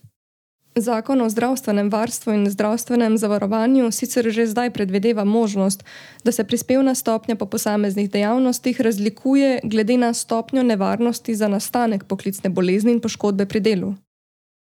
Zakon 0.76 1.22
o 1.22 1.30
zdravstvenem 1.30 1.90
varstvu 1.90 2.34
in 2.34 2.50
zdravstvenem 2.50 3.18
zavarovanju 3.18 3.92
sicer 3.92 4.30
že 4.30 4.46
zdaj 4.48 4.70
predvideva 4.70 5.24
možnost, 5.24 5.84
da 6.24 6.32
se 6.32 6.44
prispevna 6.44 6.96
stopnja 6.96 7.36
po 7.36 7.46
posameznih 7.46 8.12
dejavnostih 8.12 8.82
razlikuje 8.82 9.60
glede 9.64 9.98
na 9.98 10.14
stopnjo 10.14 10.64
nevarnosti 10.64 11.36
za 11.36 11.48
nastanek 11.48 12.04
poklicne 12.04 12.50
bolezni 12.50 12.92
in 12.92 13.00
poškodbe 13.00 13.46
pri 13.46 13.60
delu. 13.60 13.96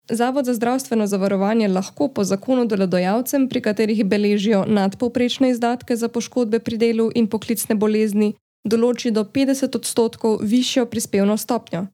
Zavod 0.10 0.46
za 0.46 0.54
zdravstveno 0.54 1.08
zavarovanje 1.08 1.68
lahko 1.68 2.08
po 2.08 2.24
zakonu 2.24 2.66
delodajalcem, 2.66 3.50
pri 3.50 3.62
katerih 3.62 4.06
beležijo 4.06 4.66
nadpovprečne 4.68 5.50
izdatke 5.50 5.96
za 5.96 6.08
poškodbe 6.08 6.60
pri 6.60 6.78
delu 6.78 7.12
in 7.16 7.28
poklicne 7.28 7.76
bolezni, 7.76 8.34
določi 8.64 9.12
do 9.12 9.24
50 9.24 9.76
odstotkov 9.76 10.40
višjo 10.42 10.86
prispevno 10.86 11.38
stopnjo. 11.38 11.88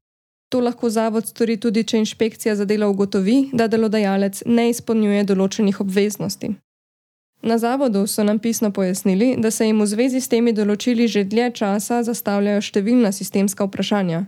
To 0.53 0.59
lahko 0.59 0.89
zavod 0.89 1.25
stori 1.25 1.55
tudi, 1.57 1.81
če 1.81 1.97
inšpekcija 1.97 2.53
za 2.55 2.65
delo 2.69 2.85
ugotovi, 2.91 3.49
da 3.57 3.65
delodajalec 3.67 4.43
ne 4.45 4.67
izpolnjuje 4.69 5.23
določenih 5.25 5.79
obveznosti. 5.81 6.51
Na 7.41 7.55
zavodu 7.57 8.03
so 8.07 8.21
nam 8.23 8.37
pisno 8.39 8.69
pojasnili, 8.71 9.31
da 9.41 9.49
se 9.51 9.65
jim 9.65 9.79
v 9.81 9.87
zvezi 9.89 10.19
s 10.21 10.29
temi 10.29 10.51
določili 10.53 11.07
že 11.09 11.23
dlje 11.25 11.47
časa 11.57 12.03
zastavljajo 12.05 12.61
številna 12.67 13.09
sistemska 13.11 13.65
vprašanja. 13.65 14.19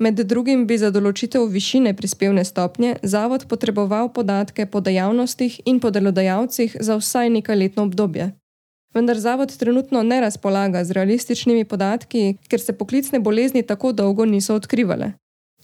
Med 0.00 0.22
drugim 0.30 0.62
bi 0.66 0.78
za 0.80 0.88
določitev 0.90 1.44
višine 1.52 1.92
prispevne 1.98 2.46
stopnje 2.48 2.94
zavod 3.02 3.44
potreboval 3.50 4.08
podatke 4.16 4.64
po 4.66 4.80
dejavnostih 4.80 5.58
in 5.68 5.82
po 5.84 5.90
delodajalcih 5.92 6.78
za 6.80 6.96
vsaj 6.96 7.28
nekaj 7.34 7.58
letno 7.60 7.84
obdobje. 7.84 8.30
Vendar 8.96 9.20
zavod 9.20 9.52
trenutno 9.52 10.00
ne 10.02 10.22
razpolaga 10.24 10.80
z 10.84 10.96
realističnimi 10.96 11.68
podatki, 11.68 12.38
ker 12.48 12.64
se 12.64 12.72
poklicne 12.72 13.20
bolezni 13.20 13.62
tako 13.62 13.92
dolgo 13.92 14.24
niso 14.24 14.56
odkrivale. 14.56 15.12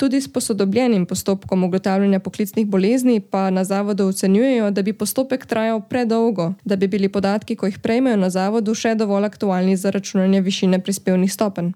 Tudi 0.00 0.20
s 0.20 0.32
posodobljenim 0.32 1.06
postopkom 1.06 1.64
ugotavljanja 1.64 2.20
poklicnih 2.20 2.66
bolezni 2.66 3.20
pa 3.20 3.50
na 3.50 3.64
zavodu 3.64 4.06
ocenjujejo, 4.06 4.70
da 4.70 4.82
bi 4.82 4.92
postopek 4.92 5.46
trajal 5.46 5.80
predolgo, 5.88 6.54
da 6.64 6.76
bi 6.76 6.88
bili 6.88 7.08
podatki, 7.08 7.56
ko 7.56 7.66
jih 7.66 7.78
prejmejo 7.78 8.16
na 8.16 8.30
zavodu, 8.30 8.74
še 8.74 8.94
dovolj 8.94 9.28
aktualni 9.28 9.76
za 9.76 9.90
računanje 9.90 10.40
višine 10.40 10.78
prispevnih 10.80 11.32
stopenj. 11.32 11.74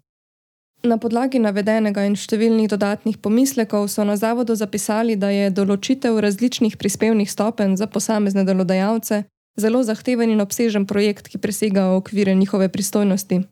Na 0.83 0.97
podlagi 0.97 1.39
navedenega 1.39 2.07
in 2.09 2.17
številnih 2.17 2.71
dodatnih 2.73 3.21
pomislekov 3.21 3.91
so 3.93 4.09
na 4.09 4.17
zavodu 4.17 4.57
zapisali, 4.57 5.21
da 5.21 5.29
je 5.29 5.53
določitev 5.53 6.17
različnih 6.25 6.81
prispevnih 6.81 7.29
stopenj 7.31 7.77
za 7.77 7.87
posamezne 7.87 8.45
delodajalce 8.49 9.27
zelo 9.61 9.83
zahteven 9.83 10.31
in 10.31 10.41
obsežen 10.41 10.87
projekt, 10.87 11.29
ki 11.29 11.39
presega 11.39 11.91
okvire 11.93 12.35
njihove 12.35 12.69
pristojnosti. 12.69 13.45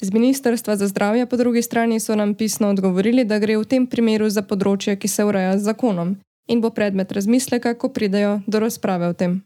Z 0.00 0.12
Ministrstva 0.12 0.76
za 0.76 0.86
zdravje 0.88 1.26
po 1.26 1.36
drugi 1.36 1.62
strani 1.62 2.00
so 2.00 2.14
nam 2.14 2.34
pisno 2.34 2.68
odgovorili, 2.68 3.24
da 3.24 3.38
gre 3.38 3.56
v 3.56 3.64
tem 3.64 3.86
primeru 3.86 4.28
za 4.28 4.42
področje, 4.42 4.96
ki 4.96 5.08
se 5.08 5.24
ureja 5.24 5.58
z 5.58 5.72
zakonom 5.72 6.16
in 6.48 6.60
bo 6.60 6.70
predmet 6.70 7.12
razmisleka, 7.12 7.74
ko 7.74 7.88
pridejo 7.88 8.40
do 8.46 8.60
razprave 8.60 9.08
o 9.08 9.12
tem. 9.12 9.40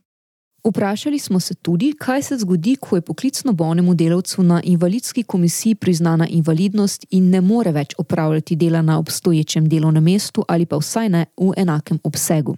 Vprašali 0.65 1.19
smo 1.19 1.41
se 1.41 1.55
tudi, 1.55 1.95
kaj 1.99 2.23
se 2.23 2.37
zgodi, 2.37 2.77
ko 2.77 2.97
je 2.97 3.03
poklicno 3.03 3.53
bolnemu 3.53 3.95
delavcu 3.95 4.43
na 4.43 4.61
invalidski 4.65 5.23
komisiji 5.23 5.75
priznana 5.75 6.27
invalidnost 6.29 7.07
in 7.11 7.31
ne 7.31 7.41
more 7.41 7.73
več 7.73 7.95
opravljati 7.99 8.57
dela 8.57 8.83
na 8.83 8.99
obstoječem 8.99 9.69
delovnem 9.69 10.05
mestu 10.05 10.45
ali 10.49 10.67
pa 10.67 10.77
vsaj 10.77 11.09
ne 11.09 11.25
v 11.37 11.53
enakem 11.57 11.99
obsegu. 12.05 12.57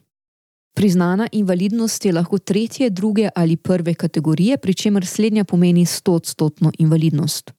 Priznana 0.74 1.28
invalidnost 1.32 2.04
je 2.04 2.12
lahko 2.12 2.38
tretje, 2.38 2.90
druge 2.90 3.28
ali 3.34 3.56
prve 3.56 3.94
kategorije, 3.94 4.56
pri 4.58 4.74
čemer 4.74 5.06
slednja 5.06 5.44
pomeni 5.44 5.84
100-odstotno 5.86 6.72
invalidnost. 6.78 7.52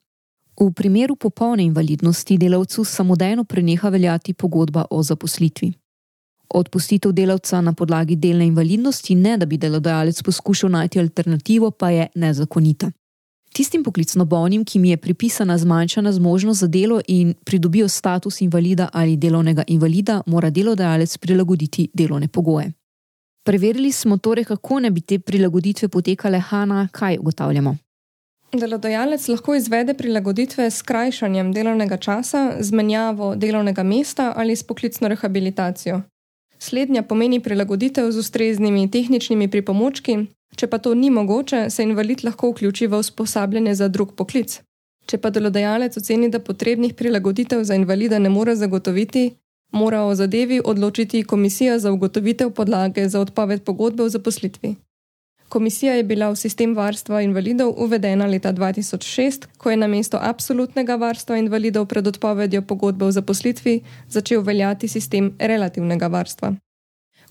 V 0.60 0.72
primeru 0.72 1.16
popolne 1.16 1.64
invalidnosti 1.64 2.38
delavcu 2.38 2.84
samodejno 2.84 3.44
preneha 3.44 3.90
veljati 3.90 4.34
pogodba 4.34 4.86
o 4.90 5.04
zaposlitvi. 5.04 5.74
Odpustitev 6.50 7.12
delavca 7.12 7.62
na 7.62 7.74
podlagi 7.74 8.16
delne 8.16 8.46
invalidnosti, 8.46 9.16
ne 9.16 9.38
da 9.38 9.46
bi 9.46 9.58
delodajalec 9.58 10.22
poskušal 10.24 10.70
najti 10.70 11.00
alternativo, 11.00 11.72
pa 11.72 11.90
je 11.90 12.08
nezakonita. 12.16 12.92
Tistim 13.54 13.84
poklicno 13.84 14.26
bolnim, 14.26 14.66
ki 14.66 14.80
mi 14.80 14.90
je 14.90 14.98
pripisana 14.98 15.58
zmanjšana 15.58 16.12
zmožnost 16.12 16.60
za 16.60 16.68
delo 16.68 17.02
in 17.08 17.34
pridobijo 17.46 17.88
status 17.88 18.42
invalida 18.42 18.90
ali 18.94 19.18
delovnega 19.18 19.64
invalida, 19.68 20.22
mora 20.26 20.50
delodajalec 20.50 21.18
prilagoditi 21.18 21.90
delovne 21.94 22.28
pogoje. 22.28 22.72
Preverili 23.46 23.92
smo 23.92 24.18
torej, 24.18 24.44
kako 24.44 24.80
ne 24.80 24.92
bi 24.92 25.02
te 25.02 25.20
prilagoditve 25.20 25.88
potekale, 25.88 26.40
Hanna, 26.40 26.88
kaj 26.92 27.18
ugotavljamo. 27.18 27.78
Delodajalec 28.54 29.28
lahko 29.28 29.56
izvede 29.56 29.94
prilagoditve 29.94 30.72
s 30.72 30.82
krajšanjem 30.82 31.52
delovnega 31.54 31.98
časa, 31.98 32.42
z 32.60 32.72
menjavo 32.72 33.36
delovnega 33.36 33.84
mesta 33.84 34.34
ali 34.36 34.56
s 34.56 34.64
poklicno 34.64 35.08
rehabilitacijo. 35.08 36.02
Slednja 36.60 37.02
pomeni 37.04 37.40
prilagoditev 37.40 38.12
z 38.12 38.20
ustreznimi 38.20 38.92
tehničnimi 38.92 39.48
pripomočki, 39.48 40.18
če 40.56 40.68
pa 40.68 40.78
to 40.78 40.94
ni 40.94 41.10
mogoče, 41.10 41.70
se 41.70 41.84
invalid 41.84 42.24
lahko 42.24 42.52
vključi 42.52 42.88
v 42.88 43.02
usposabljanje 43.02 43.76
za 43.76 43.88
drug 43.88 44.14
poklic. 44.16 44.62
Če 45.10 45.18
pa 45.18 45.34
delodajalec 45.34 45.98
oceni, 45.98 46.30
da 46.30 46.40
potrebnih 46.40 46.94
prilagoditev 46.94 47.64
za 47.64 47.76
invalida 47.76 48.20
ne 48.20 48.30
more 48.30 48.56
zagotoviti, 48.56 49.32
mora 49.72 50.06
o 50.06 50.16
zadevi 50.16 50.62
odločiti 50.66 51.24
komisija 51.24 51.80
za 51.80 51.92
ugotovitev 51.92 52.52
podlage 52.52 53.10
za 53.10 53.20
odpoved 53.20 53.64
pogodbe 53.64 54.04
o 54.04 54.10
zaposlitvi. 54.10 54.76
Komisija 55.54 55.94
je 55.94 56.04
bila 56.04 56.32
v 56.34 56.36
sistem 56.36 56.72
varstva 56.74 57.22
invalidov 57.22 57.76
uvedena 57.78 58.26
leta 58.26 58.50
2006, 58.54 59.46
ko 59.58 59.70
je 59.70 59.78
na 59.78 59.88
mesto 59.88 60.18
absolutnega 60.18 60.96
varstva 60.96 61.38
invalidov 61.38 61.86
pred 61.86 62.08
odpovedjo 62.08 62.62
pogodbe 62.62 63.06
o 63.06 63.12
zaposlitvi 63.12 63.76
začel 64.10 64.42
veljati 64.42 64.88
sistem 64.88 65.30
relativnega 65.40 66.08
varstva. 66.08 66.56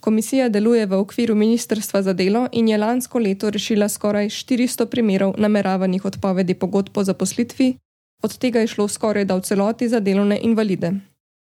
Komisija 0.00 0.48
deluje 0.48 0.86
v 0.86 1.00
okviru 1.02 1.34
Ministrstva 1.34 2.02
za 2.02 2.12
delo 2.12 2.46
in 2.52 2.68
je 2.68 2.78
lansko 2.78 3.18
leto 3.18 3.50
rešila 3.50 3.88
skoraj 3.88 4.30
400 4.30 4.86
primerov 4.86 5.34
nameravanih 5.38 6.04
odpovedi 6.04 6.54
pogodb 6.54 6.98
o 6.98 7.04
zaposlitvi, 7.04 7.74
od 8.22 8.38
tega 8.38 8.60
je 8.60 8.66
šlo 8.66 8.88
skoraj 8.88 9.24
da 9.24 9.34
v 9.34 9.40
celoti 9.40 9.88
za 9.88 10.00
delovne 10.00 10.38
invalide. 10.42 10.92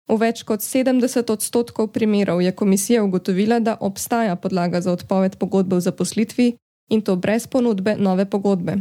V 0.09 0.17
več 0.19 0.43
kot 0.43 0.59
70 0.59 1.31
odstotkov 1.31 1.93
primerov 1.95 2.41
je 2.43 2.51
komisija 2.51 3.03
ugotovila, 3.03 3.59
da 3.59 3.77
obstaja 3.79 4.35
podlaga 4.35 4.81
za 4.81 4.91
odpoved 4.91 5.37
pogodbe 5.39 5.75
o 5.75 5.79
zaposlitvi 5.79 6.55
in 6.91 7.01
to 7.01 7.15
brez 7.15 7.47
ponudbe 7.47 7.95
nove 7.97 8.25
pogodbe. 8.25 8.77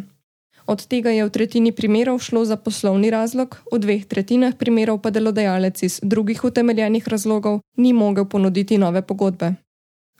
Od 0.66 0.86
tega 0.86 1.10
je 1.10 1.26
v 1.26 1.30
tretjini 1.30 1.72
primerov 1.72 2.18
šlo 2.22 2.44
za 2.44 2.56
poslovni 2.56 3.10
razlog, 3.10 3.58
v 3.72 3.78
dveh 3.78 4.06
tretjinah 4.06 4.54
primerov 4.54 5.02
pa 5.02 5.10
delodajalec 5.10 5.82
iz 5.82 5.98
drugih 6.02 6.44
utemeljenih 6.44 7.08
razlogov 7.08 7.60
ni 7.76 7.92
mogel 7.92 8.24
ponuditi 8.24 8.78
nove 8.78 9.02
pogodbe. 9.02 9.54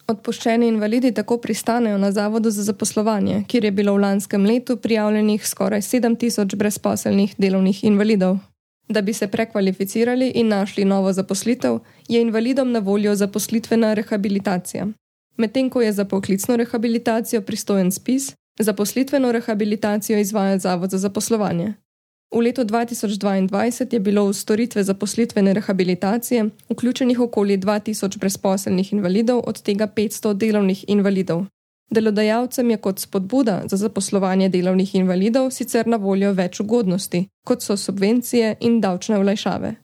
Odpuščeni 0.07 0.67
invalidi 0.69 1.13
tako 1.15 1.39
pristanejo 1.39 1.99
na 1.99 2.11
Zavodu 2.13 2.51
za 2.51 2.63
zaposlovanje, 2.63 3.45
kjer 3.49 3.65
je 3.65 3.71
bilo 3.71 3.95
v 3.95 4.03
lanskem 4.03 4.45
letu 4.45 4.77
prijavljenih 4.77 5.47
skoraj 5.47 5.81
7000 5.81 6.57
brezposelnih 6.57 7.35
delovnih 7.39 7.85
invalidov. 7.85 8.39
Da 8.89 9.01
bi 9.01 9.12
se 9.12 9.26
prekvalificirali 9.28 10.33
in 10.35 10.49
našli 10.49 10.85
novo 10.85 11.12
zaposlitev, 11.12 11.78
je 12.09 12.22
invalidom 12.22 12.72
na 12.72 12.78
voljo 12.78 13.14
zaposlitvena 13.14 13.95
rehabilitacija. 13.95 14.87
Medtem 15.37 15.70
ko 15.70 15.83
je 15.83 15.93
za 15.93 16.05
poklicno 16.05 16.57
rehabilitacijo 16.57 17.41
pristojen 17.41 17.93
spis, 17.93 18.33
za 18.59 18.72
poslitveno 18.72 19.33
rehabilitacijo 19.33 20.18
izvaja 20.18 20.59
Zavod 20.59 20.91
za 20.91 20.99
zaposlovanje. 20.99 21.74
V 22.35 22.41
letu 22.41 22.64
2022 22.64 23.93
je 23.93 24.01
bilo 24.01 24.26
v 24.26 24.33
storitve 24.33 24.85
zaposlitvene 24.85 25.53
rehabilitacije 25.55 26.45
vključenih 26.70 27.20
okoli 27.20 27.59
2000 27.59 28.18
brezposelnih 28.18 28.93
invalidov, 28.93 29.43
od 29.47 29.62
tega 29.62 29.87
500 29.87 30.35
delovnih 30.35 30.85
invalidov. 30.89 31.45
Delodajalcem 31.93 32.70
je 32.70 32.76
kot 32.76 32.99
spodbuda 32.99 33.62
za 33.70 33.76
zaposlovanje 33.76 34.49
delovnih 34.49 34.95
invalidov 34.95 35.51
sicer 35.51 35.86
na 35.86 35.97
voljo 35.97 36.32
več 36.32 36.61
ugodnosti, 36.61 37.26
kot 37.45 37.62
so 37.62 37.76
subvencije 37.76 38.55
in 38.61 38.80
davčne 38.80 39.18
vlajšave. 39.20 39.74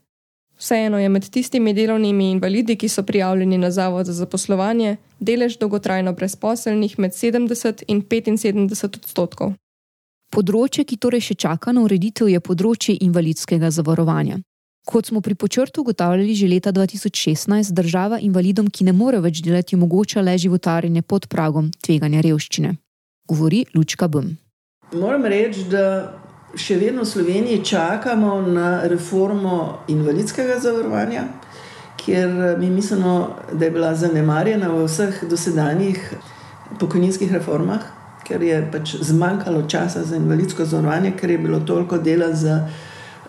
Vseeno 0.59 0.99
je 0.99 1.09
med 1.09 1.29
tistimi 1.31 1.75
delovnimi 1.75 2.31
invalidi, 2.31 2.77
ki 2.77 2.89
so 2.89 3.03
prijavljeni 3.03 3.59
na 3.59 3.71
Zavod 3.71 4.07
za 4.07 4.13
zaposlovanje, 4.13 4.97
delež 5.21 5.59
dolgotrajno 5.59 6.13
brezposelnih 6.13 6.99
med 6.99 7.13
70 7.13 7.85
in 7.89 8.03
75 8.03 8.97
odstotkov. 9.05 9.53
Področje, 10.33 10.85
ki 10.85 10.97
torej 10.97 11.21
še 11.21 11.35
čaka 11.35 11.73
na 11.73 11.85
ureditev, 11.85 12.29
je 12.29 12.41
področje 12.41 12.97
invalidskega 13.01 13.71
zavarovanja. 13.71 14.41
Kot 14.89 15.07
smo 15.07 15.21
pri 15.21 15.35
počrtu 15.35 15.81
ugotavljali 15.81 16.35
že 16.35 16.47
leta 16.49 16.73
2016, 16.73 17.73
država 17.73 18.19
invalidom, 18.19 18.71
ki 18.71 18.85
ne 18.85 18.93
morejo 18.97 19.21
več 19.21 19.43
delati, 19.45 19.77
omogoča 19.77 20.23
le 20.25 20.39
životarjenje 20.39 21.03
pod 21.03 21.27
pragom 21.29 21.69
tveganja 21.85 22.23
revščine. 22.25 22.73
Govori 23.29 23.67
Lučka 23.75 24.09
Bum. 24.09 24.31
Moram 24.97 25.29
reči, 25.29 25.67
da 25.69 25.85
še 26.57 26.79
vedno 26.81 27.05
v 27.05 27.11
Sloveniji 27.13 27.61
čakamo 27.69 28.41
na 28.49 28.89
reformo 28.89 29.85
invalidskega 29.93 30.57
zavarovanja, 30.65 31.29
eh, 32.09 32.57
mi 32.57 32.71
mislimo, 32.71 33.37
da 33.53 33.65
je 33.65 33.71
bila 33.71 33.95
zanemarjena 33.95 34.73
v 34.73 34.87
vseh 34.89 35.25
dosedanjih 35.29 36.15
pokojninskih 36.81 37.33
reformah, 37.33 37.85
ker 38.25 38.41
je 38.43 38.65
pač 38.73 38.97
zmanjkalo 38.97 39.69
časa 39.69 40.05
za 40.05 40.17
invalidsko 40.17 40.65
zavarovanje, 40.65 41.13
ker 41.21 41.31
je 41.31 41.39
bilo 41.39 41.61
toliko 41.61 41.99
dela 41.99 42.33
za 42.33 42.63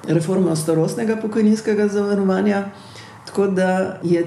reformo 0.08 0.56
starostnega 0.56 1.18
pokojninskega 1.22 1.88
zavarovanja. 1.88 2.64
Tako 3.26 3.48
da 3.54 4.00
je 4.04 4.24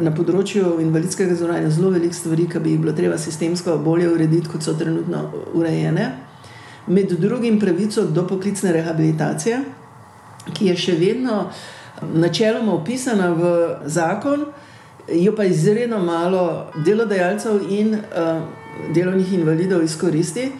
na 0.00 0.10
področju 0.12 0.76
invalidskega 0.82 1.34
zavarovanja 1.34 1.70
zelo 1.70 1.94
veliko 1.94 2.14
stvari, 2.14 2.48
ki 2.48 2.60
bi 2.60 2.74
jih 2.74 2.82
bilo 2.82 2.92
treba 2.92 3.18
sistemsko 3.18 3.78
bolje 3.84 4.10
urediti, 4.12 4.50
kot 4.52 4.62
so 4.62 4.76
trenutno 4.76 5.24
urejene 5.54 6.10
med 6.86 7.12
drugim 7.12 7.60
pravico 7.60 8.02
do 8.02 8.26
poklicne 8.26 8.72
rehabilitacije, 8.72 9.60
ki 10.54 10.66
je 10.66 10.76
še 10.76 10.96
vedno 10.98 11.44
načeloma 12.14 12.74
upisana 12.74 13.30
v 13.30 13.52
zakon, 13.86 14.46
jo 15.12 15.34
pa 15.36 15.44
izredno 15.44 15.98
malo 16.02 16.72
delodajalcev 16.84 17.62
in 17.70 17.94
uh, 17.94 18.42
delovnih 18.94 19.32
invalidov 19.38 19.84
izkoristi. 19.84 20.50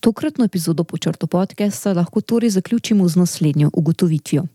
Tokratno 0.00 0.44
epizodo 0.44 0.84
počrto 0.84 1.26
podcasta 1.26 1.92
lahko 1.92 2.20
torej 2.20 2.50
zaključimo 2.50 3.08
z 3.08 3.16
naslednjo 3.16 3.70
ugotovitvijo. 3.72 4.46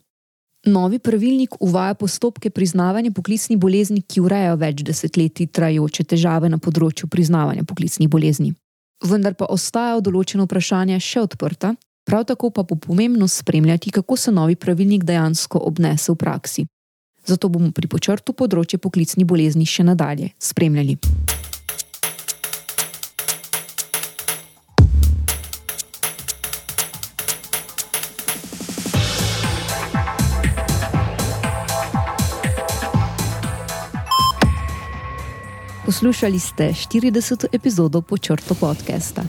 Novi 0.66 1.00
pravilnik 1.00 1.56
uvaja 1.60 1.94
postopke 1.94 2.50
priznavanja 2.50 3.12
poklicnih 3.12 3.60
bolezni, 3.60 4.02
ki 4.02 4.22
urejajo 4.22 4.56
več 4.56 4.82
desetletij 4.82 5.48
trajajoče 5.48 6.04
težave 6.04 6.50
na 6.50 6.58
področju 6.58 7.08
priznavanja 7.08 7.64
poklicnih 7.64 8.10
bolezni 8.10 8.56
vendar 9.04 9.36
pa 9.36 9.48
ostajajo 9.52 10.04
določene 10.06 10.46
vprašanja 10.46 11.00
še 11.02 11.26
odprta, 11.26 11.74
prav 12.08 12.26
tako 12.30 12.52
pa 12.54 12.64
bo 12.64 12.78
pomembno 12.80 13.28
spremljati, 13.28 13.92
kako 13.92 14.18
se 14.18 14.32
novi 14.32 14.56
pravilnik 14.56 15.04
dejansko 15.04 15.60
obnese 15.60 16.12
v 16.14 16.20
praksi. 16.22 16.66
Zato 17.26 17.50
bomo 17.50 17.72
pri 17.74 17.90
počrtu 17.90 18.36
področje 18.38 18.78
poklicnih 18.78 19.26
bolezni 19.26 19.66
še 19.66 19.84
nadalje 19.84 20.32
spremljali. 20.40 21.00
Poslušali 35.86 36.40
ste 36.40 36.74
40. 36.74 37.46
epizodo 37.54 38.02
Počrto 38.02 38.56
podcasta. 38.56 39.22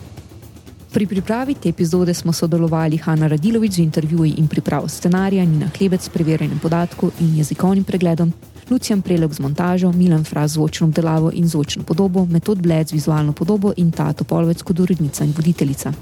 Pri 0.93 1.07
pripravi 1.07 1.55
te 1.55 1.69
epizode 1.69 2.15
smo 2.15 2.33
sodelovali 2.33 2.97
Hanna 2.97 3.27
Radilovič 3.27 3.73
z 3.73 3.79
intervjuji 3.79 4.35
in 4.39 4.49
pripravo 4.49 4.89
scenarija, 4.89 5.45
Nina 5.45 5.69
Klebec 5.79 6.05
s 6.05 6.09
preverjanjem 6.09 6.59
podatkov 6.59 7.11
in 7.21 7.37
jezikovnim 7.37 7.85
pregledom, 7.85 8.33
Lucijan 8.71 9.03
Prelog 9.03 9.35
z 9.35 9.41
montažo, 9.41 9.93
Milan 9.93 10.25
Fraz 10.25 10.51
z 10.51 10.55
zvočno 10.55 10.87
obdelavo 10.87 11.31
in 11.35 11.49
zvočno 11.49 11.83
podobo, 11.83 12.25
Metod 12.25 12.59
Bled 12.59 12.89
z 12.89 12.93
vizualno 12.93 13.33
podobo 13.33 13.73
in 13.77 13.93
Tato 13.93 14.25
Polovec 14.25 14.63
kot 14.63 14.81
urednica 14.81 15.25
in 15.25 15.35
voditeljica. 15.37 15.93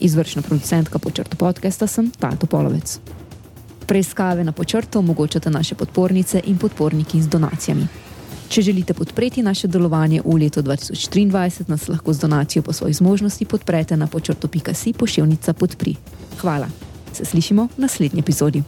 Izvršna 0.00 0.42
producentka 0.42 0.98
Počrto 0.98 1.36
podcasta 1.36 1.86
sem 1.86 2.10
Tato 2.10 2.46
Polovec. 2.46 2.98
Preiskave 3.86 4.44
na 4.44 4.52
počrtu 4.52 4.98
omogočate 4.98 5.50
naše 5.50 5.74
podpornice 5.74 6.40
in 6.44 6.58
podporniki 6.58 7.22
z 7.22 7.28
donacijami. 7.28 8.11
Če 8.52 8.62
želite 8.62 8.92
podpreti 8.94 9.40
naše 9.42 9.68
delovanje 9.68 10.20
v 10.24 10.34
letu 10.36 10.60
2023, 10.60 11.70
nas 11.72 11.88
lahko 11.88 12.12
z 12.12 12.20
donacijo 12.20 12.62
po 12.62 12.72
svoji 12.72 12.92
zmožnosti 12.94 13.44
podprete 13.48 13.96
na 13.96 14.06
počrto.si 14.06 14.92
pošiljnica 14.92 15.52
podpri. 15.52 15.96
Hvala. 16.40 16.68
Se 17.12 17.24
slišimo 17.24 17.68
v 17.76 17.80
naslednji 17.80 18.20
epizodi. 18.20 18.62